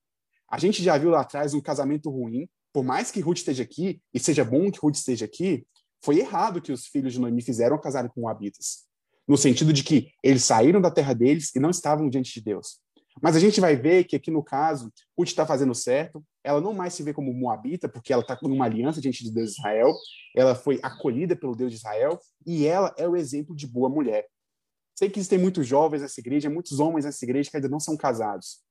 A 0.51 0.59
gente 0.59 0.83
já 0.83 0.97
viu 0.97 1.11
lá 1.11 1.21
atrás 1.21 1.53
um 1.53 1.61
casamento 1.61 2.09
ruim, 2.09 2.49
por 2.73 2.83
mais 2.83 3.11
que 3.11 3.21
Ruth 3.21 3.37
esteja 3.37 3.63
aqui, 3.63 4.01
e 4.15 4.19
seja 4.19 4.43
bom 4.43 4.71
que 4.71 4.79
Ruth 4.81 4.95
esteja 4.95 5.27
aqui, 5.27 5.67
foi 6.03 6.21
errado 6.21 6.63
que 6.63 6.73
os 6.73 6.87
filhos 6.87 7.13
de 7.13 7.21
Noemi 7.21 7.43
fizeram 7.43 7.79
casarem 7.79 8.11
com 8.11 8.23
Moabitas, 8.23 8.87
no 9.29 9.37
sentido 9.37 9.75
de 9.75 9.85
que 9.85 10.11
eles 10.23 10.43
saíram 10.43 10.81
da 10.81 10.91
terra 10.91 11.13
deles 11.13 11.55
e 11.55 11.61
não 11.61 11.69
estavam 11.69 12.09
diante 12.09 12.33
de 12.33 12.41
Deus. 12.41 12.79
Mas 13.21 13.37
a 13.37 13.41
gente 13.41 13.61
vai 13.61 13.77
ver 13.77 14.05
que 14.05 14.17
aqui 14.17 14.31
no 14.31 14.43
caso, 14.43 14.91
Ruth 15.19 15.29
está 15.29 15.45
fazendo 15.45 15.75
certo, 15.75 16.25
ela 16.45 16.61
não 16.61 16.75
mais 16.75 16.93
se 16.93 17.03
vê 17.03 17.15
como 17.15 17.33
moabita, 17.33 17.89
porque 17.89 18.13
ela 18.13 18.23
está 18.23 18.37
com 18.37 18.47
uma 18.47 18.67
aliança 18.67 19.01
diante 19.01 19.25
de 19.25 19.33
Deus 19.33 19.53
de 19.53 19.59
Israel, 19.59 19.93
ela 20.37 20.55
foi 20.55 20.79
acolhida 20.83 21.35
pelo 21.35 21.57
Deus 21.57 21.73
de 21.73 21.79
Israel, 21.79 22.21
e 22.47 22.67
ela 22.67 22.95
é 22.99 23.09
o 23.09 23.17
exemplo 23.17 23.57
de 23.57 23.67
boa 23.67 23.89
mulher. 23.89 24.27
Sei 24.95 25.09
que 25.09 25.19
existem 25.19 25.39
muitos 25.39 25.67
jovens 25.67 26.03
nessa 26.03 26.21
igreja, 26.21 26.51
muitos 26.51 26.79
homens 26.79 27.07
nessa 27.07 27.25
igreja 27.25 27.51
que 27.51 27.57
ainda 27.57 27.69
não 27.69 27.81
são 27.81 27.97
casados. 27.97 28.63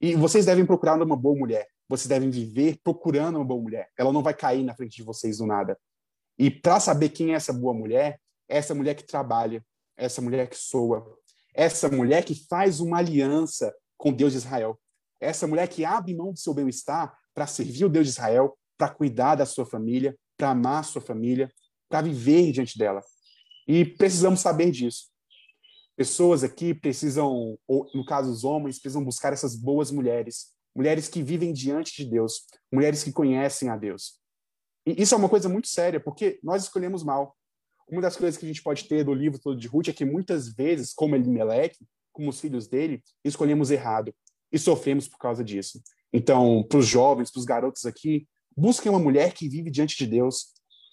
E 0.00 0.16
vocês 0.16 0.44
devem 0.44 0.66
procurar 0.66 1.00
uma 1.00 1.16
boa 1.16 1.38
mulher. 1.38 1.68
Vocês 1.88 2.08
devem 2.08 2.28
viver 2.28 2.78
procurando 2.82 3.36
uma 3.36 3.44
boa 3.44 3.62
mulher. 3.62 3.88
Ela 3.96 4.12
não 4.12 4.22
vai 4.22 4.34
cair 4.34 4.64
na 4.64 4.74
frente 4.74 4.96
de 4.96 5.02
vocês 5.02 5.38
do 5.38 5.46
nada. 5.46 5.78
E 6.36 6.50
para 6.50 6.80
saber 6.80 7.10
quem 7.10 7.32
é 7.32 7.36
essa 7.36 7.52
boa 7.52 7.72
mulher, 7.72 8.20
é 8.48 8.58
essa 8.58 8.74
mulher 8.74 8.94
que 8.94 9.04
trabalha, 9.04 9.64
é 9.96 10.04
essa 10.06 10.20
mulher 10.20 10.48
que 10.48 10.56
soa, 10.56 11.16
é 11.54 11.64
essa 11.64 11.88
mulher 11.88 12.24
que 12.24 12.34
faz 12.48 12.80
uma 12.80 12.98
aliança 12.98 13.72
com 13.96 14.12
Deus 14.12 14.32
de 14.32 14.38
Israel. 14.38 14.78
Essa 15.22 15.46
mulher 15.46 15.68
que 15.68 15.84
abre 15.84 16.16
mão 16.16 16.32
do 16.32 16.38
seu 16.38 16.52
bem-estar 16.52 17.16
para 17.32 17.46
servir 17.46 17.84
o 17.84 17.88
Deus 17.88 18.06
de 18.06 18.12
Israel, 18.12 18.58
para 18.76 18.92
cuidar 18.92 19.36
da 19.36 19.46
sua 19.46 19.64
família, 19.64 20.18
para 20.36 20.50
amar 20.50 20.80
a 20.80 20.82
sua 20.82 21.00
família, 21.00 21.48
para 21.88 22.02
viver 22.02 22.50
diante 22.50 22.76
dela. 22.76 23.00
E 23.68 23.84
precisamos 23.84 24.40
saber 24.40 24.72
disso. 24.72 25.06
Pessoas 25.96 26.42
aqui 26.42 26.74
precisam, 26.74 27.56
ou, 27.68 27.88
no 27.94 28.04
caso 28.04 28.32
os 28.32 28.42
homens, 28.42 28.80
precisam 28.80 29.04
buscar 29.04 29.32
essas 29.32 29.54
boas 29.54 29.92
mulheres, 29.92 30.52
mulheres 30.74 31.08
que 31.08 31.22
vivem 31.22 31.52
diante 31.52 32.02
de 32.02 32.10
Deus, 32.10 32.46
mulheres 32.72 33.04
que 33.04 33.12
conhecem 33.12 33.68
a 33.68 33.76
Deus. 33.76 34.18
E 34.84 35.00
isso 35.00 35.14
é 35.14 35.18
uma 35.18 35.28
coisa 35.28 35.48
muito 35.48 35.68
séria, 35.68 36.00
porque 36.00 36.40
nós 36.42 36.64
escolhemos 36.64 37.04
mal. 37.04 37.36
Uma 37.88 38.02
das 38.02 38.16
coisas 38.16 38.36
que 38.36 38.44
a 38.44 38.48
gente 38.48 38.62
pode 38.62 38.88
ter 38.88 39.04
do 39.04 39.14
livro 39.14 39.38
todo 39.38 39.56
de 39.56 39.68
Ruth 39.68 39.86
é 39.86 39.92
que 39.92 40.04
muitas 40.04 40.48
vezes, 40.48 40.92
como 40.92 41.14
Elimelech, 41.14 41.78
como 42.10 42.28
os 42.28 42.40
filhos 42.40 42.66
dele, 42.66 43.00
escolhemos 43.24 43.70
errado 43.70 44.12
e 44.52 44.58
sofremos 44.58 45.08
por 45.08 45.18
causa 45.18 45.42
disso. 45.42 45.82
Então, 46.12 46.62
para 46.68 46.78
os 46.78 46.86
jovens, 46.86 47.30
para 47.30 47.38
os 47.40 47.44
garotos 47.44 47.86
aqui, 47.86 48.28
busquem 48.56 48.90
uma 48.90 48.98
mulher 48.98 49.32
que 49.32 49.48
vive 49.48 49.70
diante 49.70 49.96
de 49.96 50.06
Deus. 50.06 50.52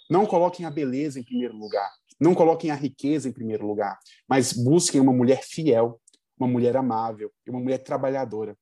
Não 0.09 0.25
coloquem 0.25 0.65
a 0.65 0.71
beleza 0.71 1.19
em 1.19 1.23
primeiro 1.23 1.57
lugar. 1.57 1.91
Não 2.19 2.33
coloquem 2.33 2.71
a 2.71 2.75
riqueza 2.75 3.27
em 3.27 3.33
primeiro 3.33 3.67
lugar. 3.67 3.99
Mas 4.27 4.53
busquem 4.53 5.01
uma 5.01 5.13
mulher 5.13 5.43
fiel, 5.43 6.01
uma 6.37 6.47
mulher 6.47 6.77
amável 6.77 7.31
e 7.45 7.49
uma 7.49 7.59
mulher 7.59 7.79
trabalhadora. 7.79 8.57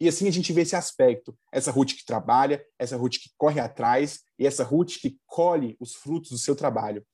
E 0.00 0.08
assim 0.08 0.28
a 0.28 0.30
gente 0.30 0.52
vê 0.52 0.62
esse 0.62 0.76
aspecto. 0.76 1.36
Essa 1.52 1.70
Ruth 1.70 1.92
que 1.94 2.04
trabalha, 2.04 2.64
essa 2.78 2.96
Ruth 2.96 3.14
que 3.14 3.30
corre 3.38 3.60
atrás 3.60 4.20
e 4.38 4.46
essa 4.46 4.64
Ruth 4.64 4.98
que 5.00 5.18
colhe 5.26 5.76
os 5.80 5.94
frutos 5.94 6.30
do 6.30 6.38
seu 6.38 6.54
trabalho. 6.54 7.04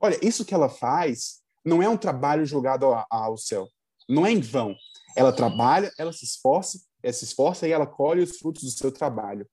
Olha, 0.00 0.18
isso 0.22 0.44
que 0.44 0.54
ela 0.54 0.68
faz 0.68 1.40
não 1.64 1.82
é 1.82 1.88
um 1.88 1.96
trabalho 1.96 2.46
jogado 2.46 2.86
ao 3.10 3.36
céu. 3.36 3.68
Não 4.08 4.24
é 4.24 4.30
em 4.30 4.40
vão. 4.40 4.76
Ela 5.16 5.32
trabalha, 5.32 5.90
ela 5.98 6.12
se 6.12 6.24
esforça, 6.24 6.78
ela 7.02 7.12
se 7.12 7.24
esforça 7.24 7.66
e 7.66 7.72
ela 7.72 7.86
colhe 7.86 8.22
os 8.22 8.38
frutos 8.38 8.62
do 8.62 8.70
seu 8.70 8.92
trabalho. 8.92 9.48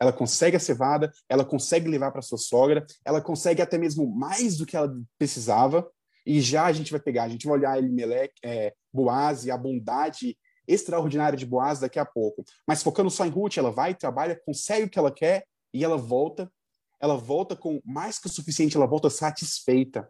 Ela 0.00 0.12
consegue 0.12 0.56
a 0.56 0.60
cevada, 0.60 1.12
ela 1.28 1.44
consegue 1.44 1.88
levar 1.88 2.10
para 2.10 2.22
sua 2.22 2.38
sogra, 2.38 2.84
ela 3.04 3.20
consegue 3.20 3.62
até 3.62 3.78
mesmo 3.78 4.06
mais 4.06 4.56
do 4.56 4.66
que 4.66 4.76
ela 4.76 4.92
precisava. 5.18 5.88
E 6.24 6.40
já 6.40 6.64
a 6.64 6.72
gente 6.72 6.90
vai 6.90 7.00
pegar, 7.00 7.24
a 7.24 7.28
gente 7.28 7.46
vai 7.46 7.56
olhar 7.56 7.78
Elimelech, 7.78 8.34
é, 8.42 8.74
Boaz 8.92 9.44
e 9.44 9.50
a 9.50 9.56
bondade 9.56 10.36
extraordinária 10.66 11.38
de 11.38 11.46
Boaz 11.46 11.80
daqui 11.80 11.98
a 11.98 12.04
pouco. 12.04 12.44
Mas 12.66 12.82
focando 12.82 13.10
só 13.10 13.24
em 13.24 13.30
Ruth, 13.30 13.56
ela 13.56 13.70
vai, 13.70 13.94
trabalha, 13.94 14.40
consegue 14.44 14.86
o 14.86 14.90
que 14.90 14.98
ela 14.98 15.12
quer 15.12 15.46
e 15.72 15.84
ela 15.84 15.96
volta. 15.96 16.50
Ela 17.00 17.16
volta 17.16 17.54
com 17.54 17.80
mais 17.84 18.18
que 18.18 18.26
o 18.26 18.30
suficiente, 18.30 18.76
ela 18.76 18.86
volta 18.86 19.08
satisfeita. 19.08 20.08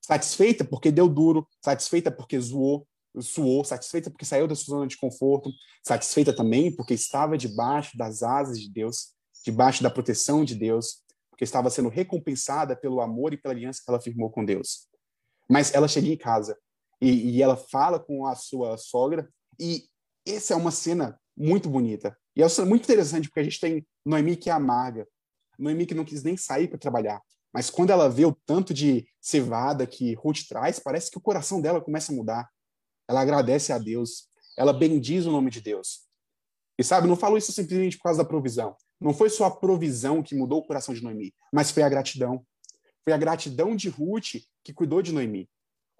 Satisfeita 0.00 0.64
porque 0.64 0.92
deu 0.92 1.08
duro, 1.08 1.48
satisfeita 1.60 2.10
porque 2.10 2.38
zoou, 2.38 2.86
suou, 3.22 3.64
satisfeita 3.64 4.10
porque 4.10 4.24
saiu 4.24 4.46
da 4.46 4.54
sua 4.54 4.76
zona 4.76 4.86
de 4.86 4.96
conforto, 4.96 5.50
satisfeita 5.82 6.34
também 6.34 6.74
porque 6.74 6.94
estava 6.94 7.36
debaixo 7.36 7.96
das 7.96 8.22
asas 8.22 8.60
de 8.60 8.70
Deus, 8.70 9.14
debaixo 9.44 9.82
da 9.82 9.90
proteção 9.90 10.44
de 10.44 10.54
Deus, 10.54 11.02
porque 11.30 11.44
estava 11.44 11.70
sendo 11.70 11.88
recompensada 11.88 12.74
pelo 12.76 13.00
amor 13.00 13.32
e 13.32 13.36
pela 13.36 13.54
aliança 13.54 13.82
que 13.84 13.90
ela 13.90 14.00
firmou 14.00 14.30
com 14.30 14.44
Deus. 14.44 14.88
Mas 15.48 15.74
ela 15.74 15.88
chega 15.88 16.08
em 16.08 16.16
casa 16.16 16.56
e, 17.00 17.30
e 17.30 17.42
ela 17.42 17.56
fala 17.56 18.00
com 18.00 18.26
a 18.26 18.34
sua 18.34 18.76
sogra 18.76 19.28
e 19.58 19.84
essa 20.26 20.54
é 20.54 20.56
uma 20.56 20.70
cena 20.70 21.18
muito 21.36 21.68
bonita. 21.68 22.16
E 22.34 22.42
é 22.42 22.64
muito 22.64 22.84
interessante 22.84 23.28
porque 23.28 23.40
a 23.40 23.44
gente 23.44 23.60
tem 23.60 23.86
Noemi 24.04 24.36
que 24.36 24.50
é 24.50 24.52
amarga, 24.52 25.06
Noemi 25.58 25.86
que 25.86 25.94
não 25.94 26.04
quis 26.04 26.22
nem 26.22 26.36
sair 26.36 26.68
para 26.68 26.78
trabalhar. 26.78 27.20
Mas 27.52 27.70
quando 27.70 27.90
ela 27.90 28.08
vê 28.08 28.24
o 28.26 28.36
tanto 28.44 28.74
de 28.74 29.06
cevada 29.20 29.86
que 29.86 30.14
Ruth 30.14 30.40
traz, 30.48 30.78
parece 30.78 31.10
que 31.10 31.16
o 31.16 31.22
coração 31.22 31.60
dela 31.60 31.80
começa 31.80 32.12
a 32.12 32.14
mudar 32.14 32.48
ela 33.08 33.20
agradece 33.20 33.72
a 33.72 33.78
Deus, 33.78 34.28
ela 34.56 34.72
bendiz 34.72 35.26
o 35.26 35.30
nome 35.30 35.50
de 35.50 35.60
Deus. 35.60 36.06
E 36.78 36.84
sabe, 36.84 37.08
não 37.08 37.16
falo 37.16 37.38
isso 37.38 37.52
simplesmente 37.52 37.96
por 37.96 38.04
causa 38.04 38.22
da 38.22 38.28
provisão. 38.28 38.76
Não 39.00 39.14
foi 39.14 39.30
só 39.30 39.44
a 39.44 39.50
provisão 39.50 40.22
que 40.22 40.34
mudou 40.34 40.60
o 40.60 40.66
coração 40.66 40.94
de 40.94 41.02
Noemi, 41.02 41.34
mas 41.52 41.70
foi 41.70 41.82
a 41.82 41.88
gratidão. 41.88 42.44
Foi 43.04 43.12
a 43.12 43.18
gratidão 43.18 43.76
de 43.76 43.88
Ruth 43.88 44.42
que 44.64 44.72
cuidou 44.72 45.00
de 45.00 45.12
Noemi. 45.12 45.48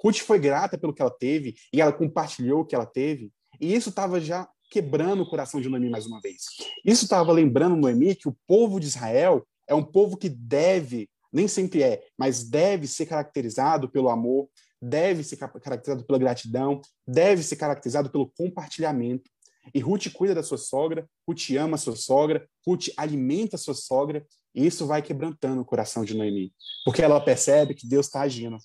Ruth 0.03 0.19
foi 0.19 0.38
grata 0.38 0.77
pelo 0.77 0.92
que 0.92 1.01
ela 1.01 1.11
teve 1.11 1.55
e 1.73 1.81
ela 1.81 1.92
compartilhou 1.92 2.61
o 2.61 2.64
que 2.64 2.75
ela 2.75 2.87
teve. 2.87 3.33
E 3.61 3.75
isso 3.75 3.88
estava 3.88 4.21
já 4.21 4.49
quebrando 4.71 5.23
o 5.23 5.29
coração 5.29 5.61
de 5.61 5.69
Noemi 5.69 5.88
mais 5.88 6.07
uma 6.07 6.21
vez. 6.21 6.42
Isso 6.85 7.05
estava 7.05 7.33
lembrando 7.33 7.77
Noemi 7.77 8.14
que 8.14 8.29
o 8.29 8.37
povo 8.47 8.81
de 8.81 8.87
Israel 8.87 9.47
é 9.66 9.75
um 9.75 9.83
povo 9.83 10.16
que 10.16 10.29
deve, 10.29 11.09
nem 11.33 11.49
sempre 11.49 11.83
é, 11.83 12.03
mas 12.19 12.45
deve 12.45 12.87
ser 12.87 13.07
caracterizado 13.07 13.88
pelo 13.88 14.09
amor, 14.09 14.49
deve 14.81 15.23
ser 15.23 15.37
caracterizado 15.37 16.05
pela 16.05 16.19
gratidão, 16.19 16.81
deve 17.07 17.43
ser 17.43 17.57
caracterizado 17.57 18.11
pelo 18.11 18.31
compartilhamento. 18.37 19.31
E 19.75 19.81
Ruth 19.81 20.12
cuida 20.12 20.35
da 20.35 20.43
sua 20.43 20.59
sogra, 20.59 21.09
Ruth 21.27 21.51
ama 21.59 21.75
a 21.75 21.79
sua 21.79 21.97
sogra, 21.97 22.49
Ruth 22.67 22.89
alimenta 22.97 23.57
a 23.57 23.59
sua 23.59 23.75
sogra, 23.75 24.25
e 24.55 24.65
isso 24.67 24.87
vai 24.87 25.03
quebrantando 25.03 25.61
o 25.61 25.65
coração 25.65 26.05
de 26.05 26.15
Noemi, 26.15 26.53
porque 26.85 27.03
ela 27.03 27.21
percebe 27.21 27.75
que 27.75 27.87
Deus 27.87 28.07
está 28.07 28.21
agindo. 28.21 28.57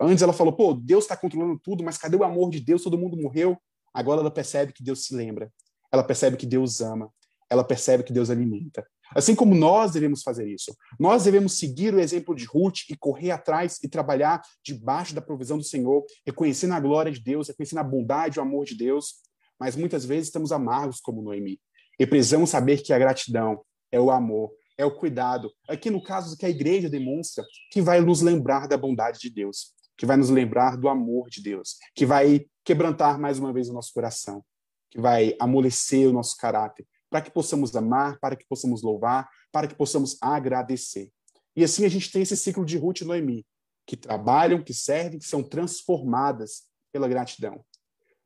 Antes 0.00 0.22
ela 0.22 0.32
falou, 0.32 0.52
pô, 0.52 0.74
Deus 0.74 1.04
está 1.04 1.16
controlando 1.16 1.58
tudo, 1.58 1.82
mas 1.82 1.96
cadê 1.98 2.16
o 2.16 2.24
amor 2.24 2.50
de 2.50 2.60
Deus? 2.60 2.82
Todo 2.82 2.98
mundo 2.98 3.16
morreu. 3.16 3.56
Agora 3.92 4.20
ela 4.20 4.30
percebe 4.30 4.72
que 4.72 4.82
Deus 4.82 5.04
se 5.04 5.14
lembra, 5.14 5.50
ela 5.90 6.04
percebe 6.04 6.36
que 6.36 6.46
Deus 6.46 6.80
ama, 6.80 7.10
ela 7.50 7.64
percebe 7.64 8.02
que 8.02 8.12
Deus 8.12 8.28
alimenta. 8.30 8.86
Assim 9.14 9.34
como 9.34 9.54
nós 9.54 9.92
devemos 9.92 10.22
fazer 10.22 10.48
isso. 10.48 10.76
Nós 10.98 11.24
devemos 11.24 11.58
seguir 11.58 11.94
o 11.94 12.00
exemplo 12.00 12.34
de 12.34 12.44
Ruth 12.44 12.80
e 12.90 12.96
correr 12.96 13.30
atrás 13.30 13.78
e 13.82 13.88
trabalhar 13.88 14.42
debaixo 14.62 15.14
da 15.14 15.20
provisão 15.20 15.56
do 15.56 15.64
Senhor, 15.64 16.04
reconhecendo 16.26 16.74
a 16.74 16.80
glória 16.80 17.10
de 17.10 17.20
Deus, 17.20 17.48
reconhecendo 17.48 17.80
a 17.80 17.84
bondade 17.84 18.36
e 18.36 18.40
o 18.40 18.42
amor 18.42 18.64
de 18.64 18.76
Deus. 18.76 19.16
Mas 19.58 19.74
muitas 19.74 20.04
vezes 20.04 20.28
estamos 20.28 20.52
amargos 20.52 21.00
como 21.00 21.22
Noemi. 21.22 21.60
E 21.98 22.06
precisamos 22.06 22.50
saber 22.50 22.82
que 22.82 22.92
a 22.92 22.98
gratidão 22.98 23.60
é 23.90 24.00
o 24.00 24.10
amor, 24.10 24.52
é 24.76 24.84
o 24.84 24.94
cuidado. 24.94 25.50
Aqui 25.68 25.90
no 25.90 26.02
caso 26.02 26.36
que 26.36 26.46
a 26.46 26.50
igreja 26.50 26.88
demonstra, 26.88 27.44
que 27.72 27.82
vai 27.82 28.00
nos 28.00 28.20
lembrar 28.20 28.68
da 28.68 28.76
bondade 28.76 29.18
de 29.18 29.30
Deus, 29.30 29.72
que 29.96 30.06
vai 30.06 30.16
nos 30.16 30.30
lembrar 30.30 30.76
do 30.76 30.88
amor 30.88 31.28
de 31.28 31.42
Deus, 31.42 31.76
que 31.94 32.06
vai 32.06 32.46
quebrantar 32.64 33.18
mais 33.18 33.38
uma 33.38 33.52
vez 33.52 33.68
o 33.68 33.72
nosso 33.72 33.92
coração, 33.92 34.44
que 34.90 35.00
vai 35.00 35.34
amolecer 35.40 36.08
o 36.08 36.12
nosso 36.12 36.36
caráter, 36.36 36.86
para 37.10 37.20
que 37.20 37.30
possamos 37.30 37.74
amar, 37.74 38.18
para 38.20 38.36
que 38.36 38.46
possamos 38.46 38.82
louvar, 38.82 39.28
para 39.52 39.66
que 39.66 39.74
possamos 39.74 40.16
agradecer. 40.20 41.10
E 41.56 41.64
assim 41.64 41.84
a 41.84 41.88
gente 41.88 42.10
tem 42.10 42.22
esse 42.22 42.36
ciclo 42.36 42.64
de 42.64 42.76
Ruth 42.76 43.00
e 43.00 43.04
Noemi, 43.04 43.46
que 43.86 43.96
trabalham, 43.96 44.62
que 44.62 44.74
servem, 44.74 45.18
que 45.18 45.26
são 45.26 45.42
transformadas 45.42 46.64
pela 46.92 47.08
gratidão. 47.08 47.64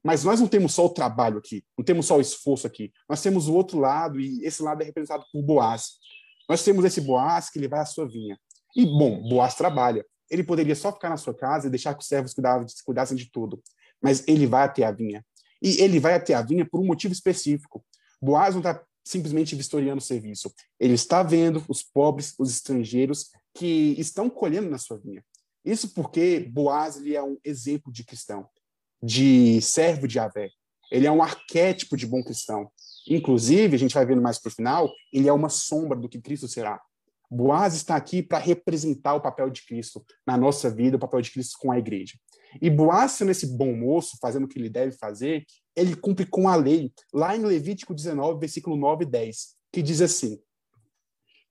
Mas 0.04 0.24
nós 0.24 0.40
não 0.40 0.48
temos 0.48 0.74
só 0.74 0.86
o 0.86 0.90
trabalho 0.90 1.38
aqui, 1.38 1.64
não 1.78 1.84
temos 1.84 2.06
só 2.06 2.16
o 2.16 2.20
esforço 2.20 2.66
aqui. 2.66 2.92
Nós 3.08 3.22
temos 3.22 3.48
o 3.48 3.54
outro 3.54 3.78
lado, 3.78 4.20
e 4.20 4.44
esse 4.44 4.62
lado 4.62 4.82
é 4.82 4.84
representado 4.84 5.24
por 5.32 5.42
Boaz. 5.42 5.92
Nós 6.48 6.64
temos 6.64 6.84
esse 6.84 7.00
Boaz 7.00 7.48
que 7.48 7.58
ele 7.58 7.68
vai 7.68 7.80
à 7.80 7.86
sua 7.86 8.08
vinha. 8.08 8.36
E, 8.74 8.84
bom, 8.84 9.22
Boaz 9.28 9.54
trabalha. 9.54 10.04
Ele 10.28 10.42
poderia 10.42 10.74
só 10.74 10.92
ficar 10.92 11.08
na 11.08 11.16
sua 11.16 11.34
casa 11.34 11.68
e 11.68 11.70
deixar 11.70 11.94
que 11.94 12.00
os 12.00 12.08
servos 12.08 12.34
cuidassem 12.84 13.16
de 13.16 13.30
tudo. 13.30 13.62
Mas 14.02 14.26
ele 14.26 14.46
vai 14.46 14.64
até 14.64 14.82
a 14.82 14.90
vinha. 14.90 15.24
E 15.62 15.80
ele 15.80 16.00
vai 16.00 16.14
até 16.14 16.34
a 16.34 16.42
vinha 16.42 16.66
por 16.68 16.80
um 16.80 16.86
motivo 16.86 17.12
específico. 17.12 17.84
Boaz 18.22 18.54
não 18.54 18.60
está 18.60 18.80
simplesmente 19.04 19.56
vistoriando 19.56 19.98
o 19.98 20.04
serviço. 20.04 20.52
Ele 20.78 20.94
está 20.94 21.22
vendo 21.22 21.64
os 21.68 21.82
pobres, 21.82 22.34
os 22.38 22.50
estrangeiros 22.50 23.30
que 23.52 23.94
estão 23.98 24.30
colhendo 24.30 24.70
na 24.70 24.78
sua 24.78 24.98
vinha. 24.98 25.24
Isso 25.64 25.92
porque 25.92 26.40
Boaz 26.40 26.96
ele 26.96 27.16
é 27.16 27.22
um 27.22 27.36
exemplo 27.44 27.92
de 27.92 28.04
cristão, 28.04 28.48
de 29.02 29.60
servo 29.60 30.06
de 30.06 30.18
Avé. 30.18 30.50
Ele 30.90 31.06
é 31.06 31.10
um 31.10 31.22
arquétipo 31.22 31.96
de 31.96 32.06
bom 32.06 32.22
cristão. 32.22 32.70
Inclusive, 33.08 33.74
a 33.74 33.78
gente 33.78 33.94
vai 33.94 34.06
vendo 34.06 34.22
mais 34.22 34.38
para 34.38 34.48
o 34.50 34.54
final, 34.54 34.90
ele 35.12 35.28
é 35.28 35.32
uma 35.32 35.48
sombra 35.48 35.98
do 35.98 36.08
que 36.08 36.20
Cristo 36.20 36.46
será. 36.46 36.80
Boaz 37.30 37.74
está 37.74 37.96
aqui 37.96 38.22
para 38.22 38.38
representar 38.38 39.14
o 39.14 39.20
papel 39.20 39.48
de 39.48 39.64
Cristo 39.64 40.04
na 40.26 40.36
nossa 40.36 40.70
vida, 40.70 40.96
o 40.96 41.00
papel 41.00 41.22
de 41.22 41.30
Cristo 41.30 41.56
com 41.58 41.72
a 41.72 41.78
igreja. 41.78 42.18
E 42.60 42.68
Boaz, 42.68 43.12
sendo 43.12 43.30
esse 43.30 43.46
bom 43.46 43.74
moço, 43.74 44.18
fazendo 44.20 44.44
o 44.44 44.48
que 44.48 44.58
ele 44.58 44.68
deve 44.68 44.96
fazer, 44.96 45.44
ele 45.74 45.96
cumpre 45.96 46.26
com 46.26 46.48
a 46.48 46.56
lei, 46.56 46.92
lá 47.12 47.36
em 47.36 47.40
Levítico 47.40 47.94
19, 47.94 48.38
versículo 48.38 48.76
9 48.76 49.04
e 49.04 49.06
10, 49.06 49.54
que 49.72 49.82
diz 49.82 50.00
assim: 50.00 50.38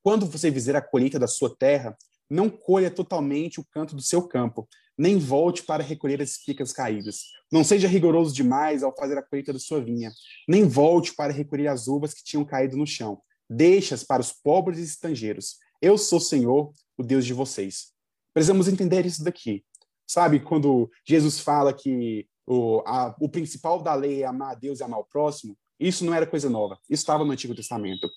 Quando 0.04 0.26
você 0.26 0.52
fizer 0.52 0.76
a 0.76 0.82
colheita 0.82 1.18
da 1.18 1.28
sua 1.28 1.56
terra, 1.56 1.98
não 2.30 2.50
colha 2.50 2.90
totalmente 2.90 3.60
o 3.60 3.66
canto 3.72 3.96
do 3.96 4.02
seu 4.02 4.28
campo, 4.28 4.68
nem 4.98 5.18
volte 5.18 5.64
para 5.64 5.84
recolher 5.84 6.22
as 6.22 6.32
espigas 6.32 6.72
caídas. 6.72 7.24
Não 7.52 7.64
seja 7.64 7.88
rigoroso 7.88 8.34
demais 8.34 8.84
ao 8.84 8.96
fazer 8.96 9.18
a 9.18 9.24
colheita 9.24 9.52
da 9.52 9.60
sua 9.60 9.84
vinha, 9.84 10.12
nem 10.48 10.68
volte 10.68 11.14
para 11.14 11.34
recolher 11.34 11.68
as 11.68 11.88
uvas 11.88 12.14
que 12.14 12.24
tinham 12.24 12.46
caído 12.46 12.78
no 12.78 12.88
chão. 12.88 13.22
Deixa-as 13.50 14.04
para 14.04 14.22
os 14.22 14.32
pobres 14.32 14.80
e 14.80 14.84
estrangeiros. 14.84 15.58
Eu 15.82 15.98
sou 15.98 16.20
o 16.20 16.22
Senhor, 16.22 16.72
o 16.98 17.04
Deus 17.04 17.26
de 17.26 17.34
vocês. 17.34 17.88
Precisamos 18.34 18.68
entender 18.68 19.06
isso 19.06 19.24
daqui. 19.24 19.66
Sabe, 20.12 20.42
quando 20.42 20.92
Jesus 21.08 21.40
fala 21.40 21.72
que 21.74 22.28
o, 22.46 22.84
a, 22.86 23.16
o 23.18 23.30
principal 23.30 23.82
da 23.82 23.94
lei 23.96 24.24
é 24.24 24.26
amar 24.26 24.52
a 24.52 24.56
Deus 24.56 24.82
e 24.82 24.84
amar 24.84 25.00
o 25.00 25.06
próximo, 25.06 25.58
isso 25.80 26.04
não 26.04 26.14
era 26.14 26.28
coisa 26.28 26.50
nova. 26.50 26.78
Isso 26.90 27.02
estava 27.02 27.24
no 27.24 27.32
Antigo 27.32 27.56
Testamento. 27.56 28.10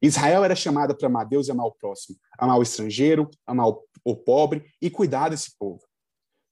Israel 0.00 0.44
era 0.44 0.54
chamada 0.54 0.96
para 0.96 1.08
amar 1.08 1.26
Deus 1.26 1.48
e 1.48 1.50
amar 1.50 1.66
o 1.66 1.74
próximo, 1.74 2.16
amar 2.38 2.56
o 2.56 2.62
estrangeiro, 2.62 3.28
amar 3.44 3.66
o, 3.66 3.82
o 4.04 4.14
pobre 4.14 4.64
e 4.80 4.88
cuidar 4.88 5.30
desse 5.30 5.58
povo. 5.58 5.80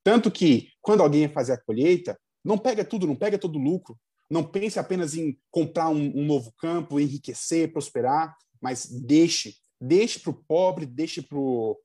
Tanto 0.02 0.32
que, 0.32 0.68
quando 0.82 1.00
alguém 1.00 1.22
ia 1.22 1.28
fazer 1.32 1.52
a 1.52 1.62
colheita, 1.62 2.18
não 2.44 2.58
pega 2.58 2.84
tudo, 2.84 3.06
não 3.06 3.14
pega 3.14 3.38
todo 3.38 3.54
o 3.54 3.62
lucro, 3.62 3.96
não 4.28 4.42
pense 4.42 4.80
apenas 4.80 5.14
em 5.14 5.38
comprar 5.48 5.90
um, 5.90 6.12
um 6.12 6.26
novo 6.26 6.52
campo, 6.58 6.98
enriquecer, 6.98 7.72
prosperar, 7.72 8.36
mas 8.60 8.84
deixe, 8.86 9.54
deixe 9.80 10.18
para 10.18 10.30
o 10.30 10.44
pobre, 10.48 10.86
deixe 10.86 11.22
para 11.22 11.38
o 11.38 11.78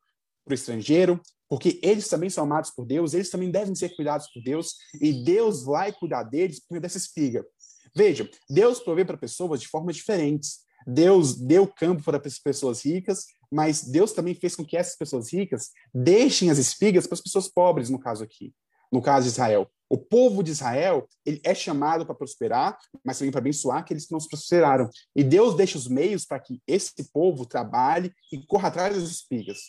estrangeiro, 0.49 1.21
porque 1.53 1.79
eles 1.83 2.07
também 2.07 2.31
são 2.31 2.45
amados 2.45 2.71
por 2.71 2.83
Deus, 2.83 3.13
eles 3.13 3.29
também 3.29 3.51
devem 3.51 3.75
ser 3.75 3.95
cuidados 3.95 4.27
por 4.33 4.41
Deus, 4.41 4.73
e 4.99 5.23
Deus 5.23 5.63
vai 5.63 5.93
cuidar 5.93 6.23
deles 6.23 6.59
por 6.59 6.79
dessa 6.79 6.97
espiga. 6.97 7.45
Veja, 7.95 8.27
Deus 8.49 8.79
provê 8.79 9.05
para 9.05 9.19
pessoas 9.19 9.61
de 9.61 9.67
formas 9.67 9.95
diferentes. 9.95 10.61
Deus 10.87 11.35
deu 11.35 11.67
campo 11.67 12.01
para 12.01 12.19
as 12.25 12.39
pessoas 12.39 12.83
ricas, 12.83 13.27
mas 13.51 13.83
Deus 13.83 14.13
também 14.13 14.33
fez 14.33 14.55
com 14.55 14.65
que 14.65 14.75
essas 14.75 14.97
pessoas 14.97 15.31
ricas 15.31 15.69
deixem 15.93 16.49
as 16.49 16.57
espigas 16.57 17.05
para 17.05 17.13
as 17.13 17.21
pessoas 17.21 17.47
pobres, 17.47 17.87
no 17.87 17.99
caso 17.99 18.23
aqui, 18.23 18.51
no 18.91 18.99
caso 18.99 19.27
de 19.27 19.33
Israel. 19.33 19.69
O 19.87 19.97
povo 19.99 20.41
de 20.41 20.49
Israel 20.49 21.07
ele 21.23 21.39
é 21.43 21.53
chamado 21.53 22.03
para 22.03 22.15
prosperar, 22.15 22.79
mas 23.05 23.19
também 23.19 23.31
para 23.31 23.41
abençoar 23.41 23.77
aqueles 23.77 24.07
que 24.07 24.11
não 24.11 24.17
prosperaram. 24.27 24.89
E 25.15 25.23
Deus 25.23 25.53
deixa 25.53 25.77
os 25.77 25.87
meios 25.87 26.25
para 26.25 26.39
que 26.39 26.59
esse 26.65 27.11
povo 27.13 27.45
trabalhe 27.45 28.11
e 28.31 28.43
corra 28.43 28.69
atrás 28.69 28.95
das 28.95 29.07
espigas. 29.07 29.59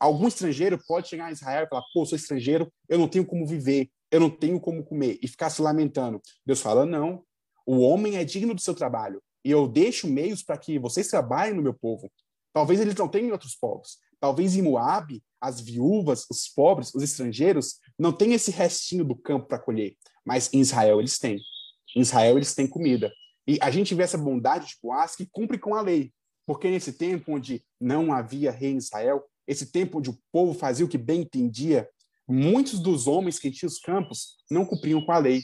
Algum 0.00 0.28
estrangeiro 0.28 0.78
pode 0.86 1.08
chegar 1.08 1.26
a 1.26 1.32
Israel 1.32 1.64
e 1.64 1.68
falar: 1.68 1.82
pô, 1.92 2.04
sou 2.06 2.16
estrangeiro, 2.16 2.72
eu 2.88 2.98
não 2.98 3.08
tenho 3.08 3.26
como 3.26 3.46
viver, 3.46 3.90
eu 4.10 4.20
não 4.20 4.30
tenho 4.30 4.60
como 4.60 4.84
comer, 4.84 5.18
e 5.22 5.28
ficar 5.28 5.50
se 5.50 5.60
lamentando. 5.60 6.20
Deus 6.46 6.60
fala: 6.60 6.86
não, 6.86 7.24
o 7.66 7.80
homem 7.80 8.16
é 8.16 8.24
digno 8.24 8.54
do 8.54 8.60
seu 8.60 8.74
trabalho 8.74 9.22
e 9.44 9.50
eu 9.50 9.68
deixo 9.68 10.08
meios 10.08 10.42
para 10.42 10.58
que 10.58 10.78
vocês 10.78 11.08
trabalhem 11.08 11.54
no 11.54 11.62
meu 11.62 11.74
povo. 11.74 12.10
Talvez 12.52 12.80
eles 12.80 12.94
não 12.94 13.08
tenham 13.08 13.28
em 13.28 13.32
outros 13.32 13.54
povos. 13.54 13.98
Talvez 14.20 14.56
em 14.56 14.62
Moab, 14.62 15.22
as 15.40 15.60
viúvas, 15.60 16.26
os 16.30 16.48
pobres, 16.48 16.92
os 16.94 17.02
estrangeiros, 17.02 17.78
não 17.98 18.12
têm 18.12 18.32
esse 18.32 18.50
restinho 18.50 19.04
do 19.04 19.14
campo 19.14 19.46
para 19.46 19.58
colher. 19.58 19.96
Mas 20.24 20.52
em 20.52 20.60
Israel 20.60 20.98
eles 20.98 21.18
têm. 21.18 21.40
Em 21.94 22.00
Israel 22.00 22.36
eles 22.36 22.54
têm 22.54 22.66
comida. 22.66 23.12
E 23.46 23.58
a 23.62 23.70
gente 23.70 23.94
vê 23.94 24.02
essa 24.02 24.18
bondade 24.18 24.66
de 24.66 24.76
Boaz 24.82 25.14
que 25.14 25.28
cumpre 25.30 25.58
com 25.58 25.74
a 25.74 25.80
lei. 25.80 26.12
Porque 26.46 26.68
nesse 26.68 26.92
tempo 26.92 27.32
onde 27.32 27.64
não 27.80 28.12
havia 28.12 28.50
rei 28.50 28.72
em 28.72 28.78
Israel, 28.78 29.24
esse 29.48 29.72
tempo 29.72 29.98
onde 29.98 30.10
o 30.10 30.18
povo 30.30 30.52
fazia 30.52 30.84
o 30.84 30.88
que 30.88 30.98
bem 30.98 31.22
entendia, 31.22 31.88
muitos 32.28 32.78
dos 32.78 33.06
homens 33.06 33.38
que 33.38 33.50
tinham 33.50 33.68
os 33.68 33.80
campos 33.80 34.36
não 34.50 34.66
cumpriam 34.66 35.04
com 35.04 35.10
a 35.10 35.18
lei. 35.18 35.42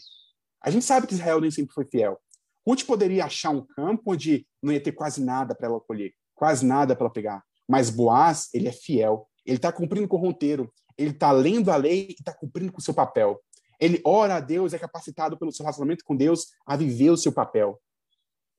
A 0.62 0.70
gente 0.70 0.84
sabe 0.84 1.06
que 1.06 1.14
Israel 1.14 1.40
nem 1.40 1.50
sempre 1.50 1.74
foi 1.74 1.86
fiel. 1.86 2.20
Ruth 2.66 2.84
poderia 2.84 3.24
achar 3.24 3.50
um 3.50 3.64
campo 3.64 4.12
onde 4.12 4.46
não 4.62 4.72
ia 4.72 4.80
ter 4.80 4.92
quase 4.92 5.22
nada 5.22 5.54
para 5.54 5.68
ela 5.68 5.80
colher, 5.80 6.12
quase 6.34 6.64
nada 6.64 6.94
para 6.94 7.06
ela 7.06 7.12
pegar. 7.12 7.42
Mas 7.66 7.88
Boaz, 7.88 8.48
ele 8.52 8.68
é 8.68 8.72
fiel. 8.72 9.26
Ele 9.44 9.56
está 9.56 9.72
cumprindo 9.72 10.06
com 10.06 10.16
o 10.16 10.20
roteiro. 10.20 10.72
Ele 10.96 11.10
está 11.10 11.32
lendo 11.32 11.70
a 11.70 11.76
lei 11.76 12.08
e 12.10 12.12
está 12.12 12.32
cumprindo 12.32 12.72
com 12.72 12.78
o 12.78 12.82
seu 12.82 12.94
papel. 12.94 13.40
Ele 13.80 14.00
ora 14.04 14.36
a 14.36 14.40
Deus, 14.40 14.72
é 14.72 14.78
capacitado 14.78 15.38
pelo 15.38 15.52
seu 15.52 15.64
relacionamento 15.64 16.04
com 16.04 16.14
Deus 16.14 16.48
a 16.66 16.76
viver 16.76 17.10
o 17.10 17.16
seu 17.16 17.32
papel. 17.32 17.80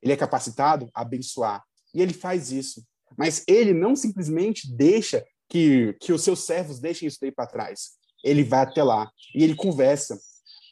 Ele 0.01 0.13
é 0.13 0.17
capacitado 0.17 0.89
a 0.93 1.01
abençoar. 1.01 1.63
E 1.93 2.01
ele 2.01 2.13
faz 2.13 2.51
isso. 2.51 2.84
Mas 3.17 3.43
ele 3.47 3.73
não 3.73 3.95
simplesmente 3.95 4.71
deixa 4.71 5.23
que, 5.49 5.95
que 5.99 6.13
os 6.13 6.23
seus 6.23 6.45
servos 6.45 6.79
deixem 6.79 7.08
isso 7.08 7.17
daí 7.21 7.31
para 7.31 7.47
trás. 7.47 7.91
Ele 8.23 8.43
vai 8.43 8.62
até 8.62 8.84
lá 8.84 9.10
e 9.34 9.43
ele 9.43 9.55
conversa. 9.55 10.19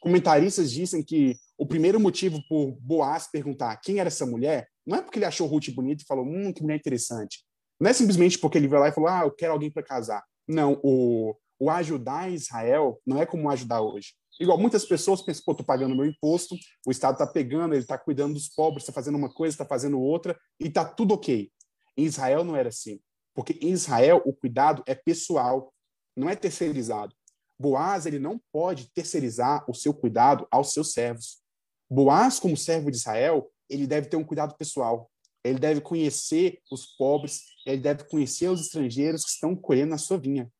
Comentaristas 0.00 0.70
dizem 0.70 1.02
que 1.02 1.36
o 1.56 1.66
primeiro 1.66 2.00
motivo 2.00 2.42
por 2.48 2.72
Boaz 2.80 3.28
perguntar 3.30 3.76
quem 3.76 4.00
era 4.00 4.08
essa 4.08 4.26
mulher 4.26 4.68
não 4.86 4.98
é 4.98 5.02
porque 5.02 5.18
ele 5.18 5.24
achou 5.24 5.46
Ruth 5.46 5.70
bonita 5.70 6.02
e 6.02 6.06
falou, 6.06 6.24
hum, 6.24 6.52
que 6.52 6.62
mulher 6.62 6.76
interessante. 6.76 7.44
Não 7.80 7.90
é 7.90 7.92
simplesmente 7.92 8.38
porque 8.38 8.58
ele 8.58 8.68
veio 8.68 8.80
lá 8.80 8.88
e 8.88 8.92
falou, 8.92 9.08
ah, 9.08 9.22
eu 9.24 9.30
quero 9.30 9.52
alguém 9.52 9.70
para 9.70 9.82
casar. 9.82 10.22
Não, 10.46 10.78
o, 10.82 11.34
o 11.58 11.70
ajudar 11.70 12.30
Israel 12.30 13.00
não 13.06 13.20
é 13.20 13.26
como 13.26 13.48
ajudar 13.50 13.80
hoje. 13.80 14.14
Igual 14.40 14.58
muitas 14.58 14.84
pessoas 14.84 15.22
pensam, 15.22 15.42
pô, 15.46 15.54
tô 15.54 15.64
pagando 15.64 15.94
meu 15.94 16.04
imposto, 16.04 16.56
o 16.86 16.90
Estado 16.90 17.16
tá 17.16 17.26
pegando, 17.26 17.74
ele 17.74 17.84
tá 17.84 17.96
cuidando 17.96 18.34
dos 18.34 18.48
pobres, 18.48 18.84
tá 18.84 18.92
fazendo 18.92 19.16
uma 19.16 19.32
coisa, 19.32 19.56
tá 19.56 19.64
fazendo 19.64 20.00
outra, 20.00 20.36
e 20.58 20.68
tá 20.68 20.84
tudo 20.84 21.14
ok. 21.14 21.50
Em 21.96 22.04
Israel 22.04 22.44
não 22.44 22.56
era 22.56 22.68
assim. 22.68 23.00
Porque 23.34 23.58
em 23.60 23.72
Israel 23.72 24.22
o 24.24 24.32
cuidado 24.32 24.82
é 24.86 24.94
pessoal, 24.94 25.72
não 26.16 26.28
é 26.28 26.36
terceirizado. 26.36 27.14
Boaz, 27.58 28.06
ele 28.06 28.18
não 28.18 28.40
pode 28.52 28.90
terceirizar 28.92 29.64
o 29.68 29.74
seu 29.74 29.92
cuidado 29.92 30.46
aos 30.50 30.72
seus 30.72 30.92
servos. 30.92 31.42
Boaz, 31.90 32.38
como 32.38 32.56
servo 32.56 32.90
de 32.90 32.96
Israel, 32.96 33.50
ele 33.68 33.86
deve 33.86 34.08
ter 34.08 34.16
um 34.16 34.24
cuidado 34.24 34.56
pessoal. 34.56 35.10
Ele 35.42 35.58
deve 35.58 35.80
conhecer 35.80 36.58
os 36.70 36.86
pobres, 36.96 37.42
ele 37.66 37.80
deve 37.80 38.04
conhecer 38.04 38.48
os 38.48 38.62
estrangeiros 38.62 39.24
que 39.24 39.30
estão 39.30 39.54
colhendo 39.54 39.90
na 39.90 39.98
sua 39.98 40.18
vinha. 40.18 40.50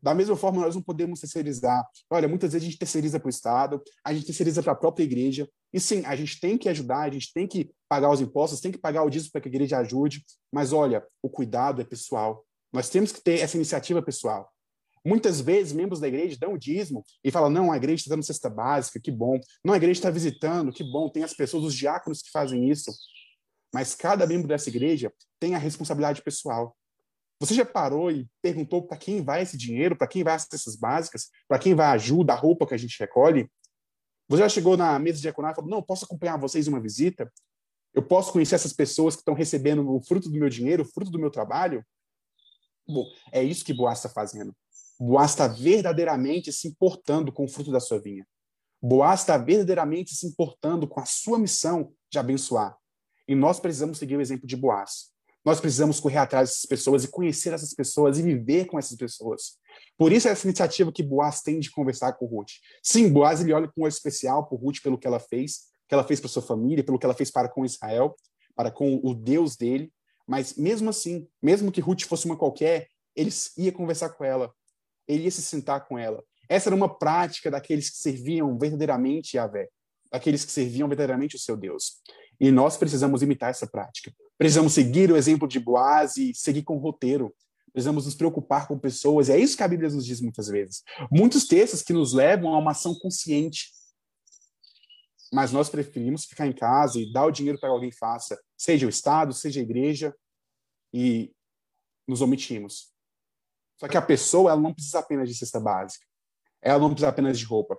Da 0.00 0.14
mesma 0.14 0.36
forma, 0.36 0.62
nós 0.62 0.74
não 0.74 0.82
podemos 0.82 1.20
terceirizar. 1.20 1.84
Olha, 2.08 2.28
muitas 2.28 2.52
vezes 2.52 2.66
a 2.66 2.70
gente 2.70 2.78
terceiriza 2.78 3.18
para 3.18 3.26
o 3.26 3.30
Estado, 3.30 3.82
a 4.04 4.14
gente 4.14 4.26
terceiriza 4.26 4.62
para 4.62 4.72
a 4.72 4.76
própria 4.76 5.04
igreja. 5.04 5.48
E 5.72 5.78
sim, 5.78 6.02
a 6.06 6.16
gente 6.16 6.40
tem 6.40 6.56
que 6.56 6.68
ajudar, 6.68 7.02
a 7.02 7.10
gente 7.10 7.32
tem 7.32 7.46
que 7.46 7.70
pagar 7.88 8.10
os 8.10 8.20
impostos, 8.20 8.60
tem 8.60 8.72
que 8.72 8.78
pagar 8.78 9.02
o 9.02 9.10
dízimo 9.10 9.32
para 9.32 9.40
que 9.40 9.48
a 9.48 9.52
igreja 9.52 9.78
ajude. 9.78 10.24
Mas 10.52 10.72
olha, 10.72 11.04
o 11.22 11.28
cuidado 11.28 11.80
é 11.80 11.84
pessoal. 11.84 12.44
Nós 12.72 12.88
temos 12.88 13.12
que 13.12 13.20
ter 13.20 13.40
essa 13.40 13.56
iniciativa 13.56 14.02
pessoal. 14.02 14.50
Muitas 15.04 15.40
vezes, 15.40 15.72
membros 15.72 16.00
da 16.00 16.08
igreja 16.08 16.36
dão 16.38 16.54
o 16.54 16.58
dízimo 16.58 17.04
e 17.24 17.30
falam: 17.30 17.50
não, 17.50 17.72
a 17.72 17.76
igreja 17.76 18.02
está 18.02 18.14
dando 18.14 18.24
cesta 18.24 18.50
básica, 18.50 19.00
que 19.00 19.10
bom. 19.10 19.38
Não, 19.64 19.74
a 19.74 19.76
igreja 19.76 19.98
está 19.98 20.10
visitando, 20.10 20.72
que 20.72 20.84
bom. 20.84 21.08
Tem 21.08 21.22
as 21.22 21.34
pessoas, 21.34 21.64
os 21.64 21.74
diáconos 21.74 22.20
que 22.20 22.30
fazem 22.30 22.68
isso. 22.68 22.90
Mas 23.72 23.94
cada 23.94 24.26
membro 24.26 24.48
dessa 24.48 24.68
igreja 24.68 25.12
tem 25.38 25.54
a 25.54 25.58
responsabilidade 25.58 26.22
pessoal. 26.22 26.76
Você 27.40 27.54
já 27.54 27.64
parou 27.64 28.10
e 28.10 28.26
perguntou 28.42 28.82
para 28.82 28.96
quem 28.96 29.22
vai 29.22 29.42
esse 29.42 29.56
dinheiro, 29.56 29.96
para 29.96 30.08
quem 30.08 30.24
vai 30.24 30.34
as 30.34 30.42
cestas 30.50 30.74
básicas, 30.74 31.28
para 31.46 31.58
quem 31.58 31.74
vai 31.74 31.86
a 31.86 31.92
ajuda, 31.92 32.32
a 32.32 32.36
roupa 32.36 32.66
que 32.66 32.74
a 32.74 32.78
gente 32.78 32.98
recolhe? 32.98 33.48
Você 34.28 34.42
já 34.42 34.48
chegou 34.48 34.76
na 34.76 34.98
mesa 34.98 35.16
de 35.16 35.22
diaconato 35.22 35.54
e 35.54 35.56
falou: 35.56 35.70
não, 35.70 35.82
posso 35.82 36.04
acompanhar 36.04 36.36
vocês 36.36 36.68
uma 36.68 36.80
visita? 36.80 37.32
Eu 37.94 38.02
posso 38.02 38.32
conhecer 38.32 38.54
essas 38.54 38.72
pessoas 38.72 39.14
que 39.14 39.22
estão 39.22 39.34
recebendo 39.34 39.88
o 39.90 40.00
fruto 40.00 40.28
do 40.28 40.38
meu 40.38 40.48
dinheiro, 40.48 40.82
o 40.82 40.86
fruto 40.86 41.10
do 41.10 41.18
meu 41.18 41.30
trabalho? 41.30 41.84
Bom, 42.86 43.04
é 43.32 43.42
isso 43.42 43.64
que 43.64 43.72
Boaz 43.72 43.98
está 43.98 44.08
fazendo. 44.08 44.54
Boaz 45.00 45.30
está 45.30 45.46
verdadeiramente 45.46 46.52
se 46.52 46.68
importando 46.68 47.32
com 47.32 47.44
o 47.44 47.48
fruto 47.48 47.70
da 47.70 47.80
sua 47.80 47.98
vinha. 47.98 48.26
Boaz 48.80 49.20
está 49.20 49.36
verdadeiramente 49.36 50.14
se 50.14 50.26
importando 50.26 50.86
com 50.86 51.00
a 51.00 51.04
sua 51.04 51.38
missão 51.38 51.92
de 52.10 52.18
abençoar. 52.18 52.76
E 53.26 53.34
nós 53.34 53.58
precisamos 53.58 53.98
seguir 53.98 54.16
o 54.16 54.20
exemplo 54.20 54.46
de 54.46 54.56
Boaz. 54.56 55.10
Nós 55.44 55.60
precisamos 55.60 56.00
correr 56.00 56.18
atrás 56.18 56.48
dessas 56.48 56.66
pessoas 56.66 57.04
e 57.04 57.08
conhecer 57.08 57.52
essas 57.52 57.74
pessoas 57.74 58.18
e 58.18 58.22
viver 58.22 58.66
com 58.66 58.78
essas 58.78 58.96
pessoas. 58.96 59.58
Por 59.98 60.12
isso 60.12 60.28
essa 60.28 60.46
iniciativa 60.46 60.92
que 60.92 61.02
Boaz 61.02 61.42
tem 61.42 61.58
de 61.58 61.70
conversar 61.72 62.12
com 62.12 62.24
Ruth. 62.24 62.52
Sim, 62.82 63.12
Boaz 63.12 63.40
ele 63.40 63.52
olha 63.52 63.66
com 63.66 63.80
um 63.80 63.84
olho 63.84 63.90
especial 63.90 64.46
por 64.46 64.60
Ruth 64.60 64.80
pelo 64.80 64.96
que 64.96 65.08
ela 65.08 65.18
fez, 65.18 65.72
que 65.88 65.94
ela 65.94 66.04
fez 66.04 66.20
para 66.20 66.28
sua 66.28 66.40
família, 66.40 66.84
pelo 66.84 66.98
que 66.98 67.04
ela 67.04 67.14
fez 67.14 67.32
para 67.32 67.48
com 67.48 67.64
Israel, 67.64 68.14
para 68.54 68.70
com 68.70 69.00
o 69.02 69.12
Deus 69.12 69.56
dele. 69.56 69.92
Mas 70.24 70.54
mesmo 70.54 70.88
assim, 70.88 71.26
mesmo 71.42 71.72
que 71.72 71.80
Ruth 71.80 72.02
fosse 72.02 72.26
uma 72.26 72.36
qualquer, 72.36 72.88
ele 73.16 73.30
ia 73.56 73.72
conversar 73.72 74.10
com 74.10 74.24
ela, 74.24 74.52
ele 75.08 75.24
ia 75.24 75.30
se 75.30 75.42
sentar 75.42 75.88
com 75.88 75.98
ela. 75.98 76.22
Essa 76.48 76.68
era 76.68 76.76
uma 76.76 76.88
prática 76.88 77.50
daqueles 77.50 77.90
que 77.90 77.96
serviam 77.96 78.56
verdadeiramente 78.56 79.36
Yahvé, 79.36 79.68
daqueles 80.12 80.44
que 80.44 80.52
serviam 80.52 80.88
verdadeiramente 80.88 81.34
o 81.34 81.38
seu 81.38 81.56
Deus. 81.56 82.00
E 82.38 82.52
nós 82.52 82.76
precisamos 82.76 83.20
imitar 83.20 83.50
essa 83.50 83.66
prática. 83.66 84.12
Precisamos 84.36 84.72
seguir 84.72 85.10
o 85.10 85.16
exemplo 85.16 85.48
de 85.48 85.58
Boaz 85.58 86.16
e 86.16 86.32
seguir 86.32 86.62
com 86.62 86.76
o 86.76 86.80
roteiro. 86.80 87.34
Precisamos 87.72 88.06
nos 88.06 88.14
preocupar 88.14 88.66
com 88.66 88.78
pessoas. 88.78 89.28
E 89.28 89.32
é 89.32 89.38
isso 89.38 89.56
que 89.56 89.62
a 89.62 89.68
Bíblia 89.68 89.90
nos 89.90 90.04
diz 90.04 90.20
muitas 90.20 90.48
vezes. 90.48 90.82
Muitos 91.10 91.46
textos 91.46 91.82
que 91.82 91.92
nos 91.92 92.12
levam 92.12 92.54
a 92.54 92.58
uma 92.58 92.72
ação 92.72 92.94
consciente. 92.98 93.70
Mas 95.32 95.52
nós 95.52 95.68
preferimos 95.68 96.24
ficar 96.24 96.46
em 96.46 96.52
casa 96.52 96.98
e 96.98 97.12
dar 97.12 97.26
o 97.26 97.30
dinheiro 97.30 97.58
para 97.60 97.68
alguém 97.68 97.92
faça, 97.92 98.40
seja 98.56 98.86
o 98.86 98.88
Estado, 98.88 99.34
seja 99.34 99.60
a 99.60 99.62
igreja, 99.62 100.14
e 100.92 101.30
nos 102.06 102.22
omitimos. 102.22 102.90
Só 103.76 103.86
que 103.86 103.96
a 103.96 104.02
pessoa 104.02 104.50
ela 104.50 104.60
não 104.60 104.72
precisa 104.72 104.98
apenas 104.98 105.28
de 105.28 105.34
cesta 105.34 105.60
básica. 105.60 106.04
Ela 106.62 106.78
não 106.78 106.90
precisa 106.90 107.08
apenas 107.08 107.38
de 107.38 107.44
roupa. 107.44 107.78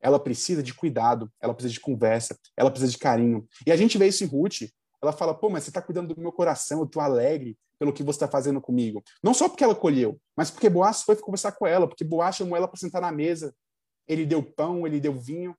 Ela 0.00 0.20
precisa 0.20 0.62
de 0.62 0.74
cuidado, 0.74 1.32
ela 1.40 1.54
precisa 1.54 1.72
de 1.72 1.80
conversa, 1.80 2.38
ela 2.56 2.70
precisa 2.70 2.92
de 2.92 2.98
carinho. 2.98 3.48
E 3.66 3.72
a 3.72 3.76
gente 3.76 3.96
vê 3.98 4.06
isso 4.06 4.22
em 4.22 4.26
Ruth. 4.26 4.62
Ela 5.04 5.12
fala, 5.12 5.34
pô, 5.34 5.50
mas 5.50 5.64
você 5.64 5.70
está 5.70 5.82
cuidando 5.82 6.14
do 6.14 6.20
meu 6.20 6.32
coração, 6.32 6.78
eu 6.80 6.84
estou 6.84 7.02
alegre 7.02 7.56
pelo 7.78 7.92
que 7.92 8.02
você 8.02 8.16
está 8.16 8.28
fazendo 8.28 8.60
comigo. 8.60 9.02
Não 9.22 9.34
só 9.34 9.48
porque 9.48 9.62
ela 9.62 9.74
colheu, 9.74 10.18
mas 10.36 10.50
porque 10.50 10.70
Boaz 10.70 11.02
foi 11.02 11.16
conversar 11.16 11.52
com 11.52 11.66
ela, 11.66 11.86
porque 11.86 12.04
Boaz 12.04 12.36
chamou 12.36 12.56
ela 12.56 12.66
para 12.68 12.78
sentar 12.78 13.02
na 13.02 13.12
mesa. 13.12 13.54
Ele 14.08 14.24
deu 14.24 14.42
pão, 14.42 14.86
ele 14.86 15.00
deu 15.00 15.18
vinho. 15.18 15.56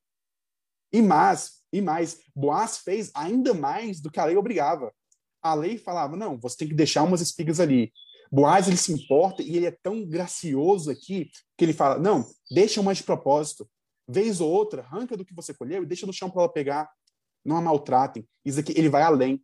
E 0.92 1.02
mais, 1.02 1.62
e 1.72 1.82
mais, 1.82 2.20
Boaz 2.36 2.78
fez 2.78 3.12
ainda 3.14 3.54
mais 3.54 4.00
do 4.02 4.10
que 4.10 4.20
a 4.20 4.26
lei 4.26 4.38
obrigava. 4.38 4.94
A 5.42 5.54
lei 5.54 5.78
falava, 5.78 6.16
não, 6.16 6.40
você 6.40 6.58
tem 6.58 6.68
que 6.68 6.74
deixar 6.74 7.04
umas 7.04 7.22
espigas 7.22 7.60
ali. 7.60 7.92
Boaz, 8.32 8.68
ele 8.68 8.78
se 8.78 8.92
importa 8.92 9.44
e 9.44 9.56
ele 9.56 9.66
é 9.66 9.72
tão 9.72 10.06
gracioso 10.06 10.90
aqui 10.90 11.30
que 11.58 11.66
ele 11.66 11.74
fala, 11.74 12.00
não, 12.00 12.26
deixa 12.50 12.82
uma 12.82 12.94
de 12.94 13.04
propósito. 13.04 13.70
Vez 14.08 14.42
ou 14.42 14.50
outra, 14.50 14.82
arranca 14.82 15.18
do 15.18 15.26
que 15.26 15.34
você 15.34 15.54
colheu 15.54 15.84
e 15.84 15.86
deixa 15.86 16.06
no 16.06 16.14
chão 16.14 16.30
para 16.30 16.44
ela 16.44 16.52
pegar 16.52 16.90
não 17.46 17.58
a 17.58 17.62
maltratem. 17.62 18.28
Isso 18.44 18.60
aqui, 18.60 18.74
ele 18.76 18.90
vai 18.90 19.04
além. 19.04 19.42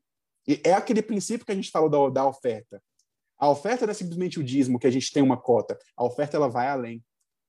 E 0.47 0.59
é 0.65 0.73
aquele 0.73 1.01
princípio 1.01 1.45
que 1.45 1.51
a 1.51 1.55
gente 1.55 1.69
falou 1.69 1.89
da, 1.89 2.21
da 2.21 2.27
oferta. 2.27 2.81
A 3.37 3.49
oferta 3.49 3.85
não 3.85 3.91
é 3.91 3.93
simplesmente 3.93 4.39
o 4.39 4.43
dízimo, 4.43 4.79
que 4.79 4.87
a 4.87 4.91
gente 4.91 5.11
tem 5.11 5.21
uma 5.21 5.37
cota. 5.37 5.77
A 5.95 6.03
oferta 6.03 6.37
ela 6.37 6.49
vai 6.49 6.67
além. 6.67 7.03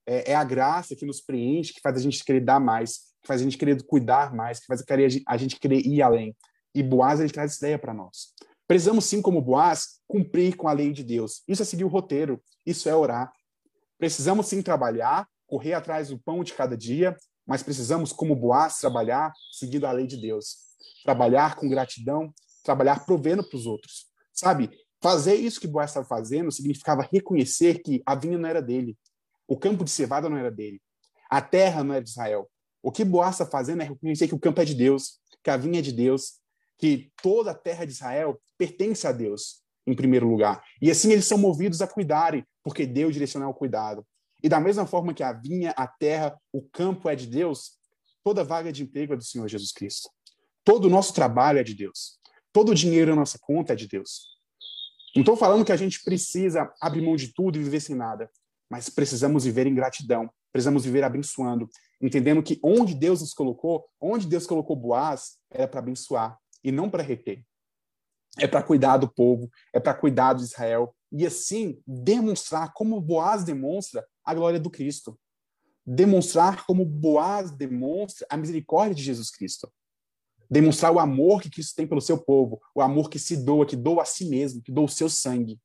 É, 0.06 0.32
é, 0.32 0.34
a 0.34 0.44
graça 0.44 0.96
que 0.96 1.06
nos 1.06 1.20
preenche, 1.20 1.72
que 1.72 1.80
faz 1.80 1.96
a 1.96 2.00
gente 2.00 2.24
querer 2.24 2.40
dar 2.40 2.60
mais, 2.60 3.12
que 3.20 3.26
faz 3.26 3.40
a 3.40 3.44
gente 3.44 3.56
querer 3.56 3.82
cuidar 3.84 4.34
mais, 4.34 4.58
que 4.58 4.66
faz 4.66 4.82
a 5.26 5.36
gente 5.36 5.58
querer 5.58 5.86
ir 5.86 6.02
além. 6.02 6.36
E 6.74 6.82
Boaz 6.82 7.20
ele 7.20 7.30
traz 7.30 7.52
essa 7.52 7.64
ideia 7.64 7.78
para 7.78 7.94
nós. 7.94 8.32
Precisamos 8.66 9.04
sim, 9.04 9.20
como 9.20 9.40
Boaz, 9.40 10.00
cumprir 10.08 10.56
com 10.56 10.66
a 10.66 10.72
lei 10.72 10.92
de 10.92 11.04
Deus. 11.04 11.42
Isso 11.46 11.62
é 11.62 11.64
seguir 11.64 11.84
o 11.84 11.88
roteiro, 11.88 12.42
isso 12.64 12.88
é 12.88 12.94
orar. 12.94 13.30
Precisamos 13.98 14.46
sim 14.46 14.62
trabalhar, 14.62 15.28
correr 15.46 15.74
atrás 15.74 16.08
do 16.08 16.18
pão 16.18 16.42
de 16.42 16.54
cada 16.54 16.76
dia, 16.76 17.16
mas 17.52 17.62
precisamos, 17.62 18.14
como 18.14 18.34
Boaz, 18.34 18.78
trabalhar 18.78 19.30
seguindo 19.50 19.84
a 19.84 19.92
lei 19.92 20.06
de 20.06 20.16
Deus. 20.16 20.56
Trabalhar 21.04 21.54
com 21.56 21.68
gratidão, 21.68 22.32
trabalhar 22.64 23.04
provendo 23.04 23.46
para 23.46 23.58
os 23.58 23.66
outros. 23.66 24.06
Sabe, 24.32 24.70
fazer 25.02 25.34
isso 25.34 25.60
que 25.60 25.66
Boaz 25.66 25.90
estava 25.90 26.06
fazendo 26.06 26.50
significava 26.50 27.06
reconhecer 27.12 27.82
que 27.82 28.02
a 28.06 28.14
vinha 28.14 28.38
não 28.38 28.48
era 28.48 28.62
dele, 28.62 28.96
o 29.46 29.54
campo 29.58 29.84
de 29.84 29.90
cevada 29.90 30.30
não 30.30 30.38
era 30.38 30.50
dele, 30.50 30.80
a 31.28 31.42
terra 31.42 31.84
não 31.84 31.94
era 31.94 32.02
de 32.02 32.08
Israel. 32.08 32.50
O 32.82 32.90
que 32.90 33.04
Boaz 33.04 33.34
está 33.34 33.44
fazendo 33.44 33.82
é 33.82 33.84
reconhecer 33.84 34.26
que 34.28 34.34
o 34.34 34.40
campo 34.40 34.62
é 34.62 34.64
de 34.64 34.74
Deus, 34.74 35.20
que 35.44 35.50
a 35.50 35.56
vinha 35.58 35.80
é 35.80 35.82
de 35.82 35.92
Deus, 35.92 36.38
que 36.78 37.12
toda 37.22 37.50
a 37.50 37.54
terra 37.54 37.84
de 37.84 37.92
Israel 37.92 38.40
pertence 38.56 39.06
a 39.06 39.12
Deus, 39.12 39.60
em 39.86 39.94
primeiro 39.94 40.26
lugar. 40.26 40.64
E 40.80 40.90
assim 40.90 41.12
eles 41.12 41.26
são 41.26 41.36
movidos 41.36 41.82
a 41.82 41.86
cuidarem, 41.86 42.46
porque 42.64 42.86
Deus 42.86 43.12
direcionou 43.12 43.50
o 43.50 43.54
cuidado. 43.54 44.06
E 44.42 44.48
da 44.48 44.58
mesma 44.58 44.86
forma 44.86 45.14
que 45.14 45.22
a 45.22 45.32
vinha, 45.32 45.70
a 45.76 45.86
terra, 45.86 46.36
o 46.52 46.62
campo 46.62 47.08
é 47.08 47.14
de 47.14 47.26
Deus, 47.26 47.78
toda 48.24 48.42
vaga 48.42 48.72
de 48.72 48.82
emprego 48.82 49.14
é 49.14 49.16
do 49.16 49.24
Senhor 49.24 49.48
Jesus 49.48 49.72
Cristo. 49.72 50.10
Todo 50.64 50.86
o 50.86 50.90
nosso 50.90 51.14
trabalho 51.14 51.58
é 51.58 51.62
de 51.62 51.74
Deus. 51.74 52.18
Todo 52.52 52.70
o 52.70 52.74
dinheiro 52.74 53.10
na 53.10 53.20
nossa 53.20 53.38
conta 53.40 53.72
é 53.72 53.76
de 53.76 53.86
Deus. 53.86 54.32
Não 55.14 55.20
estou 55.20 55.36
falando 55.36 55.64
que 55.64 55.72
a 55.72 55.76
gente 55.76 56.02
precisa 56.02 56.72
abrir 56.80 57.02
mão 57.02 57.16
de 57.16 57.32
tudo 57.32 57.58
e 57.58 57.62
viver 57.62 57.80
sem 57.80 57.94
nada, 57.94 58.30
mas 58.70 58.88
precisamos 58.88 59.44
viver 59.44 59.66
em 59.66 59.74
gratidão, 59.74 60.30
precisamos 60.50 60.84
viver 60.84 61.04
abençoando, 61.04 61.68
entendendo 62.00 62.42
que 62.42 62.58
onde 62.62 62.94
Deus 62.94 63.20
nos 63.20 63.34
colocou, 63.34 63.84
onde 64.00 64.26
Deus 64.26 64.46
colocou 64.46 64.74
Boaz, 64.74 65.38
era 65.50 65.68
para 65.68 65.80
abençoar 65.80 66.38
e 66.64 66.72
não 66.72 66.88
para 66.88 67.02
reter. 67.02 67.44
É 68.38 68.46
para 68.46 68.62
cuidar 68.62 68.96
do 68.96 69.12
povo, 69.12 69.50
é 69.74 69.78
para 69.78 69.92
cuidar 69.92 70.32
de 70.34 70.42
Israel 70.42 70.94
e 71.12 71.26
assim 71.26 71.78
demonstrar 71.86 72.72
como 72.72 73.00
Boaz 73.00 73.44
demonstra 73.44 74.06
a 74.24 74.34
glória 74.34 74.60
do 74.60 74.70
Cristo. 74.70 75.18
Demonstrar 75.84 76.64
como 76.64 76.84
Boaz 76.84 77.50
demonstra 77.50 78.26
a 78.30 78.36
misericórdia 78.36 78.94
de 78.94 79.02
Jesus 79.02 79.30
Cristo. 79.30 79.70
Demonstrar 80.50 80.92
o 80.92 80.98
amor 80.98 81.40
que 81.40 81.50
Cristo 81.50 81.74
tem 81.74 81.86
pelo 81.86 82.00
seu 82.00 82.18
povo, 82.18 82.60
o 82.74 82.82
amor 82.82 83.08
que 83.08 83.18
se 83.18 83.36
doa, 83.36 83.66
que 83.66 83.76
doa 83.76 84.02
a 84.02 84.04
si 84.04 84.28
mesmo, 84.28 84.62
que 84.62 84.70
doa 84.70 84.84
o 84.84 84.88
seu 84.88 85.08
sangue. 85.08 85.58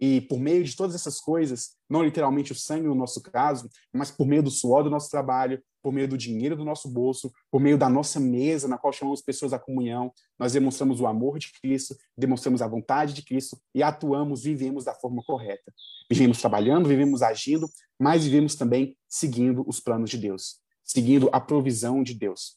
E 0.00 0.20
por 0.22 0.38
meio 0.38 0.62
de 0.62 0.76
todas 0.76 0.94
essas 0.94 1.20
coisas, 1.20 1.76
não 1.88 2.04
literalmente 2.04 2.52
o 2.52 2.54
sangue 2.54 2.86
no 2.86 2.94
nosso 2.94 3.20
caso, 3.20 3.68
mas 3.92 4.10
por 4.10 4.26
meio 4.26 4.42
do 4.42 4.50
suor 4.50 4.84
do 4.84 4.90
nosso 4.90 5.10
trabalho, 5.10 5.62
por 5.82 5.92
meio 5.92 6.08
do 6.08 6.18
dinheiro 6.18 6.56
do 6.56 6.64
nosso 6.64 6.88
bolso, 6.88 7.32
por 7.50 7.60
meio 7.60 7.78
da 7.78 7.88
nossa 7.88 8.18
mesa, 8.18 8.68
na 8.68 8.78
qual 8.78 8.92
chamamos 8.92 9.22
pessoas 9.22 9.52
à 9.52 9.58
comunhão, 9.58 10.12
nós 10.38 10.52
demonstramos 10.52 11.00
o 11.00 11.06
amor 11.06 11.38
de 11.38 11.52
Cristo, 11.60 11.96
demonstramos 12.16 12.62
a 12.62 12.66
vontade 12.66 13.12
de 13.12 13.22
Cristo 13.22 13.58
e 13.74 13.82
atuamos, 13.82 14.42
vivemos 14.42 14.84
da 14.84 14.94
forma 14.94 15.22
correta. 15.24 15.72
Vivemos 16.10 16.40
trabalhando, 16.40 16.88
vivemos 16.88 17.22
agindo, 17.22 17.68
mas 17.98 18.24
vivemos 18.24 18.54
também 18.54 18.96
seguindo 19.08 19.64
os 19.66 19.80
planos 19.80 20.10
de 20.10 20.18
Deus, 20.18 20.56
seguindo 20.84 21.28
a 21.32 21.40
provisão 21.40 22.02
de 22.02 22.14
Deus. 22.14 22.56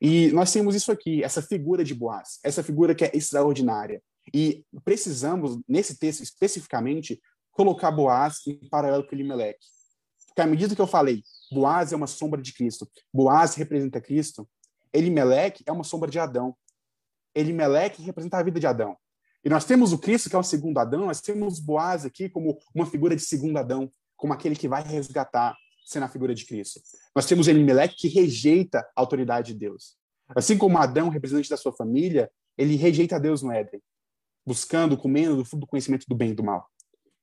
E 0.00 0.30
nós 0.32 0.52
temos 0.52 0.74
isso 0.74 0.90
aqui, 0.90 1.22
essa 1.22 1.42
figura 1.42 1.84
de 1.84 1.94
Boaz, 1.94 2.38
essa 2.42 2.62
figura 2.62 2.94
que 2.94 3.04
é 3.04 3.10
extraordinária. 3.14 4.02
E 4.32 4.64
precisamos, 4.84 5.58
nesse 5.68 5.98
texto 5.98 6.22
especificamente, 6.22 7.20
colocar 7.50 7.90
Boaz 7.90 8.38
em 8.46 8.56
paralelo 8.68 9.06
com 9.06 9.14
Elimelech. 9.14 9.58
Porque 10.30 10.40
à 10.40 10.46
medida 10.46 10.74
que 10.74 10.80
eu 10.80 10.86
falei, 10.86 11.22
Boaz 11.52 11.92
é 11.92 11.96
uma 11.96 12.06
sombra 12.06 12.40
de 12.40 12.52
Cristo, 12.52 12.88
Boaz 13.12 13.54
representa 13.54 14.00
Cristo, 14.00 14.48
Elimelech 14.92 15.62
é 15.66 15.72
uma 15.72 15.84
sombra 15.84 16.10
de 16.10 16.18
Adão. 16.18 16.56
Elimelech 17.34 18.00
representa 18.02 18.38
a 18.38 18.42
vida 18.42 18.58
de 18.58 18.66
Adão. 18.66 18.96
E 19.44 19.48
nós 19.48 19.64
temos 19.64 19.92
o 19.92 19.98
Cristo, 19.98 20.28
que 20.28 20.36
é 20.36 20.38
o 20.38 20.42
segundo 20.42 20.78
Adão, 20.78 21.06
nós 21.06 21.20
temos 21.20 21.58
Boaz 21.60 22.04
aqui 22.04 22.28
como 22.28 22.58
uma 22.74 22.86
figura 22.86 23.14
de 23.14 23.22
segundo 23.22 23.56
Adão, 23.56 23.90
como 24.16 24.32
aquele 24.32 24.56
que 24.56 24.68
vai 24.68 24.82
resgatar, 24.82 25.56
sendo 25.84 26.04
a 26.04 26.08
figura 26.08 26.34
de 26.34 26.44
Cristo. 26.44 26.80
Nós 27.14 27.26
temos 27.26 27.48
Elimelech 27.48 27.94
que 27.96 28.08
rejeita 28.08 28.80
a 28.80 29.00
autoridade 29.00 29.52
de 29.52 29.58
Deus. 29.58 29.96
Assim 30.28 30.56
como 30.56 30.78
Adão, 30.78 31.08
representante 31.08 31.48
da 31.48 31.56
sua 31.56 31.72
família, 31.72 32.30
ele 32.56 32.76
rejeita 32.76 33.16
a 33.16 33.18
Deus 33.18 33.42
no 33.42 33.50
Éden 33.50 33.80
buscando, 34.50 34.96
comendo 34.96 35.36
do 35.36 35.44
fruto 35.44 35.60
do 35.60 35.66
conhecimento 35.66 36.06
do 36.08 36.14
bem 36.14 36.30
e 36.30 36.34
do 36.34 36.42
mal. 36.42 36.68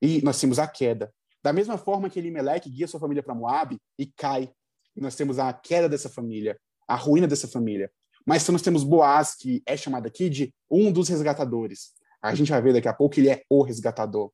E 0.01 0.21
nós 0.21 0.39
temos 0.39 0.59
a 0.59 0.67
queda. 0.67 1.13
Da 1.47 1.53
mesma 1.53 1.77
forma 1.77 2.09
que 2.09 2.19
Elimelech 2.19 2.69
guia 2.69 2.89
sua 2.89 2.99
família 2.99 3.23
para 3.23 3.33
Moab 3.33 3.77
e 3.97 4.05
cai, 4.05 4.51
nós 4.97 5.15
temos 5.15 5.39
a 5.39 5.53
queda 5.53 5.87
dessa 5.87 6.09
família, 6.09 6.59
a 6.85 6.93
ruína 6.97 7.25
dessa 7.25 7.47
família. 7.47 7.89
Mas 8.25 8.45
nós 8.49 8.61
temos 8.61 8.83
Boaz, 8.83 9.33
que 9.33 9.63
é 9.65 9.77
chamado 9.77 10.05
aqui 10.07 10.29
de 10.29 10.53
um 10.69 10.91
dos 10.91 11.07
resgatadores. 11.07 11.93
A 12.21 12.35
gente 12.35 12.51
vai 12.51 12.61
ver 12.61 12.73
daqui 12.73 12.89
a 12.89 12.93
pouco 12.93 13.15
que 13.15 13.21
ele 13.21 13.29
é 13.29 13.43
o 13.49 13.63
resgatador. 13.63 14.29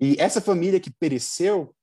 E 0.00 0.16
essa 0.18 0.40
família 0.40 0.80
que 0.80 0.90
pereceu, 0.90 1.76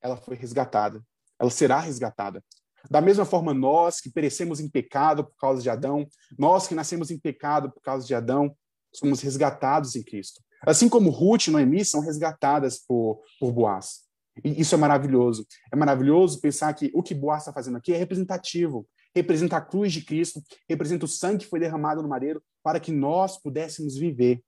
ela 0.00 0.16
foi 0.16 0.36
resgatada. 0.36 1.02
Ela 1.36 1.50
será 1.50 1.80
resgatada. 1.80 2.40
Da 2.88 3.00
mesma 3.00 3.24
forma, 3.24 3.52
nós 3.52 4.00
que 4.00 4.08
perecemos 4.08 4.60
em 4.60 4.68
pecado 4.68 5.24
por 5.24 5.34
causa 5.36 5.60
de 5.60 5.68
Adão, 5.68 6.06
nós 6.38 6.68
que 6.68 6.76
nascemos 6.76 7.10
em 7.10 7.18
pecado 7.18 7.72
por 7.72 7.82
causa 7.82 8.06
de 8.06 8.14
Adão, 8.14 8.56
somos 8.94 9.20
resgatados 9.20 9.96
em 9.96 10.02
Cristo. 10.04 10.40
Assim 10.62 10.88
como 10.88 11.10
Ruth 11.10 11.48
e 11.48 11.50
Noemi 11.50 11.84
são 11.84 12.00
resgatadas 12.00 12.78
por, 12.78 13.20
por 13.40 13.50
Boaz. 13.50 14.06
E 14.44 14.60
isso 14.60 14.74
é 14.74 14.78
maravilhoso. 14.78 15.46
É 15.72 15.76
maravilhoso 15.76 16.40
pensar 16.40 16.72
que 16.74 16.90
o 16.94 17.02
que 17.02 17.14
Boaz 17.14 17.42
está 17.42 17.52
fazendo 17.52 17.76
aqui 17.76 17.92
é 17.92 17.96
representativo. 17.96 18.86
Representa 19.14 19.56
a 19.56 19.60
cruz 19.60 19.92
de 19.92 20.04
Cristo, 20.04 20.42
representa 20.68 21.04
o 21.04 21.08
sangue 21.08 21.44
que 21.44 21.50
foi 21.50 21.58
derramado 21.58 22.02
no 22.02 22.08
madeiro 22.08 22.42
para 22.62 22.78
que 22.78 22.92
nós 22.92 23.40
pudéssemos 23.40 23.96
viver. 23.96 24.42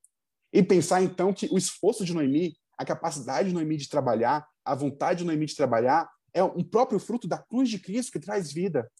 E 0.52 0.62
pensar 0.62 1.02
então 1.02 1.32
que 1.32 1.48
o 1.50 1.56
esforço 1.56 2.04
de 2.04 2.12
Noemi, 2.12 2.54
a 2.76 2.84
capacidade 2.84 3.48
de 3.48 3.54
Noemi 3.54 3.76
de 3.76 3.88
trabalhar, 3.88 4.46
a 4.64 4.74
vontade 4.74 5.20
de 5.20 5.24
Noemi 5.24 5.46
de 5.46 5.56
trabalhar, 5.56 6.08
é 6.32 6.42
um 6.42 6.62
próprio 6.62 6.98
fruto 6.98 7.26
da 7.26 7.38
cruz 7.38 7.68
de 7.68 7.78
Cristo 7.78 8.12
que 8.12 8.20
traz 8.20 8.52
vida. 8.52 8.90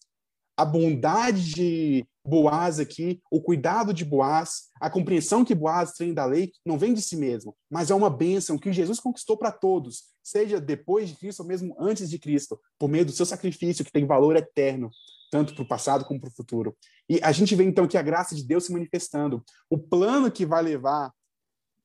A 0.57 0.65
bondade 0.65 1.53
de, 1.53 2.05
Boaz 2.23 2.79
aqui, 2.79 3.19
o 3.31 3.41
cuidado 3.41 3.93
de 3.93 4.05
Boaz, 4.05 4.69
a 4.79 4.89
compreensão 4.89 5.43
que 5.43 5.55
Boaz 5.55 5.93
tem 5.93 6.13
da 6.13 6.25
lei, 6.25 6.51
não 6.65 6.77
vem 6.77 6.93
de 6.93 7.01
si 7.01 7.15
mesmo, 7.15 7.55
mas 7.69 7.89
é 7.89 7.95
uma 7.95 8.09
bênção 8.09 8.59
que 8.59 8.71
Jesus 8.71 8.99
conquistou 8.99 9.37
para 9.37 9.51
todos, 9.51 10.03
seja 10.23 10.61
depois 10.61 11.09
de 11.09 11.15
Cristo 11.15 11.39
ou 11.41 11.47
mesmo 11.47 11.75
antes 11.79 12.09
de 12.09 12.19
Cristo, 12.19 12.59
por 12.77 12.87
meio 12.87 13.05
do 13.05 13.11
seu 13.11 13.25
sacrifício, 13.25 13.83
que 13.83 13.91
tem 13.91 14.05
valor 14.05 14.35
eterno, 14.35 14.91
tanto 15.31 15.55
para 15.55 15.63
o 15.63 15.67
passado 15.67 16.05
como 16.05 16.21
para 16.21 16.29
o 16.29 16.33
futuro. 16.33 16.77
E 17.09 17.19
a 17.23 17.31
gente 17.31 17.55
vê 17.55 17.63
então 17.63 17.87
que 17.87 17.97
a 17.97 18.03
graça 18.03 18.35
de 18.35 18.43
Deus 18.43 18.65
se 18.65 18.71
manifestando, 18.71 19.43
o 19.69 19.77
plano 19.77 20.31
que 20.31 20.45
vai 20.45 20.61
levar 20.61 21.11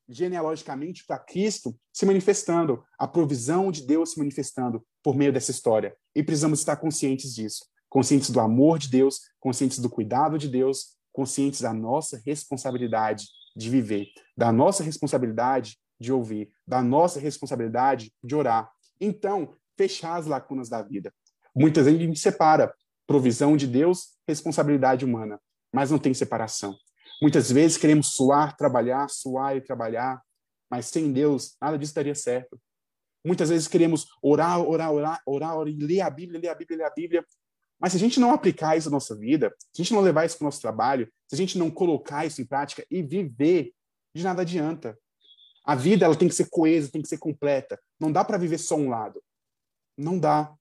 genealogicamente 0.08 1.04
para 1.04 1.18
Cristo 1.18 1.74
se 1.92 2.06
manifestando, 2.06 2.84
a 2.98 3.08
provisão 3.08 3.72
de 3.72 3.84
Deus 3.84 4.12
se 4.12 4.18
manifestando 4.18 4.86
por 5.02 5.16
meio 5.16 5.32
dessa 5.32 5.50
história. 5.50 5.96
E 6.14 6.22
precisamos 6.22 6.60
estar 6.60 6.76
conscientes 6.76 7.34
disso 7.34 7.64
conscientes 7.96 8.28
do 8.28 8.40
amor 8.40 8.78
de 8.78 8.90
Deus, 8.90 9.22
conscientes 9.40 9.78
do 9.78 9.88
cuidado 9.88 10.36
de 10.36 10.50
Deus, 10.50 10.98
conscientes 11.14 11.62
da 11.62 11.72
nossa 11.72 12.20
responsabilidade 12.26 13.24
de 13.56 13.70
viver, 13.70 14.08
da 14.36 14.52
nossa 14.52 14.84
responsabilidade 14.84 15.78
de 15.98 16.12
ouvir, 16.12 16.50
da 16.66 16.82
nossa 16.82 17.18
responsabilidade 17.18 18.12
de 18.22 18.34
orar. 18.34 18.70
Então, 19.00 19.56
fechar 19.78 20.16
as 20.16 20.26
lacunas 20.26 20.68
da 20.68 20.82
vida. 20.82 21.10
Muitas 21.54 21.86
vezes 21.86 21.98
a 21.98 22.04
gente 22.04 22.18
separa 22.18 22.74
provisão 23.06 23.56
de 23.56 23.66
Deus, 23.66 24.08
responsabilidade 24.28 25.02
humana, 25.02 25.40
mas 25.72 25.90
não 25.90 25.98
tem 25.98 26.12
separação. 26.12 26.76
Muitas 27.22 27.50
vezes 27.50 27.78
queremos 27.78 28.08
suar, 28.08 28.54
trabalhar, 28.58 29.08
suar 29.08 29.56
e 29.56 29.62
trabalhar, 29.62 30.20
mas 30.70 30.84
sem 30.84 31.14
Deus 31.14 31.56
nada 31.58 31.78
disso 31.78 31.94
daria 31.94 32.14
certo. 32.14 32.60
Muitas 33.24 33.48
vezes 33.48 33.66
queremos 33.66 34.06
orar, 34.22 34.60
orar, 34.60 34.92
orar, 34.92 35.22
orar, 35.24 35.56
orar 35.56 35.68
e 35.68 35.78
ler 35.78 36.02
a 36.02 36.10
Bíblia, 36.10 36.38
ler 36.38 36.48
a 36.48 36.54
Bíblia, 36.54 36.76
ler 36.76 36.84
a 36.84 36.90
Bíblia, 36.90 37.26
mas 37.78 37.92
se 37.92 37.98
a 37.98 38.00
gente 38.00 38.18
não 38.18 38.32
aplicar 38.32 38.76
isso 38.76 38.88
na 38.88 38.96
nossa 38.96 39.14
vida, 39.14 39.54
se 39.72 39.80
a 39.80 39.84
gente 39.84 39.94
não 39.94 40.00
levar 40.00 40.24
isso 40.24 40.38
para 40.38 40.44
o 40.44 40.46
nosso 40.46 40.60
trabalho, 40.60 41.10
se 41.28 41.34
a 41.34 41.38
gente 41.38 41.58
não 41.58 41.70
colocar 41.70 42.24
isso 42.24 42.40
em 42.40 42.46
prática 42.46 42.86
e 42.90 43.02
viver, 43.02 43.72
de 44.14 44.24
nada 44.24 44.42
adianta. 44.42 44.98
A 45.64 45.74
vida 45.74 46.04
ela 46.04 46.16
tem 46.16 46.28
que 46.28 46.34
ser 46.34 46.48
coesa, 46.48 46.90
tem 46.90 47.02
que 47.02 47.08
ser 47.08 47.18
completa. 47.18 47.78
Não 48.00 48.10
dá 48.10 48.24
para 48.24 48.38
viver 48.38 48.58
só 48.58 48.76
um 48.76 48.88
lado. 48.88 49.22
Não 49.96 50.18
dá. 50.18 50.54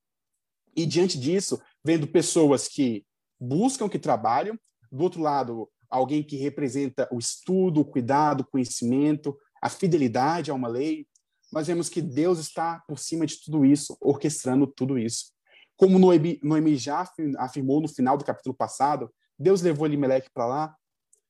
E 0.75 0.85
diante 0.85 1.17
disso, 1.17 1.61
vendo 1.83 2.07
pessoas 2.07 2.67
que 2.67 3.05
buscam, 3.39 3.87
que 3.87 3.99
trabalham, 3.99 4.59
do 4.91 5.03
outro 5.03 5.21
lado, 5.21 5.69
alguém 5.89 6.23
que 6.23 6.35
representa 6.35 7.07
o 7.11 7.19
estudo, 7.19 7.81
o 7.81 7.85
cuidado, 7.85 8.41
o 8.41 8.45
conhecimento, 8.45 9.37
a 9.61 9.69
fidelidade 9.69 10.51
a 10.51 10.53
uma 10.53 10.67
lei, 10.67 11.07
nós 11.51 11.67
vemos 11.67 11.87
que 11.87 12.01
Deus 12.01 12.39
está 12.39 12.83
por 12.87 12.99
cima 12.99 13.25
de 13.25 13.41
tudo 13.41 13.63
isso, 13.63 13.95
orquestrando 14.01 14.67
tudo 14.67 14.97
isso. 14.97 15.34
Como 15.75 15.99
Noemi, 15.99 16.39
Noemi 16.43 16.77
já 16.77 17.07
afirmou 17.37 17.81
no 17.81 17.87
final 17.87 18.17
do 18.17 18.25
capítulo 18.25 18.55
passado, 18.55 19.13
Deus 19.37 19.61
levou 19.61 19.85
Elimelech 19.85 20.29
para 20.33 20.45
lá, 20.45 20.75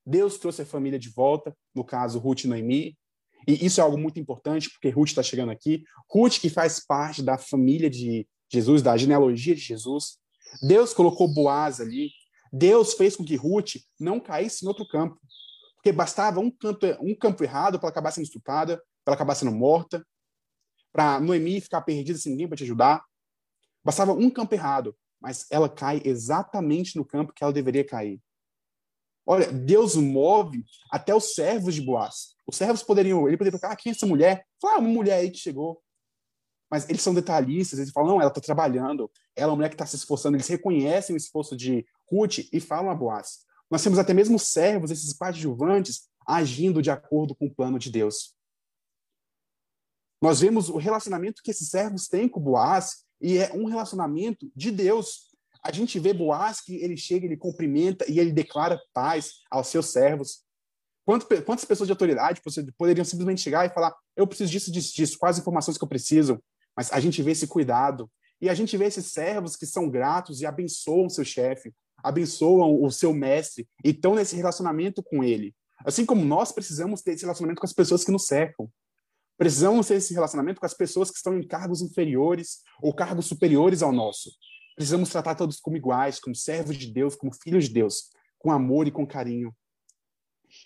Deus 0.06 0.38
trouxe 0.38 0.62
a 0.62 0.66
família 0.66 1.00
de 1.00 1.10
volta, 1.10 1.56
no 1.74 1.84
caso 1.84 2.20
Ruth 2.20 2.44
e 2.44 2.48
Noemi, 2.48 2.96
e 3.48 3.66
isso 3.66 3.80
é 3.80 3.84
algo 3.84 3.98
muito 3.98 4.20
importante, 4.20 4.70
porque 4.70 4.90
Ruth 4.90 5.10
está 5.10 5.22
chegando 5.22 5.52
aqui. 5.52 5.84
Ruth, 6.12 6.40
que 6.40 6.50
faz 6.50 6.84
parte 6.84 7.22
da 7.22 7.38
família 7.38 7.90
de 7.90 8.28
Jesus, 8.52 8.82
da 8.82 8.98
genealogia 8.98 9.54
de 9.54 9.62
Jesus. 9.62 10.18
Deus 10.68 10.94
colocou 10.94 11.32
Boaz 11.32 11.80
ali. 11.80 12.10
Deus 12.52 12.94
fez 12.94 13.16
com 13.16 13.24
que 13.24 13.36
Ruth 13.36 13.76
não 14.00 14.20
caísse 14.20 14.66
em 14.66 14.68
outro 14.68 14.88
campo. 14.88 15.20
Porque 15.76 15.92
bastava 15.92 16.40
um 16.40 16.52
um 17.02 17.16
campo 17.16 17.44
errado 17.44 17.80
para 17.80 17.90
acabar 17.90 18.12
sendo 18.12 18.24
estuprada, 18.24 18.82
para 19.04 19.14
acabar 19.14 19.36
sendo 19.36 19.52
morta, 19.52 20.04
para 20.92 21.20
Noemi 21.20 21.62
ficar 21.62 21.82
perdida 21.82 22.18
sem 22.18 22.32
ninguém 22.32 22.48
para 22.48 22.58
te 22.58 22.64
ajudar. 22.64 23.04
Bastava 23.86 24.14
um 24.14 24.32
campo 24.32 24.56
errado, 24.56 24.98
mas 25.22 25.46
ela 25.52 25.70
cai 25.70 26.02
exatamente 26.04 26.98
no 26.98 27.06
campo 27.06 27.32
que 27.32 27.44
ela 27.44 27.54
deveria 27.54 27.86
cair. 27.86 28.20
Olha, 29.24 29.52
Deus 29.52 29.96
move 29.96 30.66
até 30.92 31.14
os 31.14 31.36
servos 31.36 31.76
de 31.76 31.82
Boaz. 31.82 32.36
Os 32.48 32.56
servos 32.56 32.82
poderiam, 32.82 33.28
ele 33.28 33.38
poderia 33.38 33.60
tocar, 33.60 33.72
ah, 33.72 33.76
quem 33.76 33.92
é 33.92 33.96
essa 33.96 34.08
mulher? 34.08 34.46
Falar, 34.60 34.76
ah, 34.76 34.80
uma 34.80 34.90
mulher 34.90 35.18
aí 35.18 35.30
que 35.30 35.38
chegou. 35.38 35.84
Mas 36.70 36.90
eles 36.90 37.02
são 37.02 37.14
detalhistas, 37.14 37.78
eles 37.78 37.92
falam, 37.92 38.10
não, 38.10 38.22
ela 38.22 38.30
está 38.30 38.42
trabalhando, 38.42 39.10
ela 39.36 39.50
é 39.50 39.52
uma 39.52 39.56
mulher 39.56 39.70
que 39.70 39.76
está 39.76 39.86
se 39.86 39.96
esforçando, 39.96 40.36
eles 40.36 40.48
reconhecem 40.48 41.16
o 41.16 41.18
esforço 41.18 41.56
de 41.56 41.86
Ruth 42.10 42.40
e 42.52 42.60
falam 42.60 42.90
a 42.90 42.96
Boaz. 42.96 43.46
Nós 43.70 43.84
temos 43.84 44.00
até 44.00 44.14
mesmo 44.14 44.40
servos, 44.40 44.90
esses 44.90 45.14
coadjuvantes, 45.14 46.08
agindo 46.28 46.82
de 46.82 46.90
acordo 46.90 47.36
com 47.36 47.46
o 47.46 47.54
plano 47.54 47.78
de 47.78 47.92
Deus. 47.92 48.36
Nós 50.22 50.40
vemos 50.40 50.70
o 50.70 50.78
relacionamento 50.78 51.42
que 51.44 51.52
esses 51.52 51.70
servos 51.70 52.08
têm 52.08 52.28
com 52.28 52.40
Boaz, 52.40 53.05
e 53.22 53.38
é 53.38 53.52
um 53.54 53.66
relacionamento 53.66 54.52
de 54.56 54.72
Deus. 54.72 55.36
A 55.64 55.72
gente 55.72 56.00
vê 56.00 56.14
Boaz 56.14 56.62
que 56.62 56.76
ele 56.76 56.96
chega, 56.96 57.26
ele 57.26 57.38
cumprimenta 57.38 58.06
e 58.10 58.20
ele 58.20 58.32
declara 58.32 58.80
paz 58.94 59.42
aos 59.50 59.68
seus 59.68 59.88
servos. 59.88 60.44
Quantas 61.06 61.66
pessoas 61.66 61.88
de 61.88 61.92
autoridade 61.92 62.42
poderiam 62.78 63.06
simplesmente 63.06 63.42
chegar 63.42 63.66
e 63.66 63.74
falar: 63.74 63.96
eu 64.16 64.28
preciso 64.28 64.52
disso, 64.52 64.72
disso, 64.72 64.96
disso, 64.96 65.18
quais 65.18 65.38
informações 65.38 65.78
que 65.78 65.84
eu 65.84 65.88
preciso? 65.88 66.42
Mas 66.76 66.92
a 66.92 67.00
gente 67.00 67.22
vê 67.22 67.32
esse 67.32 67.48
cuidado. 67.48 68.10
E 68.42 68.50
a 68.50 68.54
gente 68.54 68.76
vê 68.76 68.86
esses 68.86 69.12
servos 69.12 69.56
que 69.56 69.66
são 69.66 69.90
gratos 69.90 70.42
e 70.42 70.46
abençoam 70.46 71.10
seu 71.10 71.24
chefe, 71.24 71.74
abençoam 72.04 72.84
o 72.84 72.92
seu 72.92 73.14
mestre 73.14 73.68
e 73.84 73.92
estão 73.92 74.14
nesse 74.14 74.36
relacionamento 74.36 75.02
com 75.02 75.24
ele. 75.24 75.56
Assim 75.86 76.06
como 76.06 76.24
nós 76.24 76.52
precisamos 76.52 77.02
ter 77.02 77.14
esse 77.14 77.24
relacionamento 77.24 77.60
com 77.62 77.66
as 77.66 77.74
pessoas 77.74 78.04
que 78.04 78.12
nos 78.12 78.26
cercam. 78.26 78.70
Precisamos 79.38 79.88
ter 79.88 79.96
esse 79.96 80.14
relacionamento 80.14 80.60
com 80.60 80.66
as 80.66 80.74
pessoas 80.74 81.12
que 81.12 81.18
estão 81.18 81.38
em 81.38 81.46
cargos 81.46 81.82
inferiores 81.82 82.62
ou 82.82 82.94
cargos 82.94 83.26
superiores 83.26 83.82
ao 83.82 83.92
nosso. 83.92 84.32
Precisamos 84.76 85.10
tratar 85.10 85.36
todos 85.36 85.60
como 85.60 85.78
iguais, 85.78 86.20
como 86.20 86.36
servos 86.36 86.78
de 86.78 86.92
Deus, 86.92 87.16
como 87.16 87.34
filhos 87.34 87.66
de 87.66 87.74
Deus, 87.74 88.10
com 88.38 88.52
amor 88.52 88.88
e 88.88 88.92
com 88.92 89.06
carinho. 89.06 89.56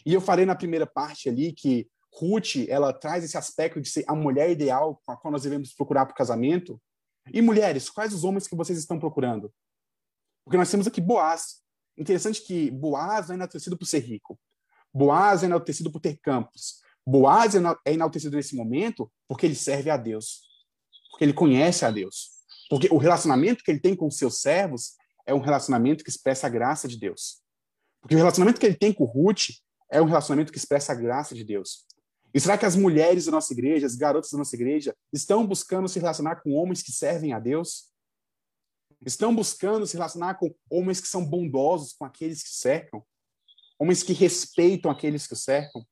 E 0.05 0.13
eu 0.13 0.21
falei 0.21 0.45
na 0.45 0.55
primeira 0.55 0.85
parte 0.85 1.29
ali 1.29 1.53
que 1.53 1.89
Ruth, 2.13 2.67
ela 2.67 2.91
traz 2.91 3.23
esse 3.23 3.37
aspecto 3.37 3.79
de 3.79 3.89
ser 3.89 4.03
a 4.07 4.15
mulher 4.15 4.49
ideal 4.49 5.01
com 5.05 5.11
a 5.11 5.17
qual 5.17 5.31
nós 5.31 5.43
devemos 5.43 5.73
procurar 5.73 6.05
para 6.05 6.13
o 6.13 6.17
casamento. 6.17 6.81
E 7.31 7.41
mulheres, 7.41 7.89
quais 7.89 8.13
os 8.13 8.23
homens 8.23 8.47
que 8.47 8.55
vocês 8.55 8.77
estão 8.77 8.99
procurando? 8.99 9.53
Porque 10.43 10.57
nós 10.57 10.69
temos 10.69 10.87
aqui 10.87 10.99
Boaz. 10.99 11.61
Interessante 11.97 12.41
que 12.41 12.71
Boaz 12.71 13.27
não 13.27 13.33
é 13.33 13.37
enaltecido 13.37 13.77
por 13.77 13.85
ser 13.85 13.99
rico. 13.99 14.39
Boaz 14.93 15.43
é 15.43 15.45
enaltecido 15.45 15.91
por 15.91 15.99
ter 15.99 16.17
campos. 16.17 16.81
Boaz 17.09 17.55
é 17.55 17.93
enaltecido 17.93 18.35
nesse 18.35 18.55
momento 18.55 19.11
porque 19.27 19.45
ele 19.45 19.55
serve 19.55 19.89
a 19.89 19.97
Deus, 19.97 20.41
porque 21.09 21.25
ele 21.25 21.33
conhece 21.33 21.83
a 21.83 21.89
Deus, 21.89 22.29
porque 22.69 22.87
o 22.91 22.97
relacionamento 22.97 23.63
que 23.63 23.71
ele 23.71 23.79
tem 23.79 23.95
com 23.95 24.11
seus 24.11 24.41
servos 24.41 24.93
é 25.25 25.33
um 25.33 25.39
relacionamento 25.39 26.03
que 26.03 26.09
expressa 26.09 26.45
a 26.45 26.49
graça 26.49 26.87
de 26.87 26.99
Deus. 26.99 27.41
Porque 27.99 28.15
o 28.15 28.17
relacionamento 28.17 28.59
que 28.59 28.65
ele 28.65 28.75
tem 28.75 28.93
com 28.93 29.05
Ruth 29.05 29.49
é 29.91 29.99
um 29.99 30.05
relacionamento 30.05 30.51
que 30.51 30.57
expressa 30.59 30.91
a 30.91 30.95
graça 30.95 31.33
de 31.33 31.43
Deus. 31.43 31.85
E 32.31 32.39
será 32.39 32.57
que 32.57 32.65
as 32.65 32.75
mulheres 32.75 33.25
da 33.25 33.31
nossa 33.31 33.51
igreja, 33.53 33.87
as 33.87 33.95
garotas 33.95 34.29
da 34.29 34.37
nossa 34.37 34.55
igreja, 34.55 34.95
estão 35.11 35.45
buscando 35.45 35.89
se 35.89 35.99
relacionar 35.99 36.37
com 36.37 36.53
homens 36.53 36.83
que 36.83 36.91
servem 36.91 37.33
a 37.33 37.39
Deus? 37.39 37.89
Estão 39.03 39.35
buscando 39.35 39.87
se 39.87 39.95
relacionar 39.95 40.35
com 40.35 40.53
homens 40.69 41.01
que 41.01 41.07
são 41.07 41.25
bondosos 41.25 41.93
com 41.93 42.05
aqueles 42.05 42.43
que 42.43 42.49
cercam? 42.49 43.03
Homens 43.79 44.03
que 44.03 44.13
respeitam 44.13 44.91
aqueles 44.91 45.25
que 45.25 45.33
o 45.33 45.37
cercam? 45.37 45.83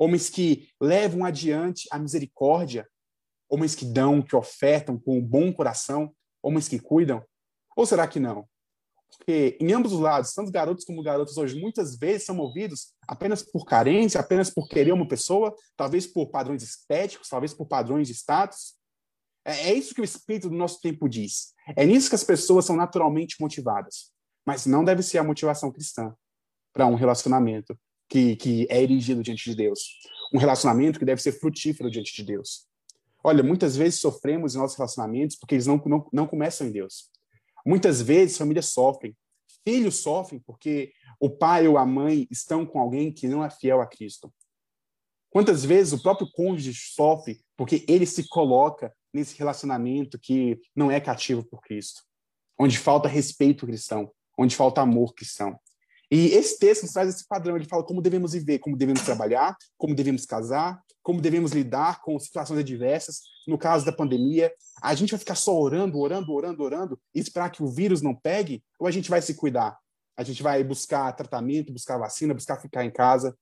Homens 0.00 0.30
que 0.30 0.70
levam 0.80 1.26
adiante 1.26 1.86
a 1.92 1.98
misericórdia, 1.98 2.88
homens 3.50 3.74
que 3.74 3.84
dão, 3.84 4.22
que 4.22 4.34
ofertam 4.34 4.98
com 4.98 5.18
um 5.18 5.22
bom 5.22 5.52
coração, 5.52 6.10
homens 6.42 6.66
que 6.66 6.78
cuidam? 6.78 7.22
Ou 7.76 7.84
será 7.84 8.08
que 8.08 8.18
não? 8.18 8.48
Porque 9.10 9.58
em 9.60 9.72
ambos 9.74 9.92
os 9.92 10.00
lados, 10.00 10.32
tanto 10.32 10.50
garotos 10.50 10.86
como 10.86 11.02
garotas 11.02 11.36
hoje, 11.36 11.60
muitas 11.60 11.98
vezes 11.98 12.24
são 12.24 12.34
movidos 12.34 12.94
apenas 13.06 13.42
por 13.42 13.66
carência, 13.66 14.18
apenas 14.18 14.48
por 14.48 14.68
querer 14.68 14.92
uma 14.92 15.06
pessoa, 15.06 15.54
talvez 15.76 16.06
por 16.06 16.30
padrões 16.30 16.62
estéticos, 16.62 17.28
talvez 17.28 17.52
por 17.52 17.66
padrões 17.66 18.08
de 18.08 18.14
status. 18.14 18.76
É, 19.44 19.70
é 19.70 19.74
isso 19.74 19.94
que 19.94 20.00
o 20.00 20.04
espírito 20.04 20.48
do 20.48 20.56
nosso 20.56 20.80
tempo 20.80 21.08
diz. 21.08 21.52
É 21.76 21.84
nisso 21.84 22.08
que 22.08 22.14
as 22.14 22.24
pessoas 22.24 22.64
são 22.64 22.74
naturalmente 22.74 23.36
motivadas. 23.38 24.12
Mas 24.46 24.64
não 24.64 24.82
deve 24.82 25.02
ser 25.02 25.18
a 25.18 25.24
motivação 25.24 25.70
cristã 25.70 26.14
para 26.72 26.86
um 26.86 26.94
relacionamento 26.94 27.78
que, 28.10 28.34
que 28.36 28.66
é 28.68 28.82
erigido 28.82 29.22
diante 29.22 29.48
de 29.48 29.56
Deus. 29.56 30.00
Um 30.34 30.38
relacionamento 30.38 30.98
que 30.98 31.04
deve 31.04 31.22
ser 31.22 31.32
frutífero 31.32 31.90
diante 31.90 32.14
de 32.14 32.24
Deus. 32.24 32.66
Olha, 33.22 33.42
muitas 33.42 33.76
vezes 33.76 34.00
sofremos 34.00 34.54
em 34.54 34.58
nossos 34.58 34.76
relacionamentos 34.76 35.36
porque 35.36 35.54
eles 35.54 35.66
não, 35.66 35.80
não, 35.86 36.08
não 36.12 36.26
começam 36.26 36.66
em 36.66 36.72
Deus. 36.72 37.08
Muitas 37.64 38.02
vezes 38.02 38.36
famílias 38.36 38.66
sofrem, 38.66 39.16
filhos 39.64 39.96
sofrem 39.96 40.40
porque 40.40 40.92
o 41.20 41.30
pai 41.30 41.68
ou 41.68 41.78
a 41.78 41.86
mãe 41.86 42.26
estão 42.30 42.66
com 42.66 42.80
alguém 42.80 43.12
que 43.12 43.28
não 43.28 43.44
é 43.44 43.50
fiel 43.50 43.80
a 43.80 43.86
Cristo. 43.86 44.32
Quantas 45.28 45.64
vezes 45.64 45.92
o 45.92 46.02
próprio 46.02 46.28
cônjuge 46.32 46.74
sofre 46.74 47.40
porque 47.56 47.84
ele 47.86 48.06
se 48.06 48.26
coloca 48.28 48.92
nesse 49.12 49.38
relacionamento 49.38 50.18
que 50.18 50.58
não 50.74 50.90
é 50.90 50.98
cativo 51.00 51.44
por 51.44 51.60
Cristo, 51.60 52.02
onde 52.58 52.78
falta 52.78 53.08
respeito 53.08 53.66
cristão, 53.66 54.10
onde 54.36 54.56
falta 54.56 54.80
amor 54.80 55.14
cristão. 55.14 55.58
E 56.10 56.28
esse 56.28 56.58
texto 56.58 56.82
nos 56.82 56.92
traz 56.92 57.08
esse 57.08 57.26
padrão. 57.26 57.56
Ele 57.56 57.68
fala 57.68 57.84
como 57.84 58.02
devemos 58.02 58.32
viver, 58.32 58.58
como 58.58 58.76
devemos 58.76 59.02
trabalhar, 59.02 59.56
como 59.78 59.94
devemos 59.94 60.26
casar, 60.26 60.82
como 61.02 61.20
devemos 61.20 61.52
lidar 61.52 62.00
com 62.02 62.18
situações 62.18 62.58
adversas. 62.58 63.20
No 63.46 63.56
caso 63.56 63.86
da 63.86 63.92
pandemia, 63.92 64.52
a 64.82 64.94
gente 64.94 65.10
vai 65.10 65.18
ficar 65.18 65.36
só 65.36 65.58
orando, 65.58 65.98
orando, 65.98 66.32
orando, 66.32 66.62
orando 66.62 67.00
e 67.14 67.20
esperar 67.20 67.50
que 67.50 67.62
o 67.62 67.68
vírus 67.68 68.02
não 68.02 68.14
pegue? 68.14 68.62
Ou 68.78 68.86
a 68.86 68.90
gente 68.90 69.08
vai 69.08 69.22
se 69.22 69.34
cuidar? 69.34 69.78
A 70.16 70.22
gente 70.22 70.42
vai 70.42 70.62
buscar 70.64 71.12
tratamento, 71.12 71.72
buscar 71.72 71.96
vacina, 71.96 72.34
buscar 72.34 72.60
ficar 72.60 72.84
em 72.84 72.90
casa. 72.90 73.36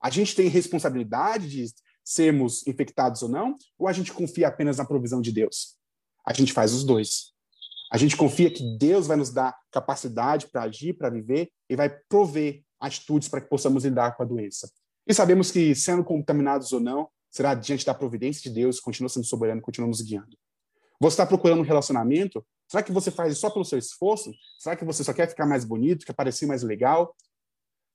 A 0.00 0.10
gente 0.10 0.36
tem 0.36 0.48
responsabilidade 0.48 1.48
de 1.48 1.66
sermos 2.04 2.66
infectados 2.66 3.22
ou 3.22 3.28
não? 3.28 3.56
Ou 3.78 3.88
a 3.88 3.92
gente 3.92 4.12
confia 4.12 4.48
apenas 4.48 4.76
na 4.76 4.84
provisão 4.84 5.20
de 5.20 5.32
Deus? 5.32 5.76
A 6.24 6.32
gente 6.32 6.52
faz 6.52 6.72
os 6.72 6.84
dois. 6.84 7.33
A 7.94 7.96
gente 7.96 8.16
confia 8.16 8.50
que 8.50 8.76
Deus 8.76 9.06
vai 9.06 9.16
nos 9.16 9.30
dar 9.30 9.56
capacidade 9.70 10.48
para 10.48 10.64
agir, 10.64 10.94
para 10.94 11.08
viver 11.08 11.52
e 11.70 11.76
vai 11.76 11.88
prover 12.08 12.64
atitudes 12.80 13.28
para 13.28 13.40
que 13.40 13.48
possamos 13.48 13.84
lidar 13.84 14.16
com 14.16 14.24
a 14.24 14.26
doença. 14.26 14.68
E 15.06 15.14
sabemos 15.14 15.52
que, 15.52 15.76
sendo 15.76 16.02
contaminados 16.02 16.72
ou 16.72 16.80
não, 16.80 17.08
será 17.30 17.54
diante 17.54 17.86
da 17.86 17.94
providência 17.94 18.42
de 18.42 18.50
Deus, 18.50 18.80
continua 18.80 19.08
sendo 19.08 19.24
soberano, 19.24 19.60
continua 19.60 19.86
nos 19.86 20.00
guiando. 20.00 20.36
Você 20.98 21.14
está 21.14 21.24
procurando 21.24 21.60
um 21.60 21.64
relacionamento? 21.64 22.44
Será 22.66 22.82
que 22.82 22.90
você 22.90 23.12
faz 23.12 23.38
só 23.38 23.48
pelo 23.48 23.64
seu 23.64 23.78
esforço? 23.78 24.32
Será 24.58 24.74
que 24.74 24.84
você 24.84 25.04
só 25.04 25.12
quer 25.12 25.28
ficar 25.28 25.46
mais 25.46 25.64
bonito, 25.64 26.04
quer 26.04 26.14
parecer 26.14 26.46
mais 26.46 26.64
legal? 26.64 27.14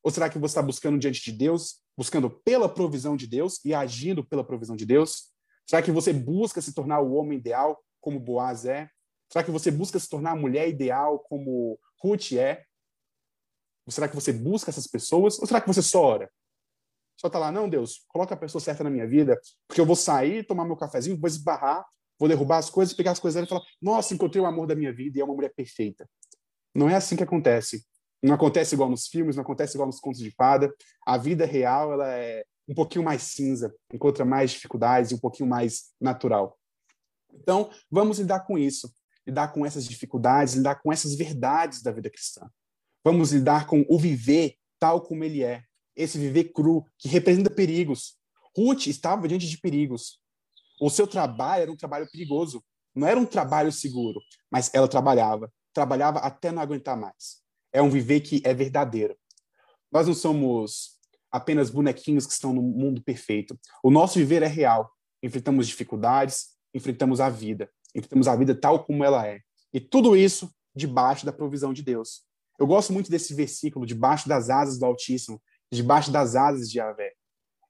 Ou 0.02 0.10
será 0.10 0.30
que 0.30 0.40
você 0.40 0.52
está 0.52 0.62
buscando 0.62 0.98
diante 0.98 1.22
de 1.22 1.34
Deus, 1.34 1.82
buscando 1.98 2.30
pela 2.30 2.70
provisão 2.74 3.18
de 3.18 3.28
Deus 3.28 3.60
e 3.66 3.74
agindo 3.74 4.24
pela 4.24 4.46
provisão 4.46 4.78
de 4.78 4.86
Deus? 4.86 5.34
Será 5.68 5.82
que 5.82 5.92
você 5.92 6.14
busca 6.14 6.62
se 6.62 6.74
tornar 6.74 7.02
o 7.02 7.16
homem 7.16 7.38
ideal, 7.38 7.78
como 8.00 8.18
Boaz 8.18 8.64
é? 8.64 8.90
Será 9.32 9.44
que 9.44 9.52
você 9.52 9.70
busca 9.70 10.00
se 10.00 10.10
tornar 10.10 10.32
a 10.32 10.36
mulher 10.36 10.68
ideal, 10.68 11.20
como 11.20 11.80
Ruth 12.02 12.34
é? 12.34 12.66
Ou 13.86 13.92
será 13.92 14.08
que 14.08 14.16
você 14.16 14.34
busca 14.34 14.72
essas 14.72 14.88
pessoas? 14.88 15.40
Ou 15.40 15.46
será 15.46 15.62
que 15.62 15.68
você 15.68 15.82
só 15.82 16.02
ora? 16.02 16.32
Só 17.20 17.28
está 17.28 17.38
lá, 17.38 17.52
não, 17.52 17.70
Deus, 17.70 18.06
coloca 18.08 18.34
a 18.34 18.38
pessoa 18.38 18.62
certa 18.62 18.84
na 18.84 18.90
minha 18.90 19.06
vida, 19.06 19.40
porque 19.68 19.82
eu 19.82 19.86
vou 19.86 19.96
sair, 19.96 20.46
tomar 20.46 20.66
meu 20.66 20.78
cafezinho, 20.78 21.20
vou 21.20 21.28
esbarrar, 21.28 21.86
vou 22.18 22.30
derrubar 22.30 22.60
as 22.60 22.70
coisas, 22.70 22.94
pegar 22.94 23.12
as 23.12 23.20
coisas 23.20 23.36
dela 23.36 23.46
e 23.46 23.50
falar, 23.50 23.64
nossa, 23.82 24.14
encontrei 24.14 24.42
o 24.42 24.46
amor 24.46 24.66
da 24.66 24.76
minha 24.76 24.94
vida 24.94 25.18
e 25.18 25.22
é 25.22 25.26
uma 25.26 25.36
mulher 25.36 25.54
perfeita. 25.54 26.10
Não 26.74 26.90
é 26.90 26.96
assim 26.96 27.16
que 27.16 27.24
acontece. 27.24 27.86
Não 28.24 28.34
acontece 28.34 28.76
igual 28.76 28.90
nos 28.90 29.08
filmes, 29.08 29.36
não 29.36 29.44
acontece 29.44 29.76
igual 29.76 29.88
nos 29.88 30.00
contos 30.00 30.20
de 30.20 30.32
fada. 30.32 30.74
A 31.06 31.18
vida 31.18 31.46
real, 31.46 31.94
ela 31.94 32.10
é 32.10 32.46
um 32.68 32.74
pouquinho 32.74 33.04
mais 33.04 33.24
cinza, 33.24 33.74
encontra 33.94 34.24
mais 34.24 34.52
dificuldades 34.52 35.12
e 35.12 35.16
um 35.16 35.20
pouquinho 35.20 35.50
mais 35.50 35.94
natural. 36.00 36.58
Então, 37.34 37.70
vamos 37.90 38.20
lidar 38.20 38.42
com 38.42 38.58
isso, 38.58 38.94
lidar 39.28 39.50
com 39.50 39.66
essas 39.66 39.86
dificuldades, 39.86 40.56
lidar 40.56 40.76
com 40.76 40.92
essas 40.92 41.16
verdades 41.16 41.82
da 41.82 41.92
vida 41.92 42.10
cristã. 42.10 42.50
Vamos 43.04 43.32
lidar 43.32 43.68
com 43.68 43.86
o 43.90 43.98
viver 43.98 44.56
tal 44.80 45.02
como 45.02 45.24
ele 45.24 45.44
é, 45.44 45.64
esse 45.96 46.18
viver 46.18 46.46
cru, 46.54 46.86
que 46.98 47.08
representa 47.08 47.50
perigos. 47.50 48.18
Ruth 48.56 48.88
estava 48.88 49.28
diante 49.28 49.48
de 49.48 49.58
perigos. 49.58 50.20
O 50.80 50.90
seu 50.90 51.06
trabalho 51.06 51.64
era 51.64 51.72
um 51.72 51.76
trabalho 51.76 52.10
perigoso. 52.10 52.64
Não 52.96 53.08
era 53.08 53.20
um 53.20 53.26
trabalho 53.26 53.72
seguro, 53.72 54.20
mas 54.50 54.72
ela 54.74 54.88
trabalhava. 54.88 55.52
Trabalhava 55.74 56.20
até 56.20 56.52
não 56.52 56.62
aguentar 56.62 56.98
mais. 56.98 57.42
É 57.72 57.82
um 57.82 57.90
viver 57.90 58.22
que 58.22 58.42
é 58.46 58.54
verdadeiro. 58.54 59.16
Nós 59.92 60.08
não 60.08 60.14
somos 60.14 60.98
apenas 61.32 61.70
bonequinhos 61.70 62.26
que 62.26 62.34
estão 62.34 62.54
no 62.54 62.62
mundo 62.62 63.04
perfeito. 63.04 63.60
O 63.84 63.92
nosso 63.92 64.18
viver 64.18 64.42
é 64.42 64.48
real. 64.48 64.92
Enfrentamos 65.22 65.68
dificuldades, 65.68 66.50
enfrentamos 66.74 67.20
a 67.20 67.30
vida. 67.30 67.70
Enfrentamos 68.00 68.28
a 68.28 68.36
vida 68.36 68.56
tal 68.56 68.84
como 68.84 69.04
ela 69.04 69.26
é. 69.28 69.40
E 69.74 69.80
tudo 69.80 70.16
isso 70.16 70.50
debaixo 70.76 71.26
da 71.26 71.32
provisão 71.32 71.74
de 71.74 71.84
Deus. 71.84 72.24
Eu 72.60 72.68
gosto 72.68 72.92
muito 72.92 73.10
desse 73.10 73.34
versículo, 73.34 73.86
debaixo 73.86 74.28
das 74.28 74.50
asas 74.50 74.78
do 74.78 74.86
Altíssimo, 74.86 75.42
debaixo 75.72 76.12
das 76.12 76.36
asas 76.36 76.70
de 76.70 76.80
Yahvé. 76.80 77.14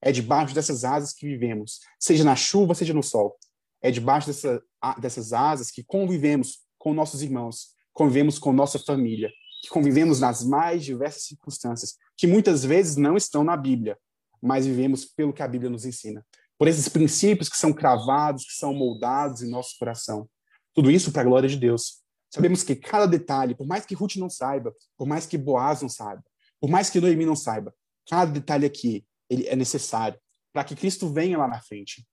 É 0.01 0.11
debaixo 0.11 0.55
dessas 0.55 0.83
asas 0.83 1.13
que 1.13 1.27
vivemos, 1.27 1.79
seja 1.99 2.23
na 2.23 2.35
chuva, 2.35 2.73
seja 2.73 2.93
no 2.93 3.03
sol. 3.03 3.37
É 3.81 3.91
debaixo 3.91 4.27
dessa, 4.27 4.61
dessas 4.99 5.33
asas 5.33 5.69
que 5.69 5.83
convivemos 5.83 6.59
com 6.77 6.93
nossos 6.93 7.21
irmãos, 7.21 7.75
convivemos 7.93 8.39
com 8.39 8.53
nossa 8.53 8.79
família, 8.79 9.29
que 9.61 9.69
convivemos 9.69 10.19
nas 10.19 10.43
mais 10.43 10.83
diversas 10.83 11.23
circunstâncias, 11.23 11.95
que 12.17 12.25
muitas 12.25 12.63
vezes 12.63 12.95
não 12.95 13.17
estão 13.17 13.43
na 13.43 13.57
Bíblia, 13.57 13.97
mas 14.41 14.65
vivemos 14.65 15.05
pelo 15.05 15.33
que 15.33 15.43
a 15.43 15.47
Bíblia 15.47 15.69
nos 15.69 15.85
ensina. 15.85 16.25
Por 16.59 16.67
esses 16.67 16.89
princípios 16.89 17.49
que 17.49 17.57
são 17.57 17.73
cravados, 17.73 18.45
que 18.45 18.53
são 18.53 18.73
moldados 18.73 19.41
em 19.41 19.49
nosso 19.49 19.75
coração. 19.79 20.29
Tudo 20.75 20.91
isso 20.91 21.11
para 21.11 21.21
a 21.21 21.25
glória 21.25 21.49
de 21.49 21.57
Deus. 21.57 22.03
Sabemos 22.31 22.61
que 22.61 22.75
cada 22.75 23.07
detalhe, 23.07 23.55
por 23.55 23.65
mais 23.65 23.85
que 23.85 23.95
Ruth 23.95 24.17
não 24.17 24.29
saiba, 24.29 24.75
por 24.95 25.07
mais 25.07 25.25
que 25.25 25.37
Boaz 25.37 25.81
não 25.81 25.89
saiba, 25.89 26.23
por 26.59 26.69
mais 26.69 26.89
que 26.89 26.99
Noemi 26.99 27.25
não 27.25 27.35
saiba, 27.35 27.73
cada 28.07 28.31
detalhe 28.31 28.65
aqui 28.65 29.05
ele 29.29 29.47
é 29.47 29.55
necessário 29.55 30.19
para 30.51 30.63
que 30.63 30.75
Cristo 30.75 31.11
venha 31.11 31.37
lá 31.37 31.47
na 31.47 31.61
frente. 31.61 32.05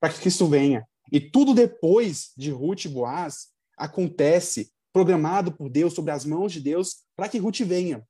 Para 0.00 0.12
que 0.12 0.20
Cristo 0.20 0.46
venha. 0.46 0.86
E 1.10 1.20
tudo 1.20 1.54
depois 1.54 2.32
de 2.36 2.50
Ruth 2.50 2.84
e 2.84 2.88
Boaz 2.88 3.48
acontece 3.76 4.70
programado 4.92 5.52
por 5.52 5.68
Deus, 5.68 5.92
sobre 5.92 6.12
as 6.12 6.24
mãos 6.24 6.52
de 6.52 6.60
Deus, 6.60 7.04
para 7.14 7.28
que 7.28 7.38
Ruth 7.38 7.60
venha. 7.60 8.06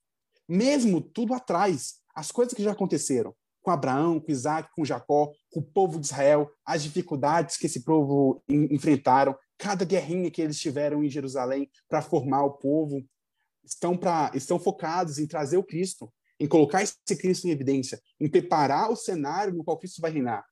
Mesmo 0.48 1.00
tudo 1.00 1.34
atrás, 1.34 1.96
as 2.14 2.30
coisas 2.30 2.54
que 2.54 2.62
já 2.62 2.72
aconteceram 2.72 3.34
com 3.66 3.72
Abraão, 3.72 4.20
com 4.20 4.30
Isaac, 4.30 4.70
com 4.76 4.84
Jacó, 4.84 5.32
com 5.50 5.58
o 5.58 5.62
povo 5.64 5.98
de 5.98 6.06
Israel, 6.06 6.48
as 6.64 6.84
dificuldades 6.84 7.56
que 7.56 7.66
esse 7.66 7.82
povo 7.82 8.40
enfrentaram, 8.48 9.36
cada 9.58 9.84
guerrinha 9.84 10.30
que 10.30 10.40
eles 10.40 10.60
tiveram 10.60 11.02
em 11.02 11.10
Jerusalém 11.10 11.68
para 11.88 12.00
formar 12.00 12.44
o 12.44 12.52
povo, 12.52 13.04
estão, 13.64 13.96
pra, 13.96 14.30
estão 14.34 14.56
focados 14.56 15.18
em 15.18 15.26
trazer 15.26 15.56
o 15.56 15.64
Cristo 15.64 16.08
em 16.38 16.46
colocar 16.46 16.82
esse 16.82 17.16
Cristo 17.18 17.48
em 17.48 17.50
evidência, 17.50 18.00
em 18.20 18.28
preparar 18.28 18.88
o 18.88 18.94
cenário 18.94 19.52
no 19.52 19.64
qual 19.64 19.78
Cristo 19.78 20.00
vai 20.00 20.12
reinar. 20.12 20.44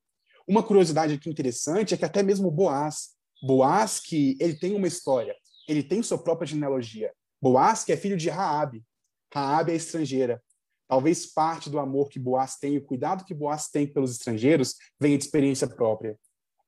Uma 0.48 0.62
curiosidade 0.62 1.14
aqui 1.14 1.30
interessante 1.30 1.94
é 1.94 1.96
que 1.96 2.04
até 2.04 2.20
mesmo 2.20 2.50
Boaz, 2.50 3.10
Boaz 3.46 4.00
que 4.00 4.36
ele 4.40 4.58
tem 4.58 4.74
uma 4.74 4.88
história, 4.88 5.36
ele 5.68 5.84
tem 5.84 6.02
sua 6.02 6.18
própria 6.18 6.48
genealogia. 6.48 7.12
Boaz 7.40 7.84
que 7.84 7.92
é 7.92 7.96
filho 7.96 8.16
de 8.16 8.28
Raabe. 8.28 8.82
Raabe 9.32 9.72
é 9.72 9.76
estrangeira. 9.76 10.42
Talvez 10.94 11.26
parte 11.26 11.68
do 11.68 11.80
amor 11.80 12.08
que 12.08 12.20
Boaz 12.20 12.54
tem, 12.54 12.76
o 12.76 12.80
cuidado 12.80 13.24
que 13.24 13.34
Boaz 13.34 13.66
tem 13.66 13.84
pelos 13.84 14.12
estrangeiros, 14.12 14.76
venha 15.00 15.18
de 15.18 15.24
experiência 15.24 15.66
própria. 15.66 16.16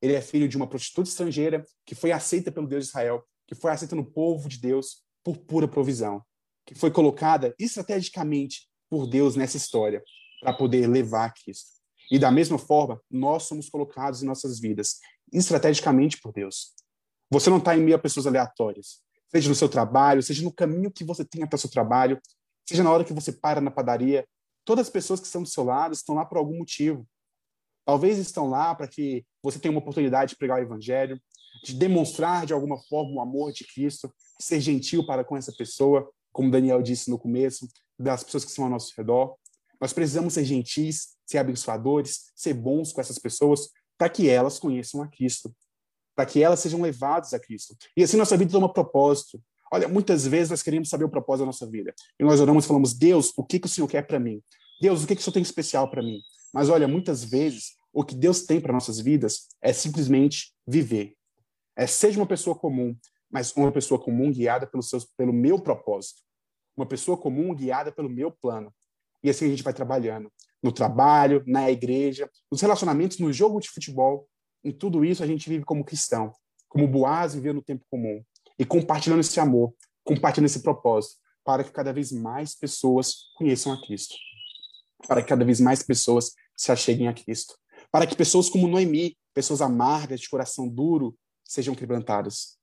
Ele 0.01 0.11
é 0.11 0.19
filho 0.19 0.49
de 0.49 0.57
uma 0.57 0.67
prostituta 0.67 1.07
estrangeira 1.07 1.65
que 1.85 1.95
foi 1.95 2.11
aceita 2.11 2.51
pelo 2.51 2.67
Deus 2.67 2.83
de 2.83 2.89
Israel, 2.89 3.23
que 3.47 3.55
foi 3.55 3.71
aceita 3.71 3.95
no 3.95 4.03
povo 4.03 4.49
de 4.49 4.59
Deus 4.59 5.01
por 5.23 5.37
pura 5.37 5.65
provisão, 5.65 6.21
que 6.65 6.75
foi 6.75 6.91
colocada 6.91 7.55
estrategicamente 7.57 8.67
por 8.89 9.07
Deus 9.07 9.37
nessa 9.37 9.55
história 9.55 10.03
para 10.41 10.51
poder 10.51 10.87
levar 10.87 11.33
Cristo. 11.33 11.77
E 12.11 12.19
da 12.19 12.29
mesma 12.29 12.57
forma, 12.57 13.01
nós 13.09 13.43
somos 13.43 13.69
colocados 13.69 14.21
em 14.21 14.25
nossas 14.25 14.59
vidas 14.59 14.97
estrategicamente 15.31 16.19
por 16.19 16.33
Deus. 16.33 16.73
Você 17.31 17.49
não 17.49 17.59
está 17.59 17.77
em 17.77 17.81
meio 17.81 17.95
a 17.95 17.99
pessoas 17.99 18.27
aleatórias, 18.27 18.99
seja 19.31 19.47
no 19.47 19.55
seu 19.55 19.69
trabalho, 19.69 20.21
seja 20.21 20.43
no 20.43 20.51
caminho 20.51 20.91
que 20.91 21.05
você 21.05 21.23
tem 21.23 21.43
até 21.43 21.55
o 21.55 21.59
seu 21.59 21.69
trabalho, 21.69 22.19
seja 22.67 22.83
na 22.83 22.91
hora 22.91 23.03
que 23.03 23.13
você 23.13 23.31
para 23.31 23.61
na 23.61 23.71
padaria. 23.71 24.27
Todas 24.65 24.87
as 24.87 24.91
pessoas 24.91 25.19
que 25.19 25.25
estão 25.25 25.41
do 25.41 25.47
seu 25.47 25.63
lado 25.63 25.93
estão 25.93 26.15
lá 26.15 26.25
por 26.25 26.37
algum 26.37 26.57
motivo. 26.57 27.07
Talvez 27.85 28.17
estão 28.17 28.49
lá 28.49 28.75
para 28.75 28.87
que 28.87 29.25
você 29.41 29.57
tenha 29.57 29.71
uma 29.71 29.79
oportunidade 29.79 30.31
de 30.31 30.37
pregar 30.37 30.59
o 30.59 30.61
evangelho, 30.61 31.19
de 31.63 31.73
demonstrar 31.73 32.45
de 32.45 32.53
alguma 32.53 32.77
forma 32.77 33.15
o 33.15 33.21
amor 33.21 33.53
de 33.53 33.65
Cristo, 33.65 34.13
ser 34.39 34.59
gentil 34.59 35.05
para 35.05 35.23
com 35.23 35.37
essa 35.37 35.53
pessoa, 35.53 36.11
como 36.33 36.51
Daniel 36.51 36.81
disse 36.81 37.09
no 37.09 37.17
começo, 37.17 37.67
das 37.97 38.23
pessoas 38.23 38.43
que 38.43 38.49
estão 38.49 38.65
ao 38.65 38.71
nosso 38.71 38.93
redor. 38.95 39.35
Nós 39.79 39.93
precisamos 39.93 40.33
ser 40.33 40.43
gentis, 40.43 41.15
ser 41.25 41.37
abençoadores, 41.37 42.31
ser 42.35 42.53
bons 42.53 42.91
com 42.91 42.99
essas 42.99 43.17
pessoas, 43.17 43.69
para 43.97 44.09
que 44.09 44.29
elas 44.29 44.59
conheçam 44.59 45.01
a 45.01 45.07
Cristo, 45.07 45.55
para 46.15 46.25
que 46.25 46.41
elas 46.41 46.59
sejam 46.59 46.81
levadas 46.81 47.33
a 47.33 47.39
Cristo. 47.39 47.75
E 47.95 48.03
assim 48.03 48.17
nossa 48.17 48.37
vida 48.37 48.51
toma 48.51 48.71
propósito. 48.71 49.41
Olha, 49.71 49.87
muitas 49.87 50.25
vezes 50.25 50.49
nós 50.49 50.63
queremos 50.63 50.89
saber 50.89 51.05
o 51.05 51.09
propósito 51.09 51.41
da 51.41 51.47
nossa 51.47 51.67
vida. 51.69 51.93
E 52.19 52.23
nós 52.23 52.39
oramos 52.39 52.65
e 52.65 52.67
falamos, 52.67 52.93
Deus, 52.93 53.33
o 53.35 53.43
que, 53.43 53.59
que 53.59 53.65
o 53.65 53.69
Senhor 53.69 53.87
quer 53.87 54.05
para 54.05 54.19
mim? 54.19 54.41
Deus, 54.81 55.03
o 55.03 55.07
que, 55.07 55.15
que 55.15 55.21
o 55.21 55.23
Senhor 55.23 55.33
tem 55.33 55.43
especial 55.43 55.89
para 55.89 56.01
mim? 56.01 56.19
Mas 56.53 56.69
olha, 56.69 56.87
muitas 56.87 57.23
vezes 57.23 57.75
o 57.91 58.03
que 58.03 58.15
Deus 58.15 58.43
tem 58.43 58.61
para 58.61 58.73
nossas 58.73 58.99
vidas 58.99 59.47
é 59.61 59.73
simplesmente 59.73 60.53
viver. 60.65 61.13
É 61.75 61.85
seja 61.87 62.19
uma 62.19 62.27
pessoa 62.27 62.55
comum, 62.55 62.95
mas 63.29 63.51
uma 63.55 63.71
pessoa 63.71 63.99
comum 63.99 64.31
guiada 64.31 64.65
pelo, 64.67 64.83
pelo 65.17 65.33
meu 65.33 65.59
propósito 65.59 66.27
uma 66.77 66.85
pessoa 66.85 67.17
comum 67.17 67.53
guiada 67.55 67.91
pelo 67.91 68.07
meu 68.07 68.31
plano. 68.31 68.71
E 69.23 69.29
assim 69.29 69.45
a 69.45 69.49
gente 69.49 69.63
vai 69.63 69.73
trabalhando. 69.73 70.31
No 70.61 70.71
trabalho, 70.71 71.43
na 71.47 71.71
igreja, 71.71 72.29
nos 72.51 72.61
relacionamentos, 72.61 73.17
no 73.17 73.33
jogo 73.33 73.59
de 73.59 73.69
futebol. 73.69 74.29
Em 74.63 74.71
tudo 74.71 75.03
isso 75.03 75.23
a 75.23 75.27
gente 75.27 75.49
vive 75.49 75.65
como 75.65 75.83
cristão, 75.83 76.31
como 76.69 76.87
Boaz 76.87 77.33
viveu 77.33 77.53
no 77.53 77.63
tempo 77.63 77.83
comum. 77.89 78.23
E 78.57 78.65
compartilhando 78.65 79.19
esse 79.21 79.39
amor, 79.39 79.73
compartilhando 80.03 80.47
esse 80.47 80.61
propósito, 80.61 81.17
para 81.43 81.63
que 81.63 81.71
cada 81.71 81.93
vez 81.93 82.11
mais 82.11 82.55
pessoas 82.55 83.31
conheçam 83.35 83.71
a 83.71 83.81
Cristo. 83.81 84.15
Para 85.07 85.21
que 85.21 85.29
cada 85.29 85.45
vez 85.45 85.59
mais 85.59 85.83
pessoas 85.83 86.33
se 86.55 86.71
acheguem 86.71 87.07
a 87.07 87.13
Cristo. 87.13 87.55
Para 87.91 88.05
que 88.05 88.15
pessoas 88.15 88.49
como 88.49 88.67
Noemi, 88.67 89.17
pessoas 89.33 89.61
amargas, 89.61 90.19
de 90.19 90.29
coração 90.29 90.67
duro, 90.67 91.17
sejam 91.43 91.75
quebrantadas. 91.75 92.57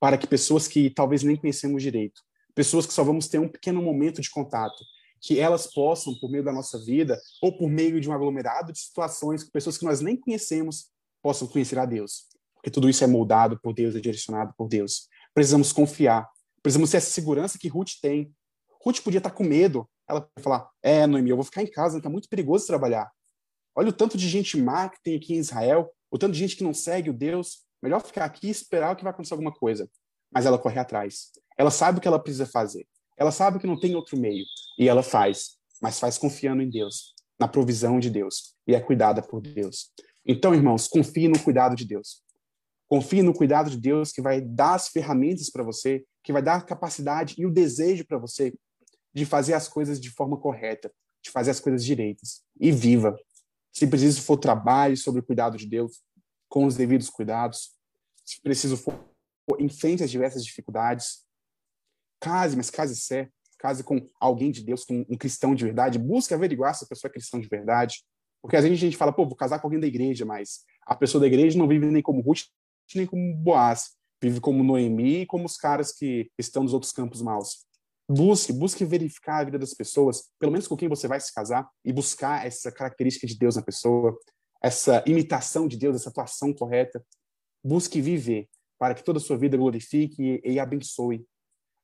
Para 0.00 0.16
que 0.16 0.26
pessoas 0.26 0.68
que 0.68 0.88
talvez 0.88 1.22
nem 1.22 1.36
conhecemos 1.36 1.82
direito, 1.82 2.22
pessoas 2.54 2.86
que 2.86 2.92
só 2.92 3.04
vamos 3.04 3.28
ter 3.28 3.38
um 3.38 3.48
pequeno 3.48 3.82
momento 3.82 4.20
de 4.22 4.30
contato, 4.30 4.82
que 5.20 5.40
elas 5.40 5.66
possam, 5.66 6.14
por 6.18 6.30
meio 6.30 6.44
da 6.44 6.52
nossa 6.52 6.78
vida, 6.84 7.20
ou 7.42 7.56
por 7.56 7.68
meio 7.68 8.00
de 8.00 8.08
um 8.08 8.12
aglomerado 8.12 8.72
de 8.72 8.78
situações, 8.78 9.44
pessoas 9.44 9.76
que 9.76 9.84
nós 9.84 10.00
nem 10.00 10.16
conhecemos, 10.16 10.86
possam 11.22 11.48
conhecer 11.48 11.78
a 11.78 11.84
Deus. 11.84 12.26
Porque 12.54 12.70
tudo 12.70 12.88
isso 12.88 13.04
é 13.04 13.06
moldado 13.06 13.58
por 13.60 13.74
Deus, 13.74 13.94
é 13.94 14.00
direcionado 14.00 14.54
por 14.56 14.68
Deus. 14.68 15.08
Precisamos 15.36 15.70
confiar, 15.70 16.26
precisamos 16.62 16.90
ter 16.90 16.96
essa 16.96 17.10
segurança 17.10 17.58
que 17.58 17.68
Ruth 17.68 17.90
tem. 18.00 18.34
Ruth 18.82 19.02
podia 19.02 19.18
estar 19.18 19.30
com 19.30 19.44
medo. 19.44 19.86
Ela 20.08 20.22
podia 20.22 20.42
falar: 20.42 20.70
É, 20.82 21.06
Noemi, 21.06 21.28
eu 21.28 21.36
vou 21.36 21.44
ficar 21.44 21.62
em 21.62 21.70
casa, 21.70 21.98
está 21.98 22.08
muito 22.08 22.26
perigoso 22.26 22.66
trabalhar. 22.66 23.12
Olha 23.74 23.90
o 23.90 23.92
tanto 23.92 24.16
de 24.16 24.26
gente 24.30 24.56
má 24.56 24.88
que 24.88 24.96
tem 25.02 25.14
aqui 25.14 25.34
em 25.34 25.38
Israel, 25.38 25.92
o 26.10 26.16
tanto 26.16 26.32
de 26.32 26.38
gente 26.38 26.56
que 26.56 26.64
não 26.64 26.72
segue 26.72 27.10
o 27.10 27.12
Deus. 27.12 27.66
Melhor 27.82 28.00
ficar 28.00 28.24
aqui 28.24 28.46
e 28.46 28.50
esperar 28.50 28.96
que 28.96 29.04
vai 29.04 29.12
acontecer 29.12 29.34
alguma 29.34 29.52
coisa. 29.52 29.86
Mas 30.32 30.46
ela 30.46 30.58
corre 30.58 30.80
atrás. 30.80 31.32
Ela 31.58 31.70
sabe 31.70 31.98
o 31.98 32.00
que 32.00 32.08
ela 32.08 32.18
precisa 32.18 32.46
fazer. 32.46 32.86
Ela 33.18 33.30
sabe 33.30 33.58
que 33.58 33.66
não 33.66 33.78
tem 33.78 33.94
outro 33.94 34.16
meio. 34.16 34.46
E 34.78 34.88
ela 34.88 35.02
faz. 35.02 35.58
Mas 35.82 36.00
faz 36.00 36.16
confiando 36.16 36.62
em 36.62 36.70
Deus, 36.70 37.14
na 37.38 37.46
provisão 37.46 38.00
de 38.00 38.08
Deus. 38.08 38.54
E 38.66 38.74
é 38.74 38.80
cuidada 38.80 39.20
por 39.20 39.42
Deus. 39.42 39.90
Então, 40.24 40.54
irmãos, 40.54 40.88
confie 40.88 41.28
no 41.28 41.38
cuidado 41.38 41.76
de 41.76 41.84
Deus. 41.84 42.22
Confie 42.88 43.22
no 43.22 43.34
cuidado 43.34 43.70
de 43.70 43.76
Deus 43.76 44.12
que 44.12 44.22
vai 44.22 44.40
dar 44.40 44.74
as 44.74 44.88
ferramentas 44.88 45.50
para 45.50 45.64
você, 45.64 46.04
que 46.22 46.32
vai 46.32 46.42
dar 46.42 46.56
a 46.56 46.62
capacidade 46.62 47.34
e 47.38 47.44
o 47.44 47.50
desejo 47.50 48.04
para 48.06 48.18
você 48.18 48.52
de 49.12 49.24
fazer 49.24 49.54
as 49.54 49.66
coisas 49.66 50.00
de 50.00 50.10
forma 50.10 50.38
correta, 50.38 50.92
de 51.22 51.30
fazer 51.30 51.50
as 51.50 51.60
coisas 51.60 51.84
direitas. 51.84 52.42
E 52.60 52.70
viva. 52.70 53.16
Se 53.72 53.86
preciso 53.86 54.22
for 54.22 54.36
trabalho 54.36 54.96
sobre 54.96 55.20
o 55.20 55.24
cuidado 55.24 55.56
de 55.56 55.66
Deus, 55.66 56.02
com 56.48 56.64
os 56.64 56.76
devidos 56.76 57.10
cuidados. 57.10 57.72
Se 58.24 58.40
preciso 58.40 58.76
for 58.76 58.94
enfrente 59.58 60.02
as 60.02 60.10
diversas 60.10 60.44
dificuldades. 60.44 61.24
Case, 62.20 62.56
mas 62.56 62.70
case 62.70 62.96
certo. 62.96 63.32
Case 63.58 63.82
com 63.82 64.06
alguém 64.20 64.50
de 64.50 64.62
Deus, 64.62 64.84
com 64.84 65.04
um 65.08 65.16
cristão 65.16 65.54
de 65.54 65.64
verdade. 65.64 65.98
Busque 65.98 66.34
averiguar 66.34 66.74
se 66.74 66.84
a 66.84 66.88
pessoa 66.88 67.08
é 67.10 67.12
cristão 67.12 67.40
de 67.40 67.48
verdade. 67.48 68.04
Porque 68.42 68.56
às 68.56 68.62
vezes 68.62 68.78
a 68.78 68.80
gente 68.80 68.96
fala, 68.96 69.12
pô, 69.12 69.24
vou 69.24 69.34
casar 69.34 69.58
com 69.58 69.66
alguém 69.66 69.80
da 69.80 69.86
igreja, 69.86 70.24
mas 70.24 70.60
a 70.86 70.94
pessoa 70.94 71.20
da 71.20 71.26
igreja 71.26 71.58
não 71.58 71.66
vive 71.66 71.86
nem 71.86 72.02
como 72.02 72.20
Ruth, 72.20 72.44
nem 72.94 73.06
como 73.06 73.36
Boaz. 73.36 73.96
Vive 74.22 74.40
como 74.40 74.62
Noemi 74.62 75.22
e 75.22 75.26
como 75.26 75.44
os 75.44 75.56
caras 75.56 75.92
que 75.92 76.30
estão 76.38 76.62
nos 76.62 76.72
outros 76.72 76.92
campos 76.92 77.20
maus. 77.20 77.66
Busque, 78.08 78.52
busque 78.52 78.84
verificar 78.84 79.40
a 79.40 79.44
vida 79.44 79.58
das 79.58 79.74
pessoas, 79.74 80.30
pelo 80.38 80.52
menos 80.52 80.68
com 80.68 80.76
quem 80.76 80.88
você 80.88 81.08
vai 81.08 81.18
se 81.20 81.34
casar, 81.34 81.68
e 81.84 81.92
buscar 81.92 82.46
essa 82.46 82.70
característica 82.70 83.26
de 83.26 83.36
Deus 83.36 83.56
na 83.56 83.62
pessoa, 83.62 84.16
essa 84.62 85.02
imitação 85.06 85.66
de 85.66 85.76
Deus, 85.76 85.96
essa 85.96 86.10
atuação 86.10 86.52
correta. 86.52 87.04
Busque 87.64 88.00
viver 88.00 88.48
para 88.78 88.94
que 88.94 89.02
toda 89.02 89.18
a 89.18 89.22
sua 89.22 89.36
vida 89.36 89.56
glorifique 89.56 90.40
e, 90.44 90.58
abençoe 90.60 91.26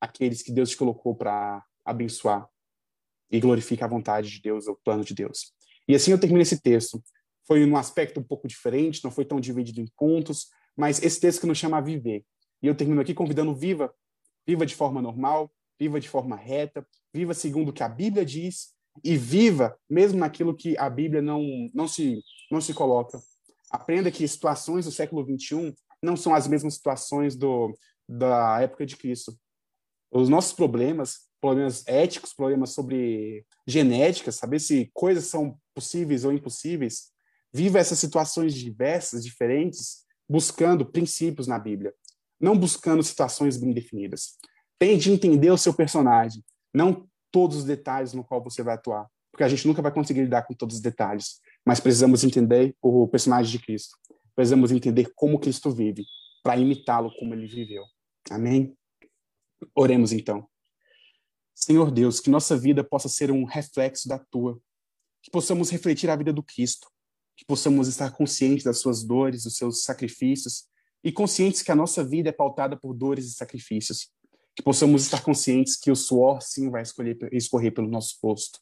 aqueles 0.01 0.43
que 0.43 0.53
Deus 0.53 0.71
te 0.71 0.77
colocou 0.77 1.15
para 1.15 1.63
abençoar 1.85 2.49
e 3.31 3.41
glorifique 3.41 3.83
a 3.83 3.89
vontade 3.89 4.31
de 4.31 4.41
Deus, 4.41 4.67
o 4.67 4.77
plano 4.85 5.05
de 5.05 5.15
Deus. 5.15 5.53
E 5.89 5.95
assim 5.95 6.11
eu 6.13 6.21
termino 6.21 6.43
esse 6.43 6.61
texto. 6.61 7.03
Foi 7.47 7.65
num 7.67 7.77
aspecto 7.77 8.21
um 8.21 8.23
pouco 8.23 8.47
diferente, 8.47 9.03
não 9.03 9.11
foi 9.11 9.25
tão 9.25 9.41
dividido 9.41 9.81
em 9.81 9.87
pontos, 9.97 10.49
mas 10.77 11.03
esse 11.03 11.21
texto 11.21 11.41
que 11.41 11.47
nos 11.47 11.59
chama 11.59 11.79
a 11.79 11.81
viver. 11.81 12.25
E 12.63 12.67
eu 12.67 12.75
termino 12.75 13.01
aqui 13.01 13.15
convidando 13.15 13.55
viva, 13.55 13.93
viva 14.47 14.65
de 14.65 14.75
forma 14.75 15.03
normal, 15.03 15.53
viva 15.79 16.01
de 16.01 16.09
forma 16.09 16.37
reta, 16.37 16.87
viva 17.13 17.35
segundo 17.35 17.71
o 17.71 17.73
que 17.73 17.83
a 17.83 17.89
Bíblia 17.89 18.25
diz 18.25 18.73
e 19.03 19.17
viva 19.17 19.77
mesmo 19.89 20.19
naquilo 20.19 20.55
que 20.55 20.77
a 20.77 20.89
Bíblia 20.89 21.23
não 21.23 21.43
não 21.75 21.89
se 21.89 22.23
não 22.51 22.61
se 22.61 22.75
coloca. 22.75 23.21
Aprenda 23.71 24.11
que 24.11 24.27
situações 24.29 24.85
do 24.85 24.93
século 24.93 25.25
21 25.25 25.73
não 26.03 26.17
são 26.17 26.35
as 26.35 26.47
mesmas 26.47 26.75
situações 26.75 27.37
do 27.37 27.75
da 28.09 28.61
época 28.61 28.85
de 28.85 28.97
Cristo. 28.97 29.35
Os 30.11 30.29
nossos 30.29 30.53
problemas, 30.53 31.29
problemas 31.41 31.87
éticos, 31.87 32.35
problemas 32.35 32.71
sobre 32.71 33.47
genética, 33.67 34.31
saber 34.31 34.61
se 34.61 34.91
coisas 34.93 35.25
são 35.25 35.59
possíveis 35.75 36.25
ou 36.25 36.33
impossíveis, 36.33 37.11
viva 37.53 37.79
essas 37.79 37.99
situações 37.99 38.55
diversas, 38.55 39.25
diferentes, 39.25 40.05
buscando 40.33 40.87
princípios 40.87 41.47
na 41.47 41.59
Bíblia, 41.59 41.93
não 42.41 42.57
buscando 42.57 43.03
situações 43.03 43.59
bem 43.59 43.71
definidas. 43.71 44.39
Tente 44.79 45.11
entender 45.11 45.51
o 45.51 45.59
seu 45.59 45.75
personagem, 45.75 46.43
não 46.75 47.07
todos 47.31 47.59
os 47.59 47.65
detalhes 47.65 48.15
no 48.15 48.25
qual 48.25 48.43
você 48.43 48.63
vai 48.63 48.75
atuar, 48.75 49.07
porque 49.31 49.45
a 49.45 49.49
gente 49.49 49.67
nunca 49.67 49.83
vai 49.83 49.93
conseguir 49.93 50.23
lidar 50.23 50.47
com 50.47 50.55
todos 50.55 50.77
os 50.77 50.83
detalhes, 50.83 51.39
mas 51.67 51.81
precisamos 51.81 52.25
entender 52.25 52.75
o 52.81 53.07
personagem 53.09 53.53
de 53.53 53.59
Cristo. 53.59 53.99
Precisamos 54.35 54.73
entender 54.73 55.13
como 55.15 55.39
Cristo 55.39 55.71
vive, 55.71 56.07
para 56.43 56.57
imitá-lo 56.57 57.13
como 57.19 57.35
ele 57.35 57.47
viveu. 57.47 57.85
Amém? 58.31 58.75
Oremos 59.75 60.13
então. 60.13 60.49
Senhor 61.55 61.91
Deus, 61.91 62.21
que 62.21 62.31
nossa 62.31 62.57
vida 62.57 62.83
possa 62.83 63.09
ser 63.09 63.31
um 63.31 63.45
reflexo 63.45 64.09
da 64.09 64.19
tua, 64.19 64.59
que 65.23 65.31
possamos 65.31 65.69
refletir 65.69 66.09
a 66.09 66.17
vida 66.17 66.33
do 66.33 66.43
Cristo, 66.43 66.89
que 67.43 67.47
possamos 67.47 67.89
estar 67.89 68.13
conscientes 68.13 68.63
das 68.63 68.79
suas 68.79 69.03
dores, 69.03 69.43
dos 69.43 69.57
seus 69.57 69.83
sacrifícios, 69.83 70.67
e 71.03 71.11
conscientes 71.11 71.61
que 71.61 71.73
a 71.73 71.75
nossa 71.75 72.05
vida 72.05 72.29
é 72.29 72.33
pautada 72.33 72.77
por 72.77 72.95
dores 72.95 73.27
e 73.27 73.33
sacrifícios, 73.33 74.09
que 74.55 74.63
possamos 74.63 75.03
estar 75.03 75.21
conscientes 75.23 75.77
que 75.77 75.91
o 75.91 75.97
suor 75.97 76.41
sim 76.41 76.71
vai 76.71 76.83
escolher, 76.83 77.19
escorrer 77.33 77.75
pelo 77.75 77.89
nosso 77.89 78.17
rosto, 78.23 78.61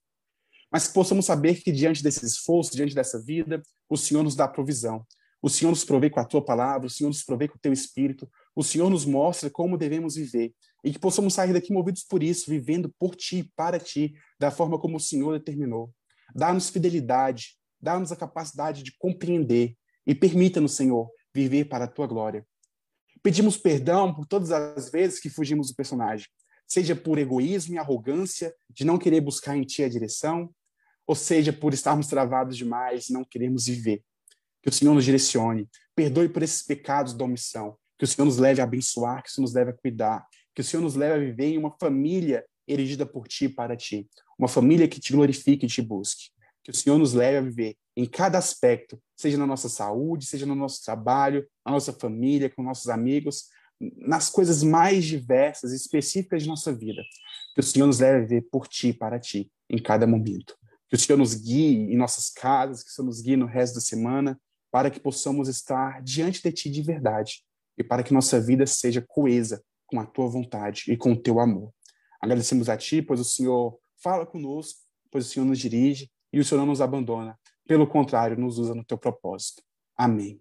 mas 0.73 0.89
que 0.89 0.95
possamos 0.95 1.27
saber 1.27 1.63
que 1.63 1.71
diante 1.71 2.03
desse 2.03 2.25
esforço, 2.25 2.75
diante 2.75 2.95
dessa 2.95 3.23
vida, 3.23 3.63
o 3.87 3.99
Senhor 3.99 4.23
nos 4.23 4.35
dá 4.35 4.49
provisão, 4.49 5.05
o 5.43 5.51
Senhor 5.51 5.71
nos 5.71 5.85
provê 5.85 6.09
com 6.09 6.21
a 6.21 6.25
tua 6.25 6.43
palavra, 6.43 6.87
o 6.87 6.91
Senhor 6.91 7.11
nos 7.11 7.23
provê 7.23 7.49
com 7.49 7.57
o 7.57 7.61
teu 7.61 7.73
espírito, 7.73 8.31
o 8.57 8.63
Senhor 8.63 8.89
nos 8.89 9.05
mostra 9.05 9.51
como 9.51 9.77
devemos 9.77 10.15
viver. 10.15 10.55
E 10.83 10.93
que 10.93 10.99
possamos 10.99 11.35
sair 11.35 11.53
daqui 11.53 11.71
movidos 11.71 12.03
por 12.03 12.23
isso, 12.23 12.49
vivendo 12.49 12.95
por 12.99 13.15
ti, 13.15 13.51
para 13.55 13.79
ti, 13.79 14.15
da 14.39 14.51
forma 14.51 14.79
como 14.79 14.97
o 14.97 15.01
Senhor 15.01 15.39
determinou. 15.39 15.93
Dá-nos 16.35 16.71
fidelidade, 16.71 17.60
dá-nos 17.81 18.13
a 18.13 18.17
capacidade 18.17 18.83
de 18.83 18.97
compreender 18.99 19.77
e 20.07 20.15
permita-nos, 20.15 20.75
Senhor, 20.75 21.11
viver 21.35 21.67
para 21.67 21.85
a 21.85 21.89
tua 21.89 22.07
glória. 22.07 22.47
Pedimos 23.23 23.57
perdão 23.57 24.15
por 24.15 24.27
todas 24.27 24.51
as 24.51 24.91
vezes 24.91 25.21
que 25.21 25.29
fugimos 25.29 25.69
do 25.69 25.75
personagem, 25.75 26.27
seja 26.67 26.97
por 26.97 27.19
egoísmo 27.19 27.75
e 27.75 27.79
arrogância 27.79 28.55
de 28.69 28.85
não 28.85 28.99
querer 28.99 29.21
buscar 29.21 29.57
em 29.57 29.63
ti 29.63 29.83
a 29.83 29.89
direção, 29.89 30.51
ou 31.07 31.15
seja 31.15 31.53
por 31.53 31.75
estarmos 31.75 32.07
travados 32.07 32.57
demais 32.57 33.09
e 33.09 33.13
não 33.13 33.25
queremos 33.25 33.67
viver 33.67 34.03
que 34.63 34.69
o 34.69 34.73
Senhor 34.73 34.95
nos 34.95 35.05
direcione, 35.05 35.69
perdoe 35.95 36.29
por 36.29 36.43
esses 36.43 36.63
pecados 36.63 37.15
da 37.15 37.25
omissão, 37.25 37.77
que 37.99 38.05
o 38.05 38.07
Senhor 38.07 38.27
nos 38.27 38.39
leve 38.39 38.61
a 38.61 38.65
abençoar, 38.65 39.23
que 39.23 39.31
o 39.31 39.33
Senhor 39.33 39.45
nos 39.45 39.55
leve 39.55 39.71
a 39.71 39.75
cuidar, 39.75 40.27
que 40.55 40.61
o 40.61 40.65
Senhor 40.65 40.83
nos 40.83 40.95
leve 40.95 41.15
a 41.15 41.19
viver 41.19 41.47
em 41.47 41.59
uma 41.59 41.75
família 41.79 42.45
erigida 42.67 43.05
por 43.07 43.27
ti 43.27 43.47
e 43.47 43.49
para 43.49 43.77
ti, 43.77 44.09
uma 44.39 44.49
família 44.49 44.87
que 44.87 45.01
te 45.01 45.13
glorifique 45.13 45.67
e 45.67 45.69
te 45.69 45.83
busque. 45.83 46.31
Que 46.63 46.71
o 46.71 46.75
Senhor 46.75 46.99
nos 46.99 47.15
leve 47.15 47.39
a 47.39 47.41
viver 47.41 47.77
em 47.97 48.07
cada 48.07 48.39
aspecto, 48.39 49.01
seja 49.17 49.37
na 49.37 49.47
nossa 49.47 49.69
saúde, 49.69 50.25
seja 50.25 50.47
no 50.47 50.55
nosso 50.55 50.83
trabalho, 50.85 51.47
na 51.65 51.73
nossa 51.73 51.93
família, 51.93 52.49
com 52.49 52.63
nossos 52.63 52.89
amigos, 52.89 53.49
nas 53.97 54.31
coisas 54.31 54.63
mais 54.63 55.05
diversas 55.05 55.73
e 55.73 55.77
específicas 55.77 56.43
de 56.43 56.49
nossa 56.49 56.73
vida. 56.73 57.03
Que 57.55 57.61
o 57.61 57.63
Senhor 57.63 57.87
nos 57.87 57.99
leve 57.99 58.17
a 58.17 58.21
viver 58.21 58.49
por 58.51 58.69
ti 58.69 58.93
para 58.93 59.19
ti, 59.19 59.51
em 59.69 59.77
cada 59.77 60.07
momento. 60.07 60.57
Que 60.89 60.97
o 60.97 60.99
Senhor 60.99 61.19
nos 61.19 61.35
guie 61.35 61.93
em 61.93 61.97
nossas 61.97 62.31
casas, 62.31 62.83
que 62.83 62.91
o 62.91 62.93
Senhor 62.93 63.07
nos 63.07 63.21
guie 63.21 63.37
no 63.37 63.47
resto 63.47 63.75
da 63.75 63.81
semana, 63.81 64.41
para 64.71 64.91
que 64.91 65.01
possamos 65.01 65.49
estar 65.49 66.03
diante 66.03 66.43
de 66.43 66.53
Ti 66.53 66.71
de 66.71 66.83
verdade 66.83 67.43
e 67.77 67.83
para 67.83 68.03
que 68.03 68.15
nossa 68.15 68.41
vida 68.41 68.67
seja 68.67 69.05
coesa 69.07 69.63
com 69.87 69.99
a 70.01 70.07
Tua 70.07 70.29
vontade 70.29 70.85
e 70.89 70.97
com 70.97 71.13
o 71.13 71.21
Teu 71.21 71.41
amor. 71.41 71.73
Agradecemos 72.21 72.69
a 72.69 72.77
Ti, 72.77 73.03
pois 73.03 73.21
o 73.21 73.25
Senhor 73.25 73.79
fala 74.03 74.25
conosco, 74.25 74.81
pois 75.11 75.27
o 75.27 75.29
Senhor 75.29 75.45
nos 75.45 75.59
dirige 75.59 76.11
e 76.33 76.41
o 76.41 76.45
Senhor 76.45 76.61
não 76.61 76.67
nos 76.67 76.81
abandona. 76.81 77.39
Pelo 77.67 77.87
contrário, 77.87 78.39
nos 78.39 78.59
usa 78.59 78.75
no 78.75 78.85
Teu 78.85 78.99
propósito. 78.99 79.63
Amém. 79.97 80.41